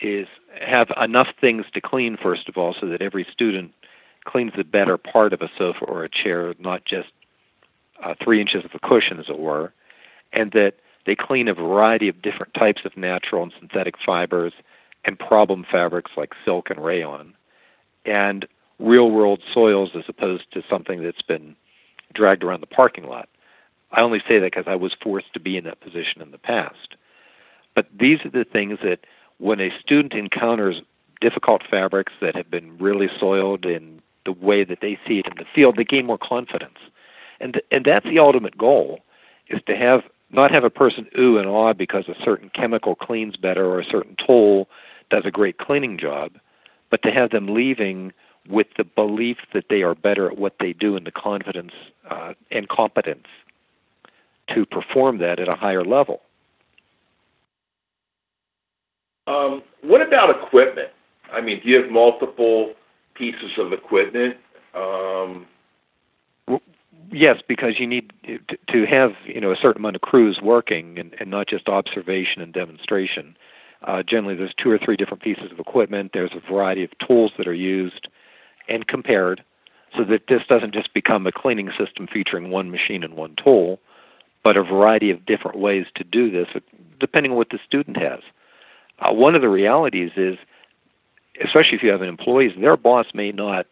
is 0.00 0.26
have 0.60 0.88
enough 1.02 1.28
things 1.40 1.66
to 1.74 1.80
clean 1.80 2.16
first 2.22 2.48
of 2.48 2.56
all, 2.56 2.74
so 2.80 2.86
that 2.88 3.02
every 3.02 3.26
student 3.30 3.72
cleans 4.24 4.52
the 4.56 4.64
better 4.64 4.96
part 4.96 5.32
of 5.32 5.40
a 5.42 5.50
sofa 5.56 5.84
or 5.84 6.04
a 6.04 6.08
chair, 6.08 6.54
not 6.58 6.84
just 6.84 7.08
uh, 8.02 8.14
three 8.22 8.40
inches 8.40 8.64
of 8.64 8.70
a 8.74 8.78
cushion, 8.78 9.18
as 9.18 9.26
it 9.28 9.38
were, 9.38 9.72
and 10.32 10.52
that 10.52 10.74
they 11.06 11.14
clean 11.14 11.48
a 11.48 11.54
variety 11.54 12.08
of 12.08 12.20
different 12.20 12.52
types 12.54 12.82
of 12.84 12.96
natural 12.96 13.42
and 13.42 13.52
synthetic 13.58 13.94
fibers 14.04 14.52
and 15.06 15.18
problem 15.18 15.64
fabrics 15.70 16.10
like 16.16 16.32
silk 16.44 16.68
and 16.70 16.84
rayon, 16.84 17.34
and 18.04 18.46
real 18.78 19.10
world 19.10 19.40
soils 19.54 19.90
as 19.94 20.04
opposed 20.08 20.50
to 20.52 20.62
something 20.68 21.02
that's 21.02 21.22
been 21.22 21.56
dragged 22.12 22.44
around 22.44 22.60
the 22.60 22.66
parking 22.66 23.04
lot. 23.04 23.28
I 23.92 24.02
only 24.02 24.20
say 24.28 24.38
that 24.38 24.52
because 24.52 24.66
I 24.66 24.74
was 24.76 24.94
forced 25.00 25.32
to 25.34 25.40
be 25.40 25.56
in 25.56 25.64
that 25.64 25.80
position 25.80 26.20
in 26.20 26.30
the 26.30 26.38
past. 26.38 26.96
But 27.74 27.86
these 27.98 28.18
are 28.24 28.30
the 28.30 28.44
things 28.44 28.78
that 28.82 29.00
when 29.38 29.60
a 29.60 29.70
student 29.80 30.12
encounters 30.12 30.82
difficult 31.20 31.62
fabrics 31.68 32.12
that 32.20 32.34
have 32.36 32.50
been 32.50 32.76
really 32.78 33.08
soiled 33.18 33.64
in 33.64 34.02
the 34.24 34.32
way 34.32 34.64
that 34.64 34.80
they 34.80 34.98
see 35.06 35.18
it 35.18 35.26
in 35.26 35.34
the 35.36 35.44
field, 35.54 35.76
they 35.76 35.84
gain 35.84 36.06
more 36.06 36.18
confidence. 36.18 36.78
And 37.40 37.54
th- 37.54 37.64
and 37.70 37.84
that's 37.84 38.06
the 38.06 38.18
ultimate 38.18 38.58
goal 38.58 39.00
is 39.48 39.60
to 39.66 39.76
have 39.76 40.02
not 40.30 40.50
have 40.50 40.64
a 40.64 40.70
person 40.70 41.06
ooh 41.18 41.38
and 41.38 41.48
ah 41.48 41.72
because 41.72 42.08
a 42.08 42.24
certain 42.24 42.50
chemical 42.50 42.94
cleans 42.94 43.36
better 43.36 43.66
or 43.66 43.80
a 43.80 43.84
certain 43.84 44.16
tool 44.26 44.68
does 45.10 45.24
a 45.24 45.30
great 45.30 45.58
cleaning 45.58 45.98
job, 45.98 46.32
but 46.90 47.02
to 47.02 47.10
have 47.10 47.30
them 47.30 47.54
leaving 47.54 48.12
with 48.48 48.68
the 48.76 48.84
belief 48.84 49.38
that 49.52 49.64
they 49.68 49.82
are 49.82 49.94
better 49.94 50.30
at 50.30 50.38
what 50.38 50.54
they 50.60 50.72
do 50.72 50.96
and 50.96 51.06
the 51.06 51.10
confidence 51.10 51.72
uh, 52.10 52.34
and 52.50 52.68
competence 52.68 53.26
to 54.54 54.64
perform 54.66 55.18
that 55.18 55.40
at 55.40 55.48
a 55.48 55.56
higher 55.56 55.84
level. 55.84 56.20
Um, 59.26 59.62
what 59.82 60.00
about 60.00 60.30
equipment? 60.30 60.90
I 61.32 61.40
mean, 61.40 61.60
do 61.62 61.68
you 61.68 61.82
have 61.82 61.90
multiple 61.90 62.74
pieces 63.14 63.52
of 63.58 63.72
equipment? 63.72 64.36
Um, 64.74 65.46
yes, 67.10 67.38
because 67.48 67.74
you 67.78 67.86
need 67.86 68.12
to 68.24 68.86
have 68.90 69.12
you 69.24 69.40
know 69.40 69.50
a 69.50 69.56
certain 69.56 69.82
amount 69.82 69.96
of 69.96 70.02
crews 70.02 70.38
working, 70.42 70.98
and, 70.98 71.14
and 71.18 71.30
not 71.30 71.48
just 71.48 71.68
observation 71.68 72.40
and 72.40 72.52
demonstration. 72.52 73.36
Uh, 73.82 74.02
generally, 74.02 74.34
there's 74.34 74.54
two 74.62 74.70
or 74.70 74.78
three 74.78 74.96
different 74.96 75.22
pieces 75.22 75.52
of 75.52 75.58
equipment. 75.58 76.10
There's 76.12 76.32
a 76.34 76.52
variety 76.52 76.84
of 76.84 76.90
tools 77.06 77.32
that 77.38 77.46
are 77.46 77.54
used 77.54 78.08
and 78.68 78.86
compared, 78.86 79.44
so 79.96 80.04
that 80.04 80.22
this 80.28 80.42
doesn't 80.48 80.74
just 80.74 80.92
become 80.92 81.26
a 81.26 81.32
cleaning 81.32 81.70
system 81.78 82.08
featuring 82.12 82.50
one 82.50 82.70
machine 82.70 83.04
and 83.04 83.14
one 83.14 83.36
tool, 83.42 83.78
but 84.42 84.56
a 84.56 84.62
variety 84.62 85.10
of 85.10 85.24
different 85.24 85.58
ways 85.58 85.86
to 85.94 86.04
do 86.04 86.30
this, 86.30 86.48
depending 86.98 87.32
on 87.32 87.38
what 87.38 87.50
the 87.50 87.58
student 87.66 87.96
has. 87.96 88.20
Uh, 88.98 89.12
one 89.12 89.34
of 89.34 89.42
the 89.42 89.48
realities 89.48 90.12
is, 90.16 90.36
especially 91.44 91.76
if 91.76 91.82
you 91.82 91.90
have 91.90 92.02
an 92.02 92.08
employees, 92.08 92.52
their 92.58 92.76
boss 92.76 93.06
may 93.14 93.30
not 93.30 93.66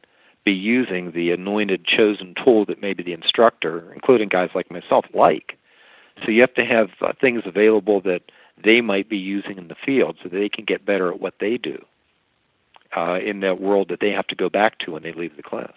be 0.44 0.52
using 0.52 1.12
the 1.12 1.30
anointed 1.30 1.84
chosen 1.84 2.34
tool 2.44 2.66
that 2.66 2.82
maybe 2.82 3.02
the 3.02 3.14
instructor, 3.14 3.90
including 3.94 4.28
guys 4.28 4.50
like 4.54 4.70
myself, 4.70 5.06
like. 5.14 5.56
So 6.22 6.30
you 6.30 6.42
have 6.42 6.54
to 6.54 6.64
have 6.64 6.90
uh, 7.00 7.12
things 7.20 7.42
available 7.46 8.00
that 8.02 8.22
they 8.62 8.80
might 8.80 9.08
be 9.08 9.16
using 9.16 9.58
in 9.58 9.68
the 9.68 9.76
field 9.84 10.16
so 10.22 10.28
they 10.28 10.48
can 10.48 10.64
get 10.64 10.84
better 10.84 11.10
at 11.10 11.20
what 11.20 11.34
they 11.40 11.56
do 11.56 11.82
uh, 12.96 13.18
in 13.18 13.40
that 13.40 13.60
world 13.60 13.88
that 13.88 14.00
they 14.00 14.10
have 14.10 14.26
to 14.28 14.36
go 14.36 14.48
back 14.48 14.78
to 14.80 14.92
when 14.92 15.02
they 15.02 15.12
leave 15.12 15.36
the 15.36 15.42
class. 15.42 15.72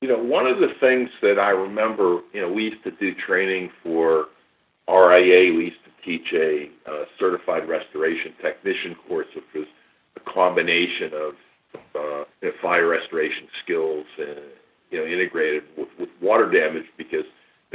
You 0.00 0.08
know, 0.08 0.18
one 0.18 0.46
of 0.46 0.58
the 0.58 0.72
things 0.80 1.10
that 1.22 1.38
I 1.38 1.50
remember, 1.50 2.20
you 2.32 2.40
know, 2.40 2.50
we 2.50 2.64
used 2.64 2.82
to 2.84 2.90
do 2.90 3.12
training 3.14 3.70
for 3.82 4.26
RIA. 4.88 5.54
We 5.54 5.64
used 5.66 5.84
to 5.84 6.04
teach 6.04 6.32
a 6.32 6.70
uh, 6.90 7.04
certified 7.18 7.68
restoration 7.68 8.32
technician 8.40 8.96
course, 9.06 9.26
which 9.34 9.44
was 9.54 9.66
a 10.16 10.20
combination 10.32 11.12
of 11.14 11.34
uh, 11.94 12.24
fire 12.62 12.88
restoration 12.88 13.46
skills 13.62 14.06
and 14.18 14.40
you 14.90 14.98
know 14.98 15.06
integrated 15.06 15.62
with, 15.76 15.88
with 15.98 16.08
water 16.20 16.50
damage 16.50 16.86
because 16.96 17.24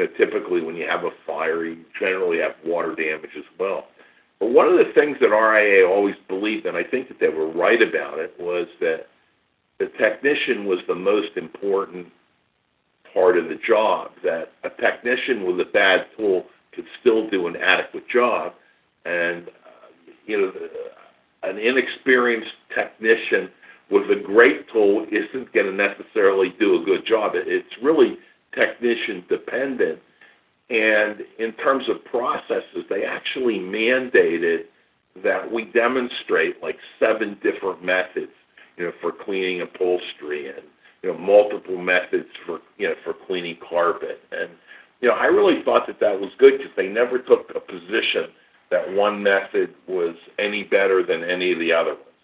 know, 0.04 0.10
typically 0.18 0.62
when 0.62 0.76
you 0.76 0.86
have 0.90 1.04
a 1.04 1.12
fire, 1.26 1.66
you 1.66 1.84
generally 2.00 2.40
have 2.40 2.54
water 2.66 2.96
damage 2.96 3.32
as 3.38 3.46
well. 3.60 3.86
But 4.40 4.48
one 4.48 4.68
of 4.68 4.74
the 4.74 4.92
things 4.94 5.18
that 5.22 5.28
RIA 5.28 5.88
always 5.88 6.16
believed, 6.28 6.66
and 6.66 6.76
I 6.76 6.84
think 6.84 7.08
that 7.08 7.20
they 7.20 7.30
were 7.30 7.50
right 7.50 7.82
about 7.82 8.20
it, 8.20 8.34
was 8.40 8.68
that 8.82 9.08
the 9.80 9.88
technician 10.00 10.66
was 10.66 10.80
the 10.88 10.96
most 10.96 11.38
important 11.38 12.08
part 13.14 13.38
of 13.38 13.46
the 13.46 13.58
job. 13.68 14.12
That 14.24 14.52
a 14.64 14.70
technician 14.82 15.46
with 15.46 15.60
a 15.60 15.72
bad 15.72 16.08
tool 16.18 16.46
could 16.74 16.86
still 17.00 17.30
do 17.30 17.48
an 17.48 17.56
adequate 17.56 18.04
job. 18.14 18.54
And, 19.06 19.48
uh, 19.48 19.88
you 20.26 20.38
know, 20.38 20.52
an 21.44 21.58
inexperienced 21.58 22.52
technician 22.76 23.50
with 23.92 24.10
a 24.10 24.22
great 24.22 24.68
tool 24.74 25.06
isn't 25.12 25.54
going 25.54 25.68
to 25.68 25.72
necessarily 25.72 26.54
do 26.60 26.82
a 26.82 26.86
good 26.86 27.06
job. 27.08 27.34
It's 27.36 27.68
really 27.82 28.18
technician 28.56 29.24
dependent. 29.30 30.00
And 30.70 31.22
in 31.38 31.54
terms 31.64 31.86
of 31.90 32.04
processes, 32.06 32.86
they 32.90 33.04
actually 33.04 33.60
mandated 33.60 34.62
that 35.24 35.52
we 35.52 35.66
demonstrate 35.66 36.62
like 36.62 36.78
seven 37.00 37.38
different 37.44 37.84
methods, 37.84 38.32
you 38.78 38.86
know, 38.86 38.92
for 39.00 39.12
cleaning 39.12 39.62
upholstery 39.62 40.50
and 40.50 40.66
you 41.04 41.12
know 41.12 41.18
multiple 41.18 41.78
methods 41.78 42.30
for 42.46 42.60
you 42.78 42.88
know 42.88 42.96
for 43.04 43.14
cleaning 43.28 43.58
carpet 43.70 44.20
and 44.32 44.50
you 45.02 45.10
know, 45.10 45.16
I 45.16 45.26
really 45.26 45.62
thought 45.64 45.88
that 45.88 46.00
that 46.00 46.20
was 46.20 46.32
good 46.40 46.58
because 46.58 46.72
they 46.76 46.88
never 46.88 47.20
took 47.20 47.52
a 47.56 47.60
position 47.60 48.32
that 48.72 48.92
one 48.94 49.22
method 49.22 49.76
was 49.88 50.16
any 50.40 50.64
better 50.64 51.06
than 51.06 51.24
any 51.24 51.52
of 51.54 51.60
the 51.60 51.72
other 51.72 51.94
ones. 51.94 52.18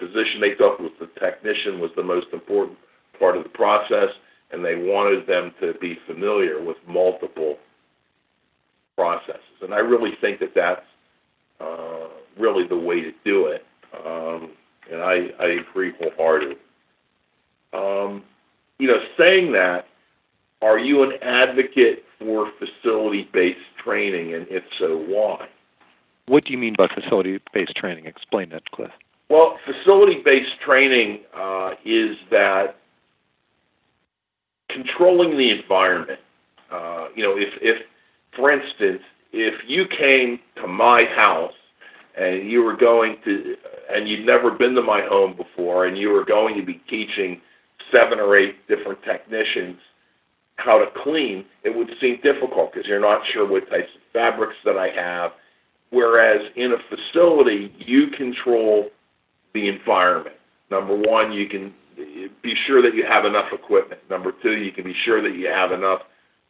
The 0.00 0.06
position 0.06 0.40
they 0.40 0.54
took 0.56 0.78
was 0.78 0.92
the 0.98 1.10
technician 1.20 1.80
was 1.80 1.90
the 1.96 2.02
most 2.02 2.28
important 2.32 2.78
part 3.18 3.36
of 3.36 3.42
the 3.42 3.50
process, 3.50 4.08
and 4.52 4.64
they 4.64 4.76
wanted 4.76 5.26
them 5.26 5.52
to 5.60 5.74
be 5.80 5.98
familiar 6.06 6.62
with 6.62 6.76
multiple 6.86 7.56
processes. 8.96 9.40
And 9.62 9.72
I 9.72 9.78
really 9.78 10.12
think 10.20 10.40
that 10.40 10.52
that's 10.54 10.84
uh, 11.60 12.08
really 12.38 12.66
the 12.68 12.76
way 12.76 13.00
to 13.00 13.12
do 13.24 13.46
it. 13.46 13.64
Um, 14.06 14.50
and 14.90 15.02
I, 15.02 15.28
I 15.40 15.46
agree 15.60 15.92
wholeheartedly. 15.98 16.56
Um, 17.72 18.22
you 18.78 18.88
know, 18.88 18.98
saying 19.18 19.52
that, 19.52 19.86
are 20.60 20.78
you 20.78 21.02
an 21.02 21.12
advocate 21.22 22.04
for 22.18 22.50
facility-based 22.58 23.58
training, 23.82 24.34
and 24.34 24.46
if 24.48 24.62
so, 24.78 24.96
why? 25.08 25.48
What 26.26 26.44
do 26.44 26.52
you 26.52 26.58
mean 26.58 26.74
by 26.76 26.88
facility-based 26.88 27.74
training? 27.74 28.06
Explain 28.06 28.50
that, 28.50 28.70
Cliff. 28.70 28.90
Well, 29.28 29.58
facility-based 29.64 30.60
training 30.64 31.20
uh, 31.36 31.70
is 31.84 32.16
that 32.30 32.76
controlling 34.72 35.36
the 35.36 35.50
environment. 35.50 36.20
Uh, 36.70 37.08
you 37.14 37.22
know, 37.22 37.36
if, 37.36 37.48
if, 37.60 37.82
for 38.36 38.50
instance, 38.50 39.02
if 39.32 39.54
you 39.66 39.84
came 39.98 40.38
to 40.56 40.66
my 40.66 41.02
house 41.16 41.52
and 42.18 42.50
you 42.50 42.62
were 42.62 42.76
going 42.76 43.16
to, 43.24 43.54
and 43.90 44.08
you'd 44.08 44.26
never 44.26 44.50
been 44.50 44.74
to 44.74 44.82
my 44.82 45.02
home 45.08 45.36
before, 45.36 45.86
and 45.86 45.96
you 45.96 46.10
were 46.10 46.24
going 46.24 46.56
to 46.58 46.64
be 46.64 46.80
teaching 46.88 47.40
seven 47.90 48.18
or 48.18 48.36
eight 48.36 48.56
different 48.68 48.98
technicians 49.04 49.76
how 50.56 50.78
to 50.78 50.86
clean, 51.02 51.44
it 51.64 51.74
would 51.74 51.88
seem 52.00 52.18
difficult 52.22 52.72
because 52.72 52.86
you're 52.86 53.00
not 53.00 53.20
sure 53.32 53.48
what 53.48 53.68
types 53.70 53.88
of 53.94 54.02
fabrics 54.12 54.54
that 54.64 54.76
I 54.76 54.88
have. 54.94 55.32
Whereas 55.90 56.40
in 56.56 56.72
a 56.72 56.76
facility, 56.88 57.72
you 57.78 58.08
control 58.16 58.88
the 59.54 59.68
environment. 59.68 60.36
Number 60.70 60.96
one, 60.96 61.32
you 61.32 61.48
can 61.48 61.74
be 62.42 62.54
sure 62.66 62.82
that 62.82 62.94
you 62.94 63.04
have 63.08 63.24
enough 63.24 63.52
equipment. 63.52 64.00
Number 64.10 64.32
two, 64.42 64.52
you 64.52 64.72
can 64.72 64.84
be 64.84 64.94
sure 65.04 65.22
that 65.22 65.36
you 65.36 65.46
have 65.46 65.72
enough 65.72 66.00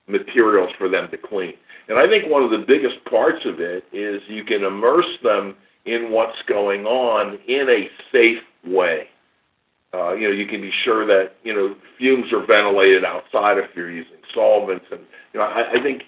materials 0.09 0.71
for 0.79 0.89
them 0.89 1.09
to 1.11 1.17
clean. 1.19 1.55
And 1.89 1.99
I 1.99 2.07
think 2.07 2.31
one 2.31 2.43
of 2.43 2.51
the 2.51 2.65
biggest 2.67 3.05
parts 3.11 3.45
of 3.45 3.61
it 3.61 3.85
is 3.93 4.21
you 4.29 4.45
can 4.45 4.65
immerse 4.65 5.11
them 5.23 5.55
in 5.85 6.11
what's 6.11 6.39
going 6.49 6.85
on 6.87 7.39
in 7.49 7.69
a 7.69 7.89
safe 8.13 8.43
way. 8.65 9.09
Uh, 9.95 10.15
you 10.15 10.27
know, 10.29 10.35
you 10.35 10.47
can 10.47 10.61
be 10.61 10.71
sure 10.85 11.07
that 11.07 11.33
you 11.43 11.53
know 11.53 11.75
fumes 11.99 12.33
are 12.33 12.47
ventilated 12.47 13.05
outside 13.05 13.59
if 13.59 13.67
you're 13.77 13.91
using 13.91 14.17
solvents, 14.35 14.87
and 14.91 15.01
you 15.35 15.41
know, 15.41 15.45
I, 15.47 15.79
I 15.79 15.83
think 15.83 16.03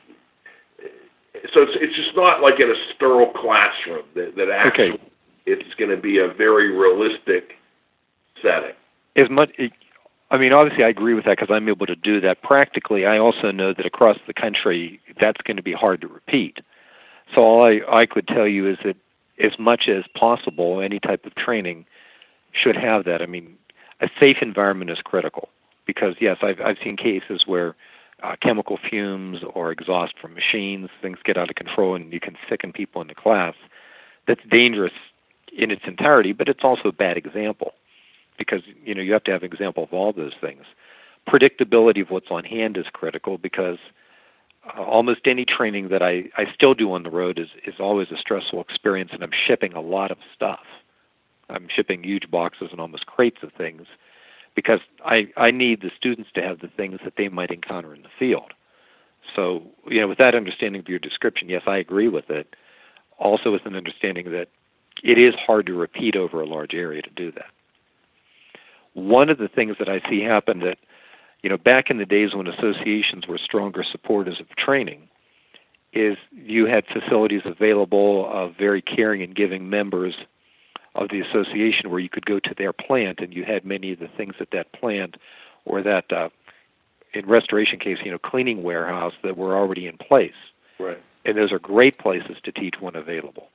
so. 1.53 1.63
It's 1.63 1.73
it's 1.77 1.95
just 1.97 2.17
not 2.17 2.41
like 2.41 2.55
in 2.61 2.71
a 2.71 2.75
sterile 2.95 3.33
classroom 3.33 4.07
that 4.15 4.33
that 4.37 4.49
actually 4.51 4.93
Okay. 4.93 5.03
it's 5.45 5.75
going 5.79 5.91
to 5.91 6.01
be 6.01 6.19
a 6.19 6.29
very 6.33 6.71
realistic 6.75 7.53
setting. 8.43 8.75
As 9.17 9.31
much, 9.31 9.51
I 10.31 10.39
mean, 10.39 10.53
obviously, 10.53 10.85
I 10.85 10.89
agree 10.89 11.15
with 11.15 11.25
that 11.25 11.39
because 11.39 11.55
I'm 11.55 11.69
able 11.69 11.87
to 11.87 11.95
do 11.95 12.21
that 12.21 12.43
practically. 12.43 13.07
I 13.07 13.19
also 13.19 13.51
know 13.51 13.73
that 13.73 13.87
across 13.87 14.19
the 14.27 14.35
country, 14.35 15.01
that's 15.21 15.41
going 15.43 15.57
to 15.57 15.63
be 15.63 15.73
hard 15.73 16.01
to 16.01 16.09
repeat. 16.09 16.59
So 17.35 17.41
all 17.43 17.65
I, 17.65 17.81
I 17.91 18.07
could 18.07 18.27
tell 18.27 18.47
you 18.47 18.69
is 18.69 18.79
that 18.85 18.97
as 19.43 19.59
much 19.59 19.89
as 19.89 20.05
possible, 20.15 20.81
any 20.81 20.99
type 20.99 21.25
of 21.25 21.35
training 21.35 21.87
should 22.53 22.77
have 22.77 23.05
that. 23.05 23.23
I 23.23 23.27
mean, 23.27 23.57
a 24.01 24.09
safe 24.19 24.39
environment 24.41 24.91
is 24.91 24.99
critical 24.99 25.49
because 25.87 26.15
yes, 26.21 26.39
I've 26.43 26.61
I've 26.61 26.77
seen 26.83 26.97
cases 26.97 27.45
where 27.47 27.75
uh, 28.23 28.37
chemical 28.41 28.79
fumes 28.79 29.41
or 29.55 29.71
exhaust 29.71 30.15
from 30.21 30.35
machines, 30.35 30.89
things 31.03 31.19
get 31.25 31.37
out 31.37 31.51
of 31.51 31.57
control, 31.57 31.95
and 31.95 32.13
you 32.13 32.21
can 32.21 32.37
sicken 32.49 32.73
people 32.73 33.03
in 33.03 33.09
the 33.09 33.15
class. 33.15 33.55
That's 34.27 34.41
dangerous 34.51 34.93
in 35.57 35.71
its 35.71 35.83
entirety, 35.87 36.33
but 36.33 36.49
it's 36.49 36.65
also 36.65 36.89
a 36.89 36.93
bad 36.93 37.17
example 37.17 37.75
because 38.39 38.63
you 38.85 38.95
know 38.95 39.03
you 39.03 39.13
have 39.13 39.25
to 39.25 39.33
have 39.33 39.43
an 39.43 39.53
example 39.53 39.85
of 39.85 39.93
all 39.93 40.13
those 40.13 40.35
things. 40.41 40.63
Predictability 41.29 42.03
of 42.03 42.11
what's 42.11 42.31
on 42.31 42.45
hand 42.45 42.77
is 42.77 42.85
critical 42.93 43.39
because 43.39 43.79
uh, 44.67 44.83
almost 44.83 45.21
any 45.27 45.45
training 45.45 45.89
that 45.89 46.03
I, 46.03 46.25
I 46.37 46.45
still 46.55 46.75
do 46.75 46.93
on 46.93 47.03
the 47.03 47.11
road 47.11 47.39
is, 47.39 47.49
is 47.67 47.75
always 47.81 48.09
a 48.11 48.19
stressful 48.19 48.61
experience, 48.61 49.11
and 49.13 49.23
I'm 49.23 49.33
shipping 49.47 49.73
a 49.73 49.81
lot 49.81 50.11
of 50.11 50.19
stuff. 50.35 50.65
I'm 51.49 51.69
shipping 51.75 52.05
huge 52.05 52.31
boxes 52.31 52.69
and 52.73 52.81
almost 52.81 53.07
crates 53.07 53.39
of 53.43 53.53
things 53.53 53.87
because 54.55 54.81
I, 55.05 55.29
I 55.37 55.51
need 55.51 55.83
the 55.83 55.91
students 55.97 56.31
to 56.35 56.43
have 56.43 56.61
the 56.61 56.69
things 56.69 57.01
that 57.05 57.15
they 57.17 57.29
might 57.29 57.51
encounter 57.51 57.95
in 57.95 58.03
the 58.03 58.09
field. 58.19 58.53
So, 59.35 59.63
you 59.89 60.01
know, 60.01 60.09
with 60.09 60.19
that 60.19 60.35
understanding 60.35 60.81
of 60.81 60.89
your 60.89 60.99
description, 60.99 61.49
yes, 61.49 61.63
I 61.67 61.79
agree 61.79 62.09
with 62.09 62.31
it. 62.31 62.55
Also, 63.19 63.51
with 63.51 63.67
an 63.67 63.75
understanding 63.75 64.31
that 64.33 64.49
it 65.03 65.19
is 65.19 65.35
hard 65.35 65.67
to 65.67 65.75
repeat 65.75 66.17
over 66.17 66.41
a 66.41 66.47
large 66.47 66.75
area 66.75 67.03
to 67.03 67.11
do 67.11 67.33
that. 67.33 67.47
One 68.95 69.29
of 69.29 69.39
the 69.39 69.49
things 69.49 69.77
that 69.79 69.89
I 69.89 70.01
see 70.09 70.23
happen 70.23 70.61
that, 70.61 70.79
you 71.43 71.51
know, 71.51 71.57
back 71.59 71.91
in 71.91 71.99
the 71.99 72.07
days 72.07 72.35
when 72.35 72.47
associations 72.47 73.27
were 73.29 73.39
stronger 73.39 73.85
supporters 73.85 74.41
of 74.41 74.49
training, 74.57 75.09
is 75.93 76.17
you 76.33 76.67
had 76.67 76.85
facilities 76.87 77.43
available 77.45 78.29
of 78.33 78.57
very 78.57 78.83
caring 78.83 79.23
and 79.23 79.35
giving 79.35 79.71
members 79.71 80.15
of 80.95 81.09
the 81.09 81.21
association 81.21 81.91
where 81.91 82.01
you 82.01 82.09
could 82.09 82.27
go 82.27 82.39
to 82.41 82.55
their 82.57 82.73
plant 82.73 83.21
and 83.21 83.33
you 83.33 83.45
had 83.45 83.65
many 83.65 83.93
of 83.93 83.99
the 83.99 84.09
things 84.17 84.35
at 84.41 84.51
that 84.53 84.73
plant 84.73 85.17
or 85.65 85.83
that 85.83 86.13
uh, 86.13 86.29
in 87.13 87.27
restoration 87.27 87.79
case 87.79 87.99
you 88.05 88.11
know 88.11 88.19
cleaning 88.19 88.63
warehouse 88.63 89.15
that 89.23 89.37
were 89.37 89.57
already 89.57 89.87
in 89.87 89.97
place 89.97 90.33
Right. 90.79 91.01
and 91.25 91.37
those 91.37 91.53
are 91.53 91.59
great 91.59 91.99
places 91.99 92.37
to 92.45 92.53
teach 92.53 92.77
when 92.81 92.97
available 92.97 93.49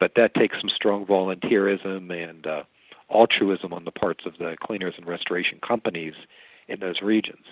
but 0.00 0.12
that 0.16 0.34
takes 0.34 0.60
some 0.60 0.70
strong 0.70 1.04
volunteerism 1.06 2.12
and 2.12 2.46
uh, 2.46 2.62
altruism 3.12 3.72
on 3.72 3.84
the 3.84 3.90
parts 3.90 4.24
of 4.26 4.32
the 4.38 4.56
cleaners 4.62 4.94
and 4.96 5.06
restoration 5.06 5.58
companies 5.66 6.14
in 6.68 6.80
those 6.80 7.00
regions 7.02 7.44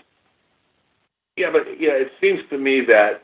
Yeah, 1.37 1.51
but 1.53 1.81
yeah, 1.81 1.93
it 1.93 2.13
seems 2.21 2.41
to 2.51 2.59
me 2.59 2.83
that 2.87 3.23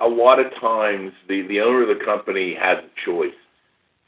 a 0.00 0.08
lot 0.08 0.40
of 0.40 0.46
times 0.60 1.12
the 1.28 1.42
the 1.42 1.60
owner 1.60 1.82
of 1.88 1.98
the 1.98 2.04
company 2.04 2.54
has 2.54 2.78
a 2.78 3.04
choice. 3.04 3.34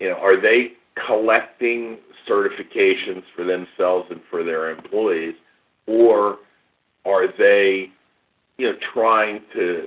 You 0.01 0.11
know, 0.11 0.17
are 0.17 0.41
they 0.41 0.73
collecting 1.07 1.99
certifications 2.29 3.23
for 3.35 3.45
themselves 3.45 4.09
and 4.11 4.21
for 4.31 4.43
their 4.43 4.71
employees, 4.71 5.35
or 5.87 6.39
are 7.05 7.29
they, 7.39 7.91
you 8.59 8.67
know, 8.67 8.77
trying 8.93 9.41
to, 9.55 9.87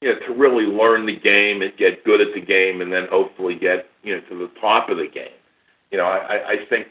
you 0.00 0.12
know, 0.12 0.26
to 0.26 0.34
really 0.34 0.64
learn 0.64 1.06
the 1.06 1.16
game 1.16 1.62
and 1.62 1.76
get 1.78 2.04
good 2.04 2.20
at 2.20 2.34
the 2.34 2.40
game, 2.40 2.80
and 2.82 2.92
then 2.92 3.06
hopefully 3.10 3.54
get, 3.54 3.86
you 4.02 4.14
know, 4.14 4.20
to 4.28 4.38
the 4.38 4.50
top 4.60 4.88
of 4.90 4.98
the 4.98 5.08
game. 5.12 5.32
You 5.92 5.98
know, 5.98 6.06
I, 6.06 6.36
I- 6.36 6.52
think 6.70 6.88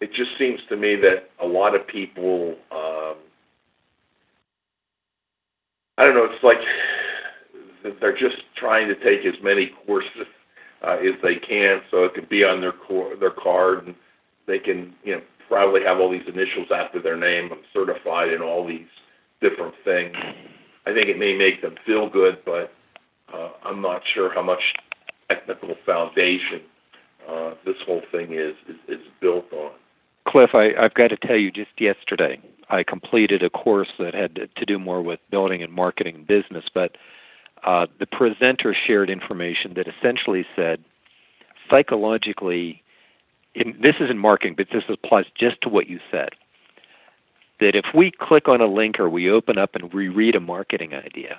it 0.00 0.10
just 0.14 0.30
seems 0.38 0.60
to 0.68 0.76
me 0.76 0.96
that 0.96 1.30
a 1.42 1.46
lot 1.46 1.74
of 1.74 1.86
people, 1.88 2.54
um, 2.70 3.16
I 5.98 6.04
don't 6.04 6.14
know, 6.14 6.26
it's 6.30 6.44
like 6.44 6.58
they're 8.00 8.16
just 8.18 8.36
trying 8.56 8.88
to 8.88 8.94
take 8.96 9.26
as 9.26 9.34
many 9.42 9.70
courses 9.86 10.26
uh, 10.86 10.96
as 10.98 11.14
they 11.22 11.36
can, 11.36 11.80
so 11.90 12.04
it 12.04 12.14
can 12.14 12.26
be 12.30 12.44
on 12.44 12.60
their 12.60 12.72
cor- 12.72 13.16
their 13.16 13.30
card, 13.32 13.86
and 13.86 13.94
they 14.46 14.58
can, 14.58 14.94
you 15.04 15.16
know, 15.16 15.22
probably 15.48 15.82
have 15.82 15.98
all 15.98 16.10
these 16.10 16.26
initials 16.28 16.68
after 16.74 17.00
their 17.02 17.16
name. 17.16 17.50
I'm 17.52 17.60
certified 17.72 18.32
in 18.32 18.42
all 18.42 18.66
these 18.66 18.86
different 19.40 19.74
things. 19.84 20.14
I 20.86 20.92
think 20.92 21.08
it 21.08 21.18
may 21.18 21.36
make 21.36 21.62
them 21.62 21.76
feel 21.86 22.10
good, 22.10 22.38
but 22.44 22.72
uh, 23.34 23.50
I'm 23.64 23.80
not 23.80 24.02
sure 24.14 24.32
how 24.34 24.42
much 24.42 24.60
technical 25.30 25.74
foundation 25.86 26.62
uh, 27.28 27.54
this 27.64 27.76
whole 27.84 28.02
thing 28.12 28.32
is, 28.32 28.54
is 28.68 28.76
is 28.88 29.06
built 29.20 29.52
on. 29.52 29.72
Cliff, 30.26 30.50
I, 30.54 30.72
I've 30.78 30.94
got 30.94 31.08
to 31.08 31.16
tell 31.16 31.36
you, 31.36 31.50
just 31.50 31.70
yesterday, 31.78 32.40
I 32.68 32.82
completed 32.82 33.42
a 33.42 33.50
course 33.50 33.88
that 33.98 34.14
had 34.14 34.34
to, 34.34 34.64
do 34.64 34.78
more 34.78 35.00
with 35.00 35.20
building 35.30 35.62
and 35.62 35.72
marketing 35.72 36.24
business, 36.26 36.64
but 36.72 36.96
uh, 37.64 37.86
the 38.00 38.06
presenter 38.06 38.74
shared 38.74 39.08
information 39.08 39.74
that 39.74 39.86
essentially 39.86 40.44
said 40.56 40.82
psychologically, 41.70 42.82
in, 43.54 43.78
this 43.80 43.96
is 44.00 44.10
in 44.10 44.18
marketing, 44.18 44.54
but 44.56 44.66
this 44.72 44.82
applies 44.88 45.26
just 45.38 45.60
to 45.62 45.68
what 45.68 45.88
you 45.88 46.00
said. 46.10 46.30
That 47.60 47.74
if 47.74 47.86
we 47.94 48.10
click 48.10 48.48
on 48.48 48.60
a 48.60 48.66
link 48.66 49.00
or 49.00 49.08
we 49.08 49.30
open 49.30 49.58
up 49.58 49.74
and 49.74 49.92
we 49.92 50.08
read 50.08 50.34
a 50.34 50.40
marketing 50.40 50.92
idea, 50.92 51.38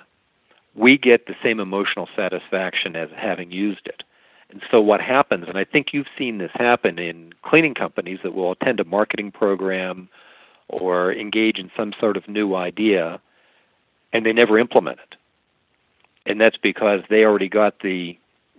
we 0.74 0.98
get 0.98 1.26
the 1.26 1.36
same 1.42 1.60
emotional 1.60 2.08
satisfaction 2.16 2.96
as 2.96 3.08
having 3.16 3.50
used 3.50 3.86
it. 3.86 4.02
And 4.50 4.62
so 4.70 4.80
what 4.80 5.00
happens, 5.00 5.44
and 5.46 5.58
I 5.58 5.64
think 5.64 5.88
you've 5.92 6.06
seen 6.16 6.38
this 6.38 6.50
happen 6.54 6.98
in 6.98 7.32
cleaning 7.42 7.74
companies 7.74 8.20
that 8.22 8.34
will 8.34 8.52
attend 8.52 8.80
a 8.80 8.84
marketing 8.84 9.30
program 9.30 10.08
or 10.68 11.12
engage 11.12 11.58
in 11.58 11.70
some 11.76 11.92
sort 12.00 12.16
of 12.16 12.28
new 12.28 12.54
idea 12.54 13.20
and 14.12 14.24
they 14.24 14.32
never 14.32 14.58
implement 14.58 14.98
it. 15.00 15.16
And 16.26 16.40
that's 16.40 16.56
because 16.56 17.00
they 17.08 17.24
already 17.24 17.48
got 17.48 17.80
the 17.80 18.18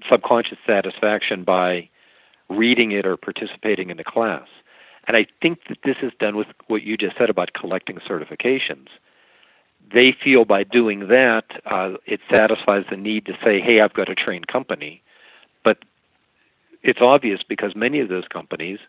subconscious 0.10 0.58
satisfaction 0.66 1.44
by 1.44 1.90
reading 2.50 2.92
it 2.92 3.06
or 3.06 3.18
participating 3.18 3.90
in 3.90 3.98
the 3.98 4.04
class. 4.04 4.48
And 5.08 5.18
I 5.18 5.26
think 5.42 5.60
that 5.70 5.80
this 5.84 5.98
is 6.02 6.12
done 6.20 6.36
with 6.36 6.48
what 6.68 6.84
you 6.84 6.98
just 6.98 7.18
said 7.18 7.30
about 7.30 7.54
collecting 7.54 7.98
certifications. 7.98 8.88
They 9.92 10.16
feel 10.24 10.46
by 10.46 10.64
doing 10.64 11.08
that, 11.08 11.46
uh, 11.66 11.94
it 12.06 12.20
satisfies 12.30 12.86
the 12.90 12.98
need 12.98 13.26
to 13.26 13.34
say, 13.44 13.60
hey, 13.60 13.82
I've 13.82 13.94
got 13.94 14.10
a 14.10 14.16
trained 14.16 14.48
company. 14.48 15.02
It's 16.84 17.00
obvious 17.02 17.42
because 17.48 17.76
many 17.76 18.00
of 18.00 18.10
those 18.10 18.28
companies 18.28 18.80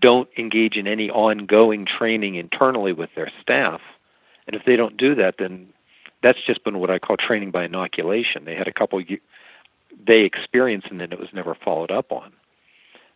don't 0.00 0.28
engage 0.36 0.76
in 0.76 0.86
any 0.86 1.10
ongoing 1.10 1.86
training 1.86 2.34
internally 2.34 2.92
with 2.92 3.10
their 3.14 3.30
staff. 3.40 3.80
And 4.46 4.56
if 4.56 4.62
they 4.64 4.76
don't 4.76 4.96
do 4.96 5.14
that, 5.14 5.36
then 5.38 5.68
that's 6.22 6.38
just 6.46 6.64
been 6.64 6.78
what 6.78 6.90
I 6.90 6.98
call 6.98 7.16
training 7.16 7.50
by 7.50 7.64
inoculation. 7.64 8.44
They 8.44 8.54
had 8.54 8.68
a 8.68 8.72
couple 8.72 9.00
they 10.06 10.20
experienced 10.20 10.88
and 10.90 11.00
then 11.00 11.12
it 11.12 11.18
was 11.18 11.28
never 11.32 11.54
followed 11.54 11.90
up 11.90 12.12
on. 12.12 12.32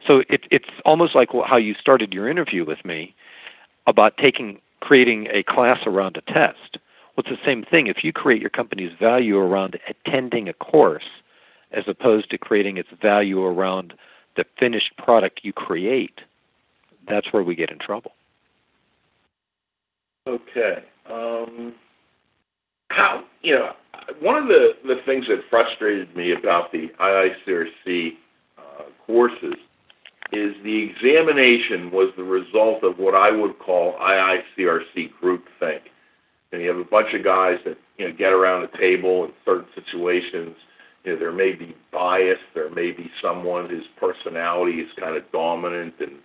So 0.06 0.22
it, 0.28 0.46
it's 0.50 0.68
almost 0.84 1.14
like 1.14 1.28
how 1.46 1.56
you 1.56 1.74
started 1.74 2.12
your 2.12 2.28
interview 2.28 2.64
with 2.64 2.84
me 2.84 3.14
about 3.86 4.16
taking 4.16 4.60
creating 4.80 5.28
a 5.32 5.42
class 5.42 5.78
around 5.86 6.16
a 6.16 6.32
test. 6.32 6.78
Well, 7.14 7.24
it's 7.24 7.28
the 7.28 7.46
same 7.46 7.62
thing. 7.62 7.86
If 7.86 8.02
you 8.02 8.12
create 8.12 8.40
your 8.40 8.50
company's 8.50 8.92
value 8.98 9.36
around 9.38 9.78
attending 9.88 10.48
a 10.48 10.54
course, 10.54 11.04
as 11.72 11.84
opposed 11.86 12.30
to 12.30 12.38
creating 12.38 12.78
its 12.78 12.88
value 13.00 13.42
around 13.42 13.94
the 14.36 14.44
finished 14.58 14.96
product 14.96 15.40
you 15.42 15.52
create, 15.52 16.20
that's 17.08 17.32
where 17.32 17.42
we 17.42 17.54
get 17.54 17.70
in 17.70 17.78
trouble. 17.78 18.12
Okay. 20.26 20.84
Um, 21.10 21.74
how 22.90 23.24
you 23.42 23.54
know 23.54 23.72
one 24.20 24.36
of 24.36 24.48
the 24.48 24.70
the 24.84 24.96
things 25.06 25.26
that 25.28 25.40
frustrated 25.50 26.14
me 26.16 26.32
about 26.32 26.72
the 26.72 26.88
IICRC 27.00 28.12
uh, 28.58 28.84
courses 29.06 29.54
is 30.32 30.54
the 30.64 30.90
examination 30.90 31.90
was 31.90 32.12
the 32.16 32.24
result 32.24 32.82
of 32.84 32.98
what 32.98 33.14
I 33.14 33.30
would 33.30 33.58
call 33.58 33.94
IICRC 34.00 35.10
groupthink. 35.22 35.80
And 36.52 36.62
you 36.62 36.68
have 36.68 36.78
a 36.78 36.84
bunch 36.84 37.08
of 37.14 37.24
guys 37.24 37.58
that 37.64 37.76
you 37.98 38.08
know 38.08 38.14
get 38.16 38.32
around 38.32 38.64
a 38.64 38.78
table 38.78 39.24
in 39.24 39.32
certain 39.44 39.66
situations. 39.74 40.56
You 41.04 41.12
know, 41.12 41.18
there 41.18 41.32
may 41.32 41.52
be 41.52 41.74
bias. 41.92 42.38
There 42.54 42.70
may 42.70 42.92
be 42.92 43.10
someone 43.20 43.68
whose 43.68 43.86
personality 43.98 44.80
is 44.80 44.88
kind 44.98 45.16
of 45.16 45.30
dominant 45.32 45.94
and 46.00 46.18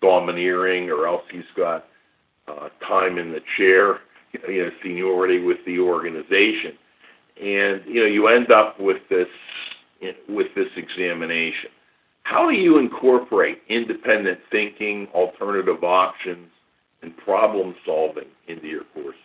domineering, 0.00 0.90
or 0.90 1.06
else 1.06 1.22
he's 1.30 1.42
got 1.56 1.86
uh, 2.48 2.68
time 2.86 3.18
in 3.18 3.32
the 3.32 3.40
chair, 3.56 4.00
you 4.48 4.64
know, 4.64 4.70
seniority 4.82 5.38
with 5.42 5.58
the 5.66 5.78
organization, 5.78 6.72
and 7.40 7.82
you 7.86 8.00
know 8.00 8.06
you 8.06 8.28
end 8.28 8.50
up 8.50 8.80
with 8.80 9.02
this 9.08 9.28
with 10.28 10.48
this 10.54 10.68
examination. 10.76 11.70
How 12.24 12.48
do 12.48 12.54
you 12.54 12.78
incorporate 12.78 13.58
independent 13.68 14.40
thinking, 14.50 15.08
alternative 15.14 15.84
options, 15.84 16.48
and 17.02 17.16
problem 17.16 17.74
solving 17.84 18.28
into 18.48 18.66
your 18.66 18.84
courses? 18.94 19.18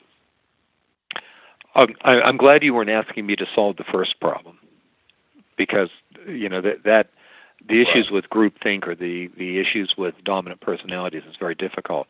I'm 2.03 2.37
glad 2.37 2.63
you 2.63 2.73
weren't 2.73 2.89
asking 2.89 3.27
me 3.27 3.35
to 3.35 3.45
solve 3.53 3.77
the 3.77 3.83
first 3.91 4.19
problem, 4.19 4.57
because 5.57 5.89
you 6.27 6.49
know 6.49 6.61
that 6.61 6.83
that 6.83 7.09
the 7.67 7.81
issues 7.81 8.05
right. 8.05 8.13
with 8.13 8.29
groupthink 8.29 8.87
or 8.87 8.95
the 8.95 9.29
the 9.37 9.59
issues 9.59 9.95
with 9.97 10.15
dominant 10.23 10.61
personalities 10.61 11.23
is 11.27 11.35
very 11.39 11.55
difficult 11.55 12.07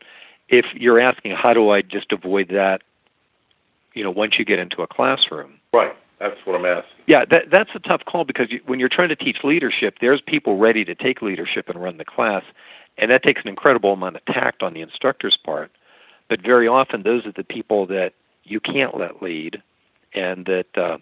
if 0.48 0.66
you're 0.74 1.00
asking 1.00 1.32
how 1.32 1.52
do 1.52 1.70
I 1.70 1.82
just 1.82 2.12
avoid 2.12 2.48
that, 2.48 2.82
you 3.94 4.02
know, 4.02 4.10
once 4.10 4.38
you 4.38 4.44
get 4.44 4.58
into 4.58 4.82
a 4.82 4.86
classroom. 4.86 5.54
Right. 5.72 5.94
That's 6.18 6.36
what 6.44 6.56
I'm 6.56 6.66
asking. 6.66 7.04
Yeah, 7.06 7.24
that 7.30 7.44
that's 7.52 7.70
a 7.76 7.78
tough 7.78 8.02
call 8.04 8.24
because 8.24 8.50
you, 8.50 8.60
when 8.66 8.80
you're 8.80 8.88
trying 8.88 9.10
to 9.10 9.16
teach 9.16 9.38
leadership, 9.44 9.98
there's 10.00 10.20
people 10.20 10.58
ready 10.58 10.84
to 10.84 10.94
take 10.94 11.22
leadership 11.22 11.68
and 11.68 11.80
run 11.80 11.96
the 11.96 12.04
class, 12.04 12.42
and 12.96 13.08
that 13.12 13.22
takes 13.22 13.42
an 13.42 13.48
incredible 13.48 13.92
amount 13.92 14.16
of 14.16 14.24
tact 14.24 14.64
on 14.64 14.74
the 14.74 14.80
instructor's 14.80 15.38
part. 15.44 15.70
But 16.28 16.42
very 16.42 16.66
often, 16.66 17.04
those 17.04 17.24
are 17.24 17.30
the 17.30 17.44
people 17.44 17.86
that 17.86 18.14
you 18.42 18.58
can't 18.58 18.98
let 18.98 19.22
lead, 19.22 19.62
and 20.12 20.44
that 20.46 20.76
uh, 20.76 20.98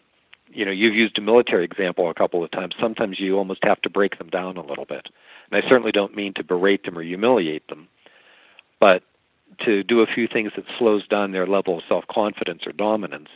you 0.49 0.64
know 0.64 0.70
you've 0.70 0.94
used 0.94 1.18
a 1.18 1.20
military 1.20 1.64
example 1.64 2.11
a 2.11 2.14
couple 2.14 2.44
of 2.44 2.51
times. 2.51 2.74
Sometimes 2.80 3.18
you 3.20 3.36
almost 3.36 3.61
have 3.64 3.80
to 3.82 3.90
break 3.90 4.18
them 4.18 4.28
down 4.28 4.57
a 4.57 4.64
little 4.64 4.84
bit. 4.84 5.09
And 5.51 5.62
I 5.62 5.68
certainly 5.68 5.92
don't 5.92 6.16
mean 6.16 6.34
to 6.34 6.44
berate 6.44 6.84
them 6.84 6.99
or 6.99 7.03
humiliate 7.03 7.68
them, 7.68 7.88
but 8.80 9.03
to 9.64 9.82
do 9.82 10.01
a 10.01 10.07
few 10.07 10.26
things 10.26 10.53
that 10.57 10.64
slows 10.78 11.07
down 11.07 11.32
their 11.32 11.47
level 11.47 11.78
of 11.78 11.84
self 11.88 12.05
confidence 12.09 12.62
or 12.66 12.72
dominance 12.72 13.28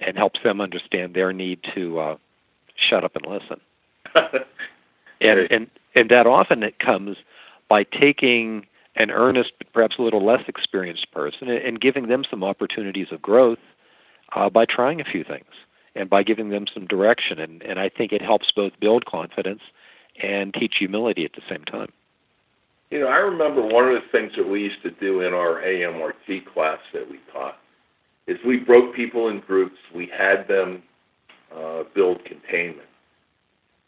and 0.00 0.16
helps 0.16 0.40
them 0.42 0.60
understand 0.60 1.14
their 1.14 1.32
need 1.32 1.60
to 1.74 1.98
uh, 1.98 2.16
shut 2.76 3.04
up 3.04 3.16
and 3.16 3.26
listen. 3.26 3.60
and 5.20 5.38
and 5.50 5.70
and 5.96 6.10
that 6.10 6.26
often 6.26 6.62
it 6.62 6.78
comes 6.78 7.16
by 7.68 7.84
taking 7.84 8.66
an 8.96 9.10
earnest 9.10 9.52
but 9.58 9.72
perhaps 9.72 9.96
a 9.98 10.02
little 10.02 10.24
less 10.24 10.42
experienced 10.46 11.10
person 11.12 11.48
and 11.48 11.80
giving 11.80 12.08
them 12.08 12.24
some 12.28 12.44
opportunities 12.44 13.08
of 13.10 13.20
growth 13.20 13.58
uh, 14.36 14.48
by 14.48 14.64
trying 14.64 15.00
a 15.00 15.04
few 15.04 15.24
things 15.24 15.46
and 15.94 16.10
by 16.10 16.22
giving 16.22 16.50
them 16.50 16.66
some 16.72 16.86
direction 16.86 17.38
and, 17.38 17.62
and 17.62 17.78
I 17.78 17.88
think 17.88 18.12
it 18.12 18.22
helps 18.22 18.50
both 18.54 18.72
build 18.80 19.06
confidence 19.06 19.60
and 20.22 20.54
teach 20.54 20.74
humility 20.78 21.24
at 21.24 21.32
the 21.32 21.42
same 21.48 21.64
time. 21.64 21.92
You 22.90 23.00
know, 23.00 23.08
I 23.08 23.16
remember 23.16 23.62
one 23.62 23.88
of 23.88 23.94
the 23.94 24.08
things 24.12 24.32
that 24.36 24.48
we 24.48 24.60
used 24.60 24.82
to 24.82 24.90
do 24.90 25.22
in 25.22 25.34
our 25.34 25.60
AMRT 25.62 26.46
class 26.52 26.78
that 26.92 27.10
we 27.10 27.18
taught 27.32 27.56
is 28.26 28.38
we 28.46 28.58
broke 28.58 28.94
people 28.94 29.28
in 29.28 29.40
groups. 29.40 29.76
We 29.94 30.08
had 30.16 30.46
them 30.48 30.82
uh, 31.54 31.84
build 31.94 32.24
containment. 32.24 32.88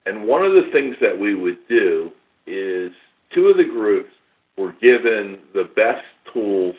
And 0.06 0.24
one 0.24 0.44
of 0.44 0.52
the 0.52 0.70
things 0.72 0.96
that 1.00 1.18
we 1.18 1.34
would 1.34 1.58
do 1.68 2.10
is 2.46 2.92
two 3.34 3.46
of 3.46 3.56
the 3.56 3.64
groups 3.64 4.10
were 4.56 4.72
given 4.72 5.38
the 5.52 5.64
best 5.74 6.04
tools 6.32 6.76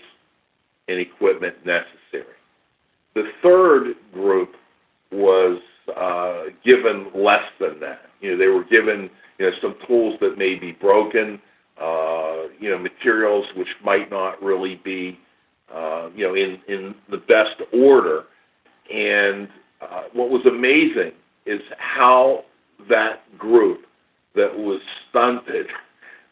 and 0.87 0.99
equipment 0.99 1.55
necessary. 1.65 2.35
The 3.15 3.29
third 3.43 3.95
group 4.13 4.55
was 5.11 5.61
uh, 5.95 6.43
given 6.65 7.07
less 7.15 7.43
than 7.59 7.79
that. 7.79 8.01
You 8.21 8.31
know, 8.31 8.37
they 8.37 8.47
were 8.47 8.63
given 8.63 9.09
you 9.37 9.45
know 9.45 9.51
some 9.61 9.75
tools 9.87 10.17
that 10.21 10.37
may 10.37 10.55
be 10.55 10.71
broken, 10.71 11.39
uh, 11.81 12.47
you 12.59 12.69
know, 12.69 12.79
materials 12.79 13.45
which 13.55 13.67
might 13.83 14.09
not 14.09 14.41
really 14.41 14.81
be, 14.83 15.17
uh, 15.73 16.09
you 16.15 16.27
know, 16.27 16.35
in, 16.35 16.59
in 16.67 16.95
the 17.09 17.17
best 17.17 17.61
order. 17.73 18.23
And 18.91 19.47
uh, 19.81 20.03
what 20.13 20.29
was 20.29 20.45
amazing 20.45 21.13
is 21.45 21.61
how 21.77 22.45
that 22.89 23.37
group 23.37 23.81
that 24.35 24.57
was 24.57 24.81
stunted 25.09 25.67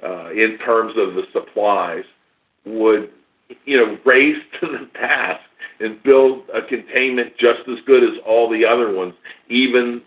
uh, 0.03 0.31
in 0.31 0.57
terms 0.65 0.93
of 0.97 1.15
the 1.15 1.23
supplies 1.31 2.03
would, 2.65 3.11
you 3.65 3.77
know, 3.77 3.97
raise 4.05 4.37
to 4.59 4.67
the 4.67 4.89
task 4.99 5.41
and 5.79 6.01
build 6.03 6.43
a 6.53 6.61
containment 6.67 7.33
just 7.37 7.67
as 7.67 7.77
good 7.85 8.03
as 8.03 8.17
all 8.25 8.49
the 8.49 8.65
other 8.65 8.93
ones, 8.93 9.13
even 9.49 10.01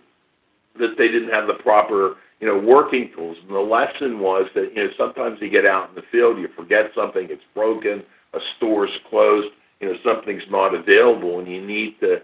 that 0.78 0.94
they 0.96 1.08
didn't 1.08 1.30
have 1.30 1.46
the 1.46 1.54
proper 1.62 2.16
you 2.40 2.46
know, 2.46 2.58
working 2.58 3.10
tools. 3.14 3.36
And 3.42 3.50
the 3.50 3.60
lesson 3.60 4.20
was 4.20 4.48
that, 4.54 4.70
you 4.74 4.84
know, 4.84 4.90
sometimes 4.96 5.38
you 5.40 5.50
get 5.50 5.66
out 5.66 5.90
in 5.90 5.94
the 5.96 6.02
field, 6.12 6.38
you 6.38 6.48
forget 6.56 6.90
something, 6.94 7.26
it's 7.30 7.42
broken, 7.54 8.02
a 8.34 8.38
store's 8.56 8.90
closed, 9.10 9.48
you 9.80 9.88
know, 9.88 9.94
something's 10.04 10.42
not 10.50 10.74
available, 10.74 11.38
and 11.38 11.48
you 11.48 11.64
need 11.64 11.98
to, 12.00 12.18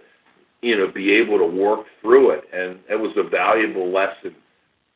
you 0.63 0.77
know, 0.77 0.91
be 0.93 1.13
able 1.13 1.39
to 1.39 1.47
work 1.47 1.87
through 2.01 2.31
it. 2.31 2.45
And 2.53 2.79
it 2.89 2.97
was 2.97 3.13
a 3.17 3.29
valuable 3.29 3.93
lesson. 3.93 4.35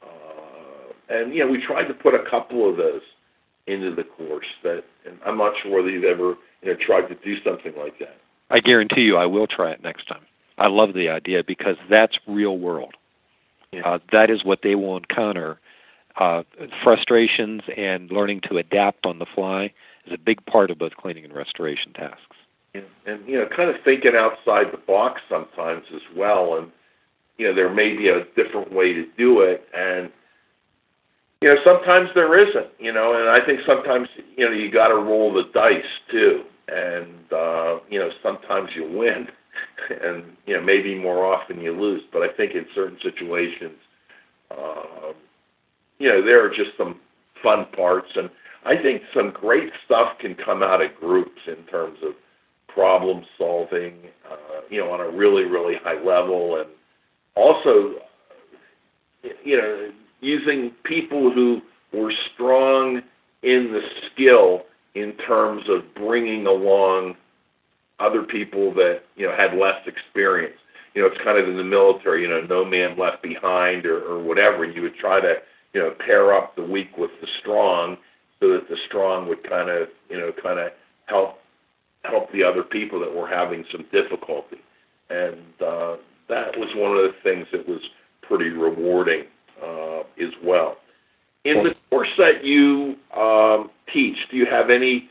Uh, 0.02 0.92
and, 1.08 1.34
you 1.34 1.44
know, 1.44 1.50
we 1.50 1.64
tried 1.66 1.88
to 1.88 1.94
put 1.94 2.14
a 2.14 2.28
couple 2.30 2.68
of 2.68 2.76
those 2.76 3.02
into 3.66 3.94
the 3.94 4.04
course 4.04 4.46
that, 4.62 4.84
and 5.04 5.18
I'm 5.26 5.36
not 5.36 5.52
sure 5.62 5.76
whether 5.76 5.90
you've 5.90 6.04
ever, 6.04 6.36
you 6.62 6.72
know, 6.72 6.76
tried 6.86 7.08
to 7.08 7.14
do 7.16 7.34
something 7.44 7.72
like 7.76 7.98
that. 7.98 8.16
I 8.50 8.60
guarantee 8.60 9.02
you 9.02 9.16
I 9.16 9.26
will 9.26 9.46
try 9.46 9.70
it 9.70 9.82
next 9.82 10.06
time. 10.08 10.22
I 10.56 10.68
love 10.68 10.94
the 10.94 11.08
idea 11.08 11.42
because 11.46 11.76
that's 11.88 12.18
real 12.26 12.58
world. 12.58 12.94
Uh, 13.84 13.98
that 14.12 14.30
is 14.30 14.44
what 14.44 14.60
they 14.62 14.74
will 14.74 14.96
encounter. 14.96 15.58
Uh, 16.16 16.42
frustrations 16.82 17.62
and 17.76 18.10
learning 18.10 18.40
to 18.48 18.56
adapt 18.56 19.06
on 19.06 19.18
the 19.18 19.26
fly 19.34 19.72
is 20.06 20.12
a 20.12 20.18
big 20.18 20.44
part 20.46 20.70
of 20.70 20.78
both 20.78 20.96
cleaning 20.96 21.24
and 21.24 21.34
restoration 21.34 21.92
tasks. 21.92 22.36
And, 22.74 22.84
and 23.06 23.26
you 23.28 23.38
know, 23.38 23.46
kind 23.54 23.70
of 23.70 23.76
thinking 23.84 24.12
outside 24.16 24.72
the 24.72 24.78
box 24.78 25.20
sometimes 25.28 25.84
as 25.94 26.02
well. 26.16 26.56
And 26.56 26.72
you 27.36 27.46
know, 27.46 27.54
there 27.54 27.72
may 27.72 27.96
be 27.96 28.08
a 28.08 28.24
different 28.34 28.72
way 28.72 28.92
to 28.92 29.06
do 29.16 29.40
it, 29.40 29.66
and 29.74 30.10
you 31.40 31.48
know, 31.48 31.54
sometimes 31.64 32.08
there 32.14 32.36
isn't. 32.36 32.72
You 32.80 32.92
know, 32.92 33.14
and 33.14 33.28
I 33.28 33.44
think 33.46 33.60
sometimes 33.66 34.08
you 34.36 34.44
know 34.44 34.52
you 34.52 34.70
got 34.70 34.88
to 34.88 34.96
roll 34.96 35.32
the 35.32 35.44
dice 35.54 35.84
too. 36.10 36.42
And 36.68 37.32
uh, 37.32 37.78
you 37.88 37.98
know, 37.98 38.10
sometimes 38.22 38.68
you 38.76 38.84
win, 38.84 39.26
and 40.02 40.24
you 40.46 40.56
know 40.56 40.62
maybe 40.62 40.94
more 40.94 41.24
often 41.24 41.60
you 41.60 41.72
lose. 41.72 42.02
But 42.12 42.22
I 42.22 42.28
think 42.36 42.54
in 42.54 42.66
certain 42.74 42.98
situations, 43.02 43.78
uh, 44.50 45.12
you 45.98 46.08
know 46.08 46.22
there 46.22 46.44
are 46.44 46.50
just 46.50 46.76
some 46.76 47.00
fun 47.42 47.66
parts, 47.74 48.08
and 48.14 48.28
I 48.66 48.80
think 48.82 49.02
some 49.14 49.30
great 49.30 49.70
stuff 49.84 50.18
can 50.20 50.34
come 50.34 50.62
out 50.62 50.82
of 50.82 50.94
groups 51.00 51.40
in 51.46 51.64
terms 51.66 51.98
of 52.04 52.12
problem 52.68 53.24
solving, 53.38 53.94
uh, 54.30 54.60
you 54.68 54.78
know, 54.78 54.90
on 54.90 55.00
a 55.00 55.08
really 55.08 55.44
really 55.44 55.74
high 55.82 56.02
level, 56.02 56.60
and 56.60 56.68
also, 57.34 57.94
you 59.44 59.56
know, 59.56 59.90
using 60.20 60.72
people 60.84 61.32
who 61.32 61.60
were 61.92 62.12
strong 62.34 63.00
in 63.42 63.72
the 63.72 63.80
skill 64.12 64.62
in 64.94 65.14
terms 65.26 65.62
of 65.68 65.94
bringing 65.94 66.46
along 66.46 67.14
other 68.00 68.22
people 68.22 68.72
that 68.74 69.00
you 69.16 69.26
know 69.26 69.34
had 69.36 69.56
less 69.56 69.80
experience. 69.86 70.56
You 70.94 71.02
know, 71.02 71.08
it's 71.08 71.22
kind 71.22 71.38
of 71.38 71.48
in 71.48 71.56
the 71.56 71.64
military, 71.64 72.22
you 72.22 72.28
know, 72.28 72.40
no 72.40 72.64
man 72.64 72.98
left 72.98 73.22
behind 73.22 73.86
or, 73.86 74.02
or 74.02 74.22
whatever. 74.22 74.64
And 74.64 74.74
you 74.74 74.82
would 74.82 74.96
try 74.96 75.20
to 75.20 75.34
you 75.74 75.80
know 75.80 75.90
pair 76.04 76.34
up 76.34 76.56
the 76.56 76.62
weak 76.62 76.96
with 76.96 77.10
the 77.20 77.28
strong, 77.40 77.96
so 78.40 78.48
that 78.48 78.68
the 78.68 78.76
strong 78.88 79.28
would 79.28 79.48
kind 79.48 79.68
of 79.70 79.88
you 80.08 80.18
know 80.18 80.32
kind 80.42 80.58
of 80.58 80.72
help 81.06 81.38
help 82.02 82.30
the 82.32 82.42
other 82.42 82.62
people 82.62 83.00
that 83.00 83.12
were 83.12 83.28
having 83.28 83.64
some 83.72 83.84
difficulty. 83.92 84.58
And 85.10 85.54
uh, 85.60 85.96
that 86.28 86.56
was 86.56 86.68
one 86.76 86.96
of 86.96 87.02
the 87.02 87.14
things 87.22 87.46
that 87.52 87.66
was 87.66 87.80
pretty 88.22 88.50
rewarding 88.50 89.24
uh, 89.62 90.00
as 90.00 90.32
well. 90.44 90.76
In 91.44 91.64
the 91.64 91.74
course 91.90 92.08
that 92.18 92.44
you 92.44 92.96
um, 93.16 93.70
teach, 93.92 94.16
do 94.30 94.36
you 94.36 94.46
have 94.46 94.70
any 94.70 95.08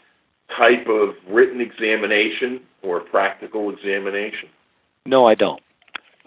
type 0.56 0.88
of 0.88 1.16
written 1.30 1.62
examination 1.62 2.62
or 2.82 3.00
practical 3.00 3.70
examination? 3.70 4.50
No, 5.06 5.28
I 5.28 5.36
don't. 5.36 5.62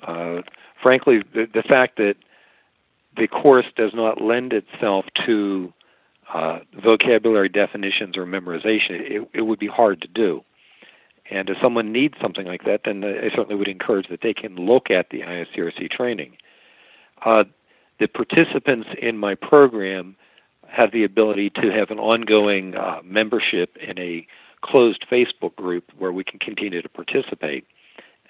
Uh, 0.02 0.42
frankly, 0.82 1.22
the, 1.34 1.46
the 1.52 1.62
fact 1.62 1.96
that 1.96 2.14
the 3.16 3.28
course 3.28 3.66
does 3.76 3.92
not 3.94 4.20
lend 4.20 4.52
itself 4.52 5.04
to 5.26 5.72
uh, 6.32 6.60
vocabulary 6.82 7.48
definitions 7.48 8.16
or 8.16 8.24
memorization, 8.24 8.90
it, 8.90 9.28
it 9.34 9.42
would 9.42 9.58
be 9.58 9.66
hard 9.66 10.00
to 10.00 10.08
do. 10.08 10.42
And 11.30 11.48
if 11.48 11.56
someone 11.62 11.92
needs 11.92 12.14
something 12.20 12.46
like 12.46 12.64
that, 12.64 12.80
then 12.84 13.04
I 13.04 13.28
certainly 13.34 13.54
would 13.54 13.68
encourage 13.68 14.08
that 14.08 14.20
they 14.22 14.34
can 14.34 14.56
look 14.56 14.90
at 14.90 15.10
the 15.10 15.20
IICRC 15.20 15.90
training. 15.90 16.36
Uh, 17.24 17.44
the 18.00 18.08
participants 18.08 18.88
in 19.00 19.16
my 19.16 19.34
program 19.34 20.16
have 20.70 20.92
the 20.92 21.04
ability 21.04 21.50
to 21.50 21.70
have 21.70 21.90
an 21.90 21.98
ongoing 21.98 22.76
uh, 22.76 23.00
membership 23.04 23.76
in 23.76 23.98
a 23.98 24.26
closed 24.62 25.04
Facebook 25.10 25.56
group 25.56 25.84
where 25.98 26.12
we 26.12 26.24
can 26.24 26.38
continue 26.38 26.80
to 26.82 26.88
participate 26.88 27.66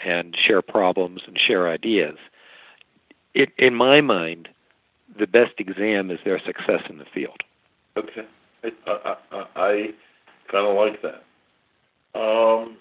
and 0.04 0.36
share 0.36 0.62
problems 0.62 1.22
and 1.26 1.38
share 1.38 1.68
ideas. 1.68 2.16
It, 3.34 3.50
in 3.58 3.74
my 3.74 4.00
mind, 4.00 4.48
the 5.18 5.26
best 5.26 5.52
exam 5.58 6.10
is 6.10 6.18
their 6.24 6.40
success 6.44 6.82
in 6.88 6.98
the 6.98 7.04
field. 7.12 7.42
Okay, 7.96 8.26
I, 8.64 9.16
I, 9.32 9.44
I, 9.56 9.88
kind 10.50 10.66
of 10.66 10.76
like 10.76 11.02
that. 11.02 11.24
Um, 12.18 12.76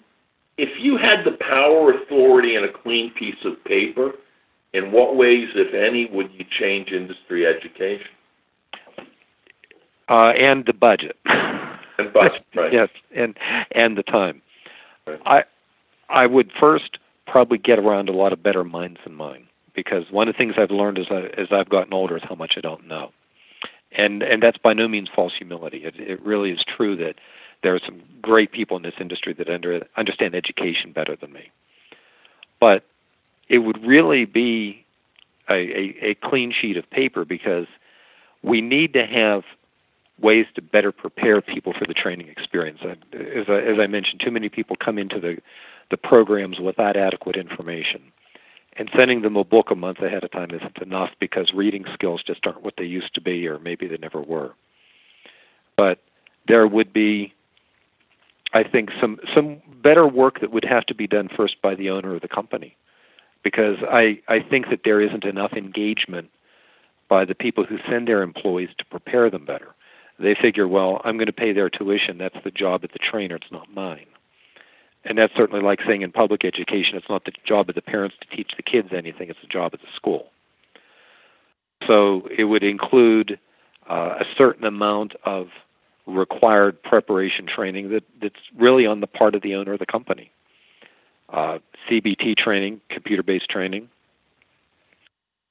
if 0.56 0.70
you 0.80 0.96
had 0.96 1.24
the 1.24 1.36
power, 1.40 1.92
authority, 1.92 2.54
and 2.54 2.64
a 2.64 2.72
clean 2.72 3.12
piece 3.18 3.44
of 3.44 3.62
paper, 3.64 4.12
in 4.72 4.92
what 4.92 5.16
ways, 5.16 5.48
if 5.54 5.74
any, 5.74 6.06
would 6.06 6.30
you 6.32 6.44
change 6.58 6.90
industry 6.90 7.46
education? 7.46 8.06
Uh, 10.10 10.32
and 10.36 10.66
the 10.66 10.72
budget. 10.72 11.16
And 11.24 12.12
budget, 12.12 12.44
right? 12.56 12.72
yes, 12.72 12.88
and 13.16 13.36
and 13.70 13.96
the 13.96 14.02
time. 14.02 14.42
Right. 15.06 15.20
I 15.24 15.42
I 16.08 16.26
would 16.26 16.50
first 16.58 16.98
probably 17.26 17.58
get 17.58 17.78
around 17.78 18.08
a 18.08 18.12
lot 18.12 18.32
of 18.32 18.42
better 18.42 18.64
minds 18.64 18.98
than 19.04 19.14
mine 19.14 19.46
because 19.74 20.04
one 20.10 20.28
of 20.28 20.34
the 20.34 20.38
things 20.38 20.54
I've 20.58 20.72
learned 20.72 20.98
as 20.98 21.06
I 21.10 21.28
as 21.40 21.48
I've 21.52 21.68
gotten 21.68 21.94
older 21.94 22.16
is 22.16 22.24
how 22.28 22.34
much 22.34 22.54
I 22.56 22.60
don't 22.60 22.88
know, 22.88 23.12
and 23.92 24.22
and 24.22 24.42
that's 24.42 24.58
by 24.58 24.72
no 24.72 24.88
means 24.88 25.08
false 25.14 25.32
humility. 25.38 25.84
It 25.84 25.94
it 25.96 26.20
really 26.22 26.50
is 26.50 26.64
true 26.64 26.96
that 26.96 27.14
there 27.62 27.74
are 27.74 27.80
some 27.84 28.02
great 28.20 28.50
people 28.50 28.76
in 28.76 28.82
this 28.82 28.94
industry 28.98 29.32
that 29.34 29.48
under, 29.48 29.86
understand 29.96 30.34
education 30.34 30.92
better 30.92 31.14
than 31.14 31.32
me, 31.32 31.50
but 32.58 32.84
it 33.48 33.58
would 33.58 33.84
really 33.86 34.24
be 34.24 34.84
a, 35.48 35.54
a, 35.54 35.96
a 36.02 36.14
clean 36.22 36.52
sheet 36.58 36.78
of 36.78 36.88
paper 36.90 37.24
because 37.24 37.66
we 38.42 38.62
need 38.62 38.94
to 38.94 39.04
have 39.04 39.42
ways 40.20 40.46
to 40.54 40.62
better 40.62 40.92
prepare 40.92 41.40
people 41.40 41.72
for 41.78 41.86
the 41.86 41.94
training 41.94 42.28
experience. 42.28 42.80
As 42.82 43.46
I, 43.48 43.60
as 43.60 43.78
I 43.80 43.86
mentioned, 43.86 44.20
too 44.24 44.30
many 44.30 44.48
people 44.48 44.76
come 44.76 44.98
into 44.98 45.18
the, 45.20 45.38
the 45.90 45.96
programs 45.96 46.60
without 46.60 46.96
adequate 46.96 47.36
information. 47.36 48.12
And 48.76 48.88
sending 48.96 49.22
them 49.22 49.36
a 49.36 49.44
book 49.44 49.70
a 49.70 49.74
month 49.74 49.98
ahead 49.98 50.22
of 50.24 50.30
time 50.30 50.50
isn't 50.52 50.78
enough 50.80 51.10
because 51.18 51.52
reading 51.52 51.84
skills 51.92 52.22
just 52.24 52.46
aren't 52.46 52.62
what 52.62 52.74
they 52.78 52.84
used 52.84 53.14
to 53.14 53.20
be, 53.20 53.46
or 53.46 53.58
maybe 53.58 53.88
they 53.88 53.96
never 53.96 54.20
were. 54.20 54.52
But 55.76 55.98
there 56.46 56.66
would 56.66 56.92
be, 56.92 57.34
I 58.54 58.62
think, 58.62 58.90
some 59.00 59.18
some 59.34 59.60
better 59.82 60.06
work 60.06 60.40
that 60.40 60.52
would 60.52 60.64
have 60.64 60.86
to 60.86 60.94
be 60.94 61.06
done 61.06 61.28
first 61.36 61.60
by 61.60 61.74
the 61.74 61.90
owner 61.90 62.14
of 62.14 62.22
the 62.22 62.28
company, 62.28 62.76
because 63.42 63.76
I 63.82 64.20
I 64.28 64.38
think 64.40 64.70
that 64.70 64.80
there 64.84 65.00
isn't 65.00 65.24
enough 65.24 65.52
engagement 65.52 66.30
by 67.08 67.24
the 67.24 67.34
people 67.34 67.64
who 67.64 67.78
send 67.90 68.06
their 68.06 68.22
employees 68.22 68.70
to 68.78 68.84
prepare 68.84 69.30
them 69.30 69.44
better. 69.44 69.74
They 70.20 70.34
figure, 70.34 70.68
well, 70.68 71.00
I'm 71.04 71.16
going 71.16 71.26
to 71.26 71.32
pay 71.32 71.52
their 71.52 71.70
tuition. 71.70 72.18
That's 72.18 72.36
the 72.44 72.50
job 72.50 72.84
of 72.84 72.92
the 72.92 72.98
trainer. 72.98 73.36
It's 73.36 73.50
not 73.50 73.72
mine. 73.72 74.06
And 75.04 75.16
that's 75.16 75.32
certainly 75.34 75.62
like 75.62 75.80
saying 75.86 76.02
in 76.02 76.12
public 76.12 76.44
education, 76.44 76.96
it's 76.96 77.08
not 77.08 77.24
the 77.24 77.32
job 77.46 77.70
of 77.70 77.74
the 77.74 77.82
parents 77.82 78.16
to 78.20 78.36
teach 78.36 78.52
the 78.56 78.62
kids 78.62 78.88
anything. 78.92 79.30
It's 79.30 79.40
the 79.40 79.48
job 79.48 79.72
of 79.72 79.80
the 79.80 79.86
school. 79.96 80.26
So 81.86 82.28
it 82.36 82.44
would 82.44 82.62
include 82.62 83.38
uh, 83.88 84.18
a 84.20 84.24
certain 84.36 84.64
amount 84.64 85.14
of 85.24 85.48
required 86.06 86.82
preparation 86.82 87.46
training 87.46 87.90
that, 87.90 88.04
that's 88.20 88.34
really 88.58 88.84
on 88.84 89.00
the 89.00 89.06
part 89.06 89.34
of 89.34 89.40
the 89.40 89.54
owner 89.54 89.72
of 89.72 89.78
the 89.78 89.86
company. 89.86 90.30
Uh, 91.30 91.58
CBT 91.88 92.36
training, 92.36 92.82
computer 92.90 93.22
based 93.22 93.48
training. 93.48 93.88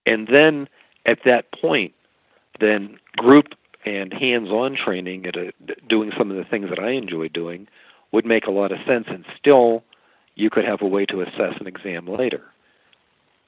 And 0.06 0.28
then 0.28 0.68
at 1.06 1.20
that 1.26 1.52
point, 1.60 1.94
then 2.60 3.00
group 3.18 3.56
and 3.86 4.14
hands-on 4.14 4.76
training 4.76 5.26
at 5.26 5.36
a, 5.36 5.54
doing 5.88 6.12
some 6.18 6.32
of 6.32 6.38
the 6.38 6.44
things 6.44 6.70
that 6.70 6.80
I 6.80 6.92
enjoy 6.92 7.30
doing 7.30 7.68
would 8.12 8.26
make 8.26 8.46
a 8.46 8.52
lot 8.52 8.72
of 8.72 8.80
sense 8.86 9.06
and 9.08 9.26
still 9.38 9.84
you 10.36 10.50
could 10.50 10.66
have 10.66 10.82
a 10.82 10.88
way 10.88 11.06
to 11.06 11.22
assess 11.22 11.56
an 11.60 11.68
exam 11.68 12.08
later. 12.08 12.42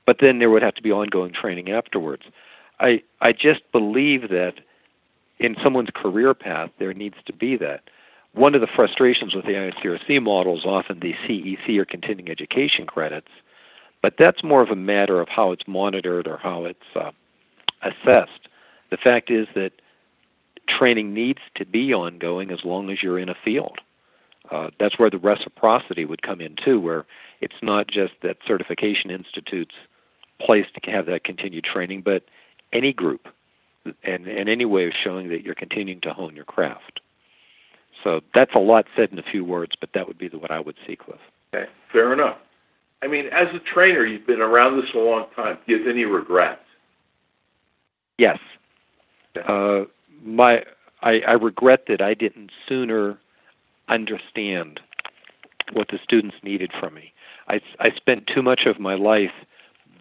But 0.06 0.18
then 0.20 0.40
there 0.40 0.50
would 0.50 0.62
have 0.62 0.76
to 0.76 0.82
be 0.82 0.92
ongoing 0.92 1.34
training 1.34 1.70
afterwards. 1.72 2.24
I 2.80 3.02
I 3.22 3.32
just 3.32 3.62
believe 3.72 4.30
that 4.30 4.56
in 5.40 5.56
someone's 5.64 5.90
career 5.94 6.34
path 6.34 6.70
there 6.80 6.94
needs 6.94 7.18
to 7.26 7.34
be 7.34 7.56
that. 7.58 7.82
One 8.34 8.56
of 8.56 8.62
the 8.62 8.68
frustrations 8.68 9.36
with 9.36 9.46
the 9.46 9.52
IICRC 9.52 10.22
model 10.22 10.58
is 10.58 10.66
often 10.66 11.00
the 11.00 11.14
CEC 11.28 11.78
or 11.78 11.86
continuing 11.86 12.30
education 12.30 12.86
credits, 12.86 13.28
but 14.02 14.16
that's 14.18 14.44
more 14.44 14.62
of 14.62 14.70
a 14.70 14.76
matter 14.76 15.20
of 15.20 15.28
how 15.28 15.52
it's 15.52 15.68
monitored 15.68 16.28
or 16.28 16.38
how 16.38 16.64
it's 16.66 16.80
uh, 16.96 17.12
assessed. 17.82 18.48
The 18.90 18.98
fact 18.98 19.30
is 19.30 19.48
that 19.54 19.72
training 20.68 21.14
needs 21.14 21.40
to 21.56 21.66
be 21.66 21.94
ongoing 21.94 22.52
as 22.52 22.60
long 22.64 22.90
as 22.90 23.02
you're 23.02 23.20
in 23.20 23.30
a 23.30 23.36
field. 23.44 23.80
Uh, 24.50 24.70
that's 24.80 25.00
where 25.00 25.10
the 25.10 25.18
reciprocity 25.18 26.04
would 26.06 26.22
come 26.22 26.42
in 26.42 26.56
too, 26.64 26.80
where 26.80 27.06
it's 27.40 27.56
not 27.62 27.88
just 27.88 28.14
that 28.22 28.38
certification 28.46 29.10
institutes 29.10 29.76
place 30.40 30.66
to 30.74 30.92
have 30.92 31.06
that 31.06 31.24
continued 31.24 31.64
training, 31.64 32.02
but 32.04 32.24
any 32.74 32.92
group 32.92 33.28
and, 34.04 34.28
and 34.28 34.50
any 34.50 34.66
way 34.66 34.86
of 34.88 34.94
showing 35.04 35.30
that 35.30 35.44
you're 35.44 35.56
continuing 35.56 36.02
to 36.02 36.14
hone 36.14 36.36
your 36.36 36.46
craft. 36.46 37.00
So 38.04 38.22
that's 38.34 38.54
a 38.56 38.60
lot 38.60 38.86
said 38.96 39.10
in 39.12 39.20
a 39.20 39.24
few 39.24 39.46
words, 39.46 39.74
but 39.80 39.90
that 39.94 40.08
would 40.08 40.18
be 40.18 40.28
the, 40.28 40.38
what 40.38 40.52
I 40.52 40.60
would 40.60 40.76
see, 40.88 40.96
Cliff. 40.96 41.20
Okay, 41.54 41.70
fair 41.92 42.14
enough. 42.14 42.38
I 43.04 43.08
mean, 43.08 43.28
as 43.28 43.48
a 43.54 43.60
trainer, 43.74 44.06
you've 44.06 44.28
been 44.28 44.42
around 44.42 44.78
this 44.78 44.90
a 44.94 44.98
long 44.98 45.26
time. 45.36 45.58
Do 45.66 45.74
you 45.74 45.80
have 45.80 45.88
any 45.88 46.06
regrets? 46.06 46.62
Yes. 48.18 48.38
Okay. 49.36 49.46
Uh, 49.48 49.86
my 50.24 50.64
I, 51.02 51.20
I 51.28 51.32
regret 51.34 51.86
that 51.88 52.02
I 52.02 52.14
didn't 52.14 52.52
sooner 52.68 53.18
understand 53.88 54.80
what 55.74 55.88
the 55.90 56.00
students 56.04 56.36
needed 56.44 56.72
from 56.80 56.94
me. 56.94 57.14
I, 57.48 57.62
I 57.80 57.92
spent 57.96 58.30
too 58.34 58.42
much 58.42 58.62
of 58.66 58.80
my 58.80 58.96
life 58.96 59.32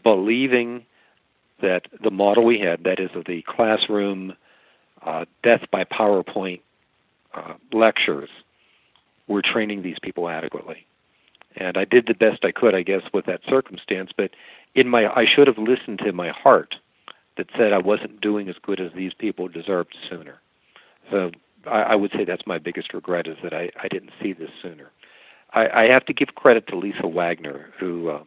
believing 0.02 0.84
that 1.62 1.82
the 2.02 2.10
model 2.10 2.44
we 2.44 2.58
had, 2.58 2.84
that 2.84 3.00
is, 3.00 3.10
of 3.14 3.24
the 3.24 3.42
classroom 3.46 4.34
uh, 5.04 5.24
death 5.42 5.62
by 5.70 5.84
PowerPoint 5.84 6.60
uh, 7.34 7.54
lectures, 7.72 8.28
were 9.26 9.42
training 9.42 9.82
these 9.82 9.98
people 10.02 10.28
adequately. 10.28 10.86
And 11.56 11.76
I 11.76 11.84
did 11.84 12.06
the 12.06 12.14
best 12.14 12.44
I 12.44 12.52
could, 12.52 12.74
I 12.74 12.82
guess, 12.82 13.02
with 13.12 13.26
that 13.26 13.40
circumstance. 13.48 14.10
But 14.16 14.30
in 14.74 14.88
my, 14.88 15.06
I 15.06 15.24
should 15.26 15.46
have 15.46 15.58
listened 15.58 16.00
to 16.04 16.12
my 16.12 16.30
heart 16.30 16.74
that 17.36 17.46
said 17.56 17.72
I 17.72 17.78
wasn't 17.78 18.20
doing 18.20 18.48
as 18.48 18.56
good 18.62 18.80
as 18.80 18.92
these 18.94 19.12
people 19.14 19.48
deserved 19.48 19.96
sooner. 20.08 20.40
So 21.10 21.30
I, 21.66 21.82
I 21.82 21.94
would 21.94 22.12
say 22.12 22.24
that's 22.24 22.46
my 22.46 22.58
biggest 22.58 22.92
regret 22.94 23.26
is 23.26 23.36
that 23.42 23.52
I, 23.52 23.70
I 23.82 23.88
didn't 23.88 24.10
see 24.22 24.32
this 24.32 24.50
sooner. 24.62 24.90
I, 25.52 25.68
I 25.68 25.92
have 25.92 26.04
to 26.06 26.12
give 26.12 26.28
credit 26.34 26.66
to 26.68 26.76
Lisa 26.76 27.06
Wagner, 27.06 27.70
who 27.78 28.10
uh, 28.10 28.22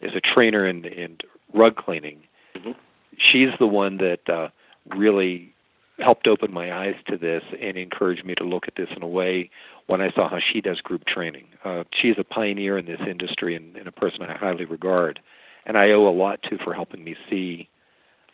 is 0.00 0.12
a 0.14 0.20
trainer 0.20 0.66
in, 0.66 0.84
in 0.84 1.18
rug 1.54 1.76
cleaning. 1.76 2.20
Mhm. 2.56 2.74
She's 3.18 3.50
the 3.58 3.66
one 3.66 3.98
that 3.98 4.28
uh, 4.28 4.48
really 4.94 5.52
helped 5.98 6.26
open 6.26 6.52
my 6.52 6.72
eyes 6.72 6.96
to 7.08 7.16
this 7.16 7.42
and 7.60 7.76
encouraged 7.78 8.24
me 8.24 8.34
to 8.34 8.44
look 8.44 8.64
at 8.68 8.74
this 8.76 8.88
in 8.94 9.02
a 9.02 9.06
way 9.08 9.48
when 9.86 10.02
I 10.02 10.10
saw 10.10 10.28
how 10.28 10.38
she 10.52 10.60
does 10.60 10.80
group 10.80 11.06
training. 11.06 11.46
Uh, 11.64 11.84
she's 11.92 12.16
a 12.18 12.24
pioneer 12.24 12.76
in 12.76 12.84
this 12.84 13.00
industry 13.08 13.54
and, 13.54 13.76
and 13.76 13.86
a 13.86 13.92
person 13.92 14.22
I 14.22 14.36
highly 14.36 14.66
regard, 14.66 15.20
and 15.64 15.78
I 15.78 15.90
owe 15.92 16.06
a 16.06 16.10
lot 16.10 16.42
to 16.50 16.58
for 16.58 16.74
helping 16.74 17.02
me 17.04 17.16
see 17.30 17.68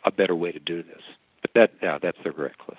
a 0.05 0.11
better 0.11 0.35
way 0.35 0.51
to 0.51 0.59
do 0.59 0.83
this. 0.83 1.01
But 1.41 1.51
that, 1.55 1.71
yeah, 1.81 1.97
that's 2.01 2.17
the 2.23 2.31
regret, 2.31 2.57
Cliff. 2.57 2.77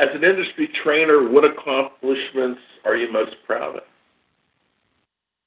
As 0.00 0.08
an 0.14 0.22
industry 0.22 0.68
trainer, 0.82 1.28
what 1.28 1.44
accomplishments 1.44 2.60
are 2.84 2.96
you 2.96 3.12
most 3.12 3.34
proud 3.46 3.76
of? 3.76 3.82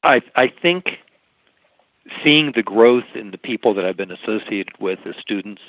I 0.03 0.21
I 0.35 0.47
think 0.61 0.85
seeing 2.23 2.51
the 2.55 2.63
growth 2.63 3.15
in 3.15 3.31
the 3.31 3.37
people 3.37 3.73
that 3.75 3.85
I've 3.85 3.97
been 3.97 4.11
associated 4.11 4.73
with 4.79 4.99
as 5.05 5.15
students, 5.21 5.61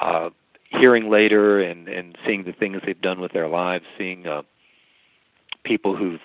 uh, 0.00 0.30
hearing 0.70 1.10
later 1.10 1.60
and 1.60 1.88
and 1.88 2.16
seeing 2.24 2.44
the 2.44 2.52
things 2.52 2.80
they've 2.86 3.00
done 3.00 3.20
with 3.20 3.32
their 3.32 3.48
lives, 3.48 3.84
seeing 3.98 4.26
uh, 4.26 4.42
people 5.64 5.96
who've 5.96 6.20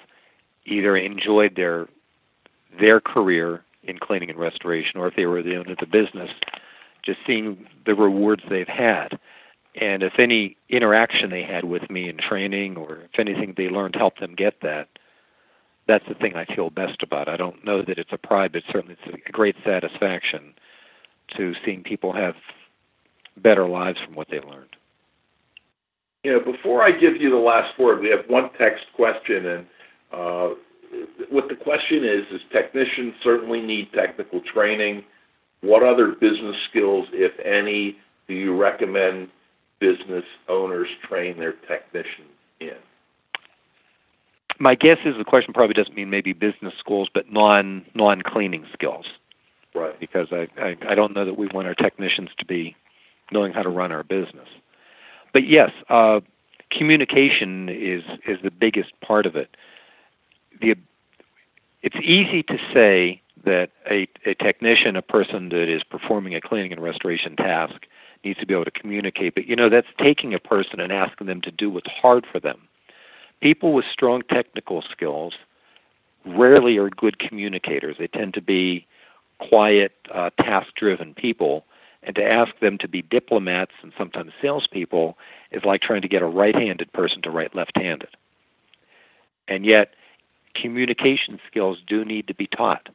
either 0.66 0.96
enjoyed 0.96 1.56
their 1.56 1.88
their 2.80 3.02
career 3.02 3.64
in 3.84 3.98
cleaning 3.98 4.30
and 4.30 4.40
restoration, 4.40 5.00
or 5.00 5.08
if 5.08 5.16
they 5.16 5.26
were 5.26 5.42
the 5.42 5.58
owner 5.58 5.72
of 5.72 5.78
the 5.80 5.86
business, 5.88 6.30
just 7.04 7.20
seeing 7.26 7.66
the 7.86 7.96
rewards 7.96 8.44
they've 8.50 8.68
had. 8.68 9.20
And 9.80 10.04
if 10.04 10.14
any 10.20 10.58
interaction 10.70 11.30
they 11.30 11.44
had 11.44 11.66
with 11.66 11.90
me 11.90 12.10
in 12.10 12.18
training 12.18 12.78
or 12.78 12.98
if 13.14 13.20
anything 13.20 13.54
they 13.56 13.70
learned 13.70 13.96
helped 13.96 14.20
them 14.20 14.36
get 14.36 14.62
that, 14.62 14.88
that's 15.88 16.06
the 16.08 16.16
thing 16.16 16.36
I 16.36 16.46
feel 16.46 16.70
best 16.70 17.02
about. 17.02 17.28
I 17.28 17.38
don't 17.38 17.66
know 17.66 17.82
that 17.82 17.98
it's 17.98 18.12
a 18.12 18.18
pride, 18.18 18.52
but 18.52 18.64
certainly 18.72 18.98
it's 19.04 19.24
a 19.28 19.32
great 19.32 19.56
satisfaction 19.66 20.54
to 21.38 21.54
seeing 21.66 21.84
people 21.84 22.14
have 22.14 22.36
better 23.38 23.68
lives 23.68 24.00
from 24.06 24.16
what 24.16 24.28
they 24.30 24.40
learned. 24.40 24.76
You 26.24 26.34
know, 26.34 26.52
before 26.52 26.84
I 26.84 26.92
give 26.92 27.16
you 27.20 27.30
the 27.30 27.38
last 27.38 27.80
word, 27.80 28.02
we 28.02 28.10
have 28.10 28.26
one 28.28 28.50
text 28.60 28.86
question, 28.96 29.46
and 29.46 29.66
uh, 30.14 30.50
what 31.30 31.48
the 31.50 31.56
question 31.56 32.04
is 32.04 32.26
is 32.32 32.42
technicians 32.52 33.16
certainly 33.24 33.62
need 33.62 33.90
technical 33.94 34.42
training. 34.54 35.04
What 35.62 35.84
other 35.84 36.10
business 36.10 36.56
skills, 36.70 37.08
if 37.14 37.34
any, 37.40 37.98
do 38.28 38.34
you 38.34 38.56
recommend 38.56 39.30
business 39.80 40.24
owners 40.48 40.88
train 41.08 41.38
their 41.38 41.54
technicians 41.54 42.30
in? 42.60 42.78
My 44.60 44.76
guess 44.76 44.98
is 45.06 45.16
the 45.18 45.24
question 45.24 45.54
probably 45.54 45.74
doesn't 45.74 45.96
mean 45.96 46.10
maybe 46.10 46.34
business 46.34 46.74
schools, 46.80 47.10
but 47.14 47.32
non 47.32 47.86
non 47.96 48.22
cleaning 48.22 48.66
skills. 48.74 49.06
Right. 49.74 50.00
Because 50.00 50.28
I, 50.32 50.48
I 50.58 50.76
I 50.90 50.96
don't 50.96 51.16
know 51.16 51.26
that 51.26 51.38
we 51.38 51.48
want 51.48 51.68
our 51.68 51.76
technicians 51.76 52.30
to 52.38 52.46
be 52.46 52.76
knowing 53.32 53.54
how 53.54 53.64
to 53.64 53.70
run 53.70 53.92
our 53.92 54.04
business. 54.04 54.48
But 55.34 55.48
yes, 55.48 55.72
uh, 55.90 56.20
communication 56.72 57.70
is 57.70 58.04
is 58.28 58.38
the 58.44 58.52
biggest 58.52 58.92
part 59.02 59.26
of 59.26 59.36
it. 59.36 59.56
The 60.60 60.76
it's 61.82 61.98
easy 62.04 62.44
to 62.44 62.58
say 62.76 63.22
that 63.44 63.70
a, 63.90 64.08
a 64.26 64.34
technician, 64.36 64.96
a 64.96 65.02
person 65.02 65.50
that 65.50 65.74
is 65.74 65.84
performing 65.84 66.36
a 66.36 66.42
cleaning 66.42 66.72
and 66.72 66.82
restoration 66.82 67.36
task, 67.36 67.86
needs 68.24 68.40
to 68.40 68.46
be 68.46 68.54
able 68.54 68.66
to 68.66 68.72
communicate. 68.72 69.36
But 69.36 69.48
you 69.48 69.56
know, 69.56 69.70
that's 69.70 69.88
taking 69.98 70.34
a 70.34 70.40
person 70.40 70.80
and 70.80 70.92
asking 70.92 71.28
them 71.28 71.42
to 71.42 71.52
do 71.52 71.70
what's 71.70 71.90
hard 71.90 72.26
for 72.32 72.40
them. 72.40 72.62
People 73.42 73.74
with 73.74 73.86
strong 73.92 74.22
technical 74.30 74.84
skills 74.92 75.34
rarely 76.26 76.78
are 76.78 76.90
good 76.90 77.20
communicators. 77.20 77.96
They 77.98 78.08
tend 78.08 78.36
to 78.36 78.42
be 78.42 78.86
quiet, 79.40 79.94
uh, 80.14 80.30
task 80.38 80.68
driven 80.76 81.14
people. 81.14 81.66
And 82.04 82.16
to 82.16 82.24
ask 82.24 82.58
them 82.60 82.80
to 82.80 82.88
be 82.88 83.04
diplomats 83.04 83.74
and 83.84 83.94
sometimes 83.96 84.32
salespeople 84.42 85.18
is 85.52 85.64
like 85.64 85.82
trying 85.82 86.02
to 86.02 86.08
get 86.08 86.24
a 86.24 86.28
right 86.28 86.56
handed 86.56 86.92
person 86.94 87.22
to 87.24 87.30
write 87.30 87.56
left 87.56 87.74
handed. 87.76 88.10
And 89.48 89.66
yet, 89.66 89.94
communication 90.56 91.40
skills 91.48 91.78
do 91.86 92.04
need 92.04 92.28
to 92.28 92.34
be 92.34 92.48
taught. 92.48 92.90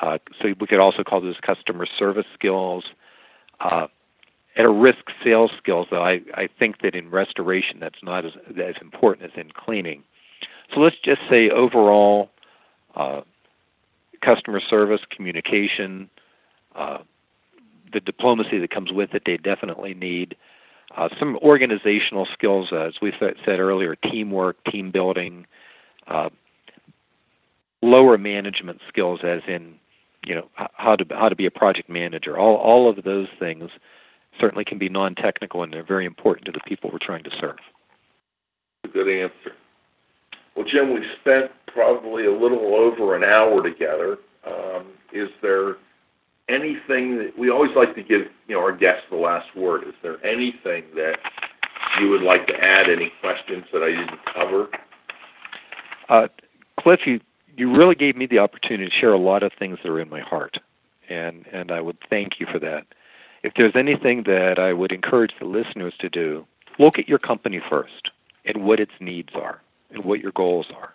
Uh, 0.00 0.18
so 0.40 0.48
we 0.58 0.66
could 0.66 0.80
also 0.80 1.02
call 1.02 1.20
those 1.20 1.38
customer 1.44 1.86
service 1.98 2.26
skills. 2.34 2.84
Uh, 3.60 3.86
at 4.56 4.64
a 4.64 4.70
risk 4.70 5.04
sales 5.24 5.50
skills, 5.56 5.86
though, 5.90 6.02
I, 6.02 6.20
I 6.34 6.48
think 6.58 6.82
that 6.82 6.94
in 6.94 7.10
restoration 7.10 7.78
that's 7.80 8.02
not 8.02 8.24
as, 8.26 8.32
as 8.50 8.74
important 8.80 9.30
as 9.32 9.38
in 9.40 9.50
cleaning. 9.50 10.02
So 10.74 10.80
let's 10.80 10.96
just 11.04 11.20
say 11.30 11.48
overall, 11.50 12.30
uh, 12.96 13.22
customer 14.20 14.60
service, 14.60 15.00
communication, 15.14 16.08
uh, 16.74 16.98
the 17.92 18.00
diplomacy 18.00 18.58
that 18.58 18.70
comes 18.70 18.92
with 18.92 19.14
it, 19.14 19.22
they 19.26 19.36
definitely 19.36 19.94
need. 19.94 20.36
Uh, 20.96 21.08
some 21.18 21.36
organizational 21.38 22.26
skills, 22.32 22.68
uh, 22.72 22.80
as 22.80 22.94
we 23.00 23.12
said 23.18 23.58
earlier, 23.58 23.96
teamwork, 23.96 24.56
team 24.70 24.90
building, 24.90 25.46
uh, 26.06 26.28
lower 27.80 28.18
management 28.18 28.80
skills, 28.88 29.20
as 29.24 29.40
in, 29.48 29.74
you 30.24 30.34
know, 30.34 30.48
how 30.74 30.96
to 30.96 31.04
how 31.10 31.28
to 31.28 31.36
be 31.36 31.46
a 31.46 31.50
project 31.50 31.88
manager. 31.88 32.38
All 32.38 32.56
all 32.56 32.88
of 32.88 33.04
those 33.04 33.28
things 33.38 33.70
certainly 34.40 34.64
can 34.64 34.78
be 34.78 34.88
non-technical, 34.88 35.62
and 35.62 35.72
they're 35.72 35.84
very 35.84 36.06
important 36.06 36.46
to 36.46 36.52
the 36.52 36.60
people 36.66 36.90
we're 36.92 36.98
trying 37.04 37.24
to 37.24 37.30
serve. 37.40 37.56
Good 38.92 39.08
answer. 39.08 39.56
Well, 40.56 40.66
Jim, 40.70 40.92
we 40.92 41.00
spent 41.20 41.50
probably 41.72 42.26
a 42.26 42.32
little 42.32 42.74
over 42.74 43.16
an 43.16 43.24
hour 43.24 43.62
together. 43.62 44.18
Um, 44.46 44.88
is 45.12 45.28
there 45.40 45.76
anything 46.48 47.18
that 47.18 47.32
we 47.38 47.50
always 47.50 47.70
like 47.76 47.94
to 47.94 48.02
give 48.02 48.22
you 48.48 48.56
know 48.56 48.60
our 48.60 48.76
guests 48.76 49.04
the 49.10 49.16
last 49.16 49.46
word? 49.56 49.82
Is 49.86 49.94
there 50.02 50.24
anything 50.24 50.84
that 50.94 51.16
you 52.00 52.10
would 52.10 52.22
like 52.22 52.46
to 52.46 52.54
add? 52.54 52.90
Any 52.90 53.12
questions 53.20 53.64
that 53.72 53.82
I 53.82 53.90
didn't 53.90 54.20
cover? 54.34 54.68
Uh, 56.08 56.28
Cliff, 56.80 57.00
you 57.06 57.20
you 57.56 57.74
really 57.74 57.94
gave 57.94 58.16
me 58.16 58.26
the 58.26 58.38
opportunity 58.38 58.88
to 58.88 58.96
share 58.96 59.12
a 59.12 59.18
lot 59.18 59.42
of 59.42 59.52
things 59.58 59.78
that 59.82 59.90
are 59.90 60.00
in 60.00 60.08
my 60.08 60.20
heart, 60.20 60.58
and 61.08 61.46
and 61.52 61.70
I 61.70 61.80
would 61.80 61.98
thank 62.08 62.40
you 62.40 62.46
for 62.50 62.58
that. 62.60 62.86
If 63.42 63.54
there's 63.56 63.76
anything 63.76 64.22
that 64.24 64.58
I 64.58 64.72
would 64.72 64.92
encourage 64.92 65.32
the 65.38 65.46
listeners 65.46 65.94
to 66.00 66.08
do, 66.08 66.46
look 66.78 66.98
at 66.98 67.08
your 67.08 67.18
company 67.18 67.60
first 67.68 68.10
and 68.44 68.64
what 68.64 68.80
its 68.80 68.92
needs 69.00 69.30
are 69.34 69.60
and 69.90 70.04
what 70.04 70.20
your 70.20 70.32
goals 70.32 70.66
are, 70.74 70.94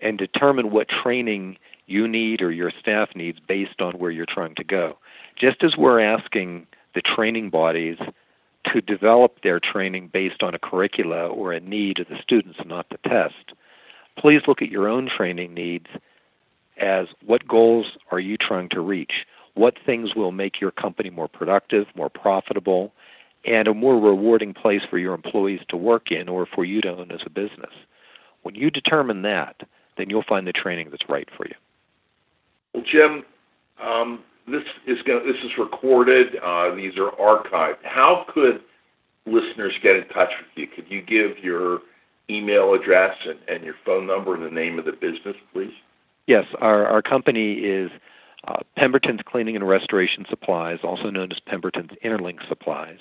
and 0.00 0.18
determine 0.18 0.70
what 0.70 0.88
training 0.88 1.58
you 1.86 2.08
need 2.08 2.40
or 2.40 2.50
your 2.50 2.72
staff 2.80 3.10
needs 3.14 3.38
based 3.46 3.80
on 3.80 3.94
where 3.94 4.10
you're 4.10 4.26
trying 4.26 4.54
to 4.54 4.64
go. 4.64 4.98
Just 5.38 5.62
as 5.62 5.76
we're 5.76 6.00
asking 6.00 6.66
the 6.94 7.02
training 7.02 7.50
bodies 7.50 7.98
to 8.72 8.80
develop 8.80 9.42
their 9.42 9.60
training 9.60 10.08
based 10.12 10.42
on 10.42 10.54
a 10.54 10.58
curricula 10.58 11.26
or 11.26 11.52
a 11.52 11.60
need 11.60 11.98
of 11.98 12.08
the 12.08 12.18
students 12.22 12.58
not 12.64 12.86
the 12.90 13.08
test, 13.08 13.52
please 14.18 14.42
look 14.46 14.62
at 14.62 14.70
your 14.70 14.88
own 14.88 15.08
training 15.14 15.54
needs 15.54 15.86
as 16.80 17.06
what 17.24 17.46
goals 17.46 17.86
are 18.10 18.20
you 18.20 18.36
trying 18.36 18.68
to 18.70 18.80
reach? 18.80 19.12
What 19.54 19.74
things 19.84 20.14
will 20.14 20.32
make 20.32 20.60
your 20.60 20.70
company 20.70 21.10
more 21.10 21.28
productive, 21.28 21.86
more 21.94 22.08
profitable, 22.08 22.92
and 23.44 23.68
a 23.68 23.74
more 23.74 24.00
rewarding 24.00 24.54
place 24.54 24.82
for 24.88 24.98
your 24.98 25.14
employees 25.14 25.60
to 25.68 25.76
work 25.76 26.10
in 26.10 26.28
or 26.28 26.46
for 26.46 26.64
you 26.64 26.80
to 26.80 26.88
own 26.88 27.12
as 27.12 27.20
a 27.26 27.30
business? 27.30 27.72
When 28.42 28.54
you 28.54 28.70
determine 28.70 29.22
that, 29.22 29.56
then 29.96 30.10
you'll 30.10 30.24
find 30.28 30.46
the 30.46 30.52
training 30.52 30.88
that's 30.90 31.08
right 31.08 31.28
for 31.36 31.46
you. 31.46 31.54
Well, 32.72 32.84
Jim, 32.90 33.24
um, 33.82 34.24
this 34.46 34.62
is 34.86 34.98
going 35.06 35.26
this 35.26 35.36
is 35.44 35.52
recorded. 35.58 36.36
Uh, 36.42 36.74
these 36.74 36.92
are 36.96 37.10
archived. 37.20 37.84
How 37.84 38.24
could 38.32 38.60
listeners 39.26 39.72
get 39.82 39.96
in 39.96 40.08
touch 40.08 40.30
with 40.40 40.48
you? 40.56 40.66
Could 40.66 40.90
you 40.90 41.02
give 41.02 41.42
your 41.42 41.80
email 42.30 42.74
address 42.74 43.16
and, 43.26 43.38
and 43.48 43.64
your 43.64 43.74
phone 43.84 44.06
number 44.06 44.34
and 44.34 44.44
the 44.44 44.50
name 44.50 44.78
of 44.78 44.84
the 44.84 44.92
business, 44.92 45.36
please? 45.52 45.72
Yes, 46.26 46.44
our 46.60 46.86
our 46.86 47.02
company 47.02 47.54
is 47.54 47.90
uh, 48.46 48.60
Pemberton's 48.76 49.20
Cleaning 49.26 49.56
and 49.56 49.68
Restoration 49.68 50.24
Supplies, 50.28 50.78
also 50.82 51.10
known 51.10 51.32
as 51.32 51.38
Pemberton's 51.46 51.90
Interlink 52.04 52.46
Supplies. 52.48 52.98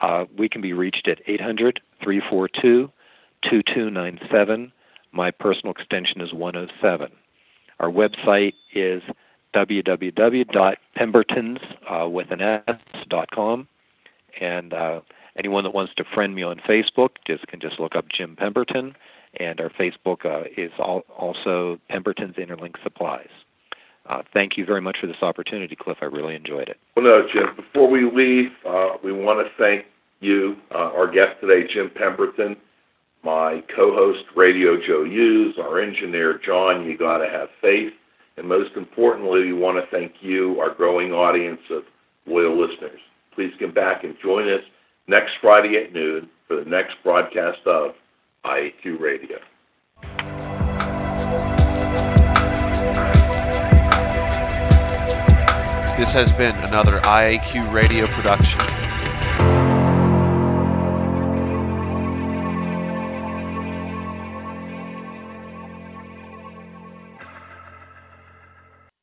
Uh, 0.00 0.24
we 0.36 0.48
can 0.48 0.60
be 0.60 0.72
reached 0.72 1.06
at 1.08 1.20
800 1.26 1.80
342 2.02 2.90
2297. 3.42 4.72
My 5.12 5.30
personal 5.30 5.72
extension 5.72 6.20
is 6.20 6.32
107. 6.32 7.12
Our 7.78 7.90
website 7.90 8.54
is 8.74 9.02
www.pembertons 9.54 11.58
uh, 11.90 12.08
with 12.08 12.30
an 12.30 12.40
S.com. 12.42 13.68
And 14.40 14.72
uh, 14.74 15.00
anyone 15.38 15.64
that 15.64 15.74
wants 15.74 15.94
to 15.94 16.04
friend 16.14 16.34
me 16.34 16.42
on 16.42 16.60
Facebook 16.68 17.10
just 17.26 17.46
can 17.46 17.60
just 17.60 17.78
look 17.78 17.94
up 17.96 18.06
Jim 18.14 18.36
Pemberton. 18.36 18.94
And 19.38 19.60
our 19.60 19.70
Facebook 19.70 20.24
uh, 20.24 20.48
is 20.56 20.70
all, 20.78 21.02
also 21.16 21.78
Pemberton's 21.90 22.36
Interlink 22.36 22.74
Supplies. 22.82 23.28
Uh, 24.08 24.22
thank 24.32 24.56
you 24.56 24.64
very 24.64 24.80
much 24.80 24.98
for 25.00 25.06
this 25.06 25.20
opportunity, 25.20 25.76
Cliff. 25.76 25.98
I 26.00 26.06
really 26.06 26.34
enjoyed 26.34 26.68
it. 26.68 26.78
Well, 26.94 27.04
no, 27.04 27.22
Jim. 27.32 27.54
Before 27.56 27.90
we 27.90 28.04
leave, 28.04 28.50
uh, 28.66 28.96
we 29.04 29.12
want 29.12 29.46
to 29.46 29.52
thank 29.62 29.84
you, 30.20 30.56
uh, 30.74 30.90
our 30.96 31.06
guest 31.06 31.40
today, 31.40 31.68
Jim 31.72 31.90
Pemberton, 31.94 32.56
my 33.24 33.62
co-host, 33.74 34.24
Radio 34.36 34.76
Joe 34.76 35.04
Hughes, 35.04 35.56
our 35.60 35.80
engineer, 35.80 36.40
John. 36.44 36.86
You 36.86 36.96
got 36.96 37.18
to 37.18 37.28
have 37.28 37.48
faith, 37.60 37.92
and 38.36 38.48
most 38.48 38.70
importantly, 38.76 39.40
we 39.40 39.52
want 39.52 39.76
to 39.76 39.90
thank 39.90 40.12
you, 40.20 40.58
our 40.60 40.72
growing 40.72 41.12
audience 41.12 41.60
of 41.70 41.82
loyal 42.26 42.58
listeners. 42.58 43.00
Please 43.34 43.52
come 43.58 43.74
back 43.74 44.04
and 44.04 44.14
join 44.22 44.48
us 44.48 44.62
next 45.08 45.32
Friday 45.40 45.76
at 45.76 45.92
noon 45.92 46.28
for 46.48 46.56
the 46.56 46.68
next 46.68 46.94
broadcast 47.02 47.60
of 47.66 47.94
IAQ 48.44 49.00
Radio. 49.00 49.38
This 55.96 56.12
has 56.12 56.30
been 56.32 56.54
another 56.64 56.98
IAQ 57.00 57.72
radio 57.72 58.06
production. 58.08 58.60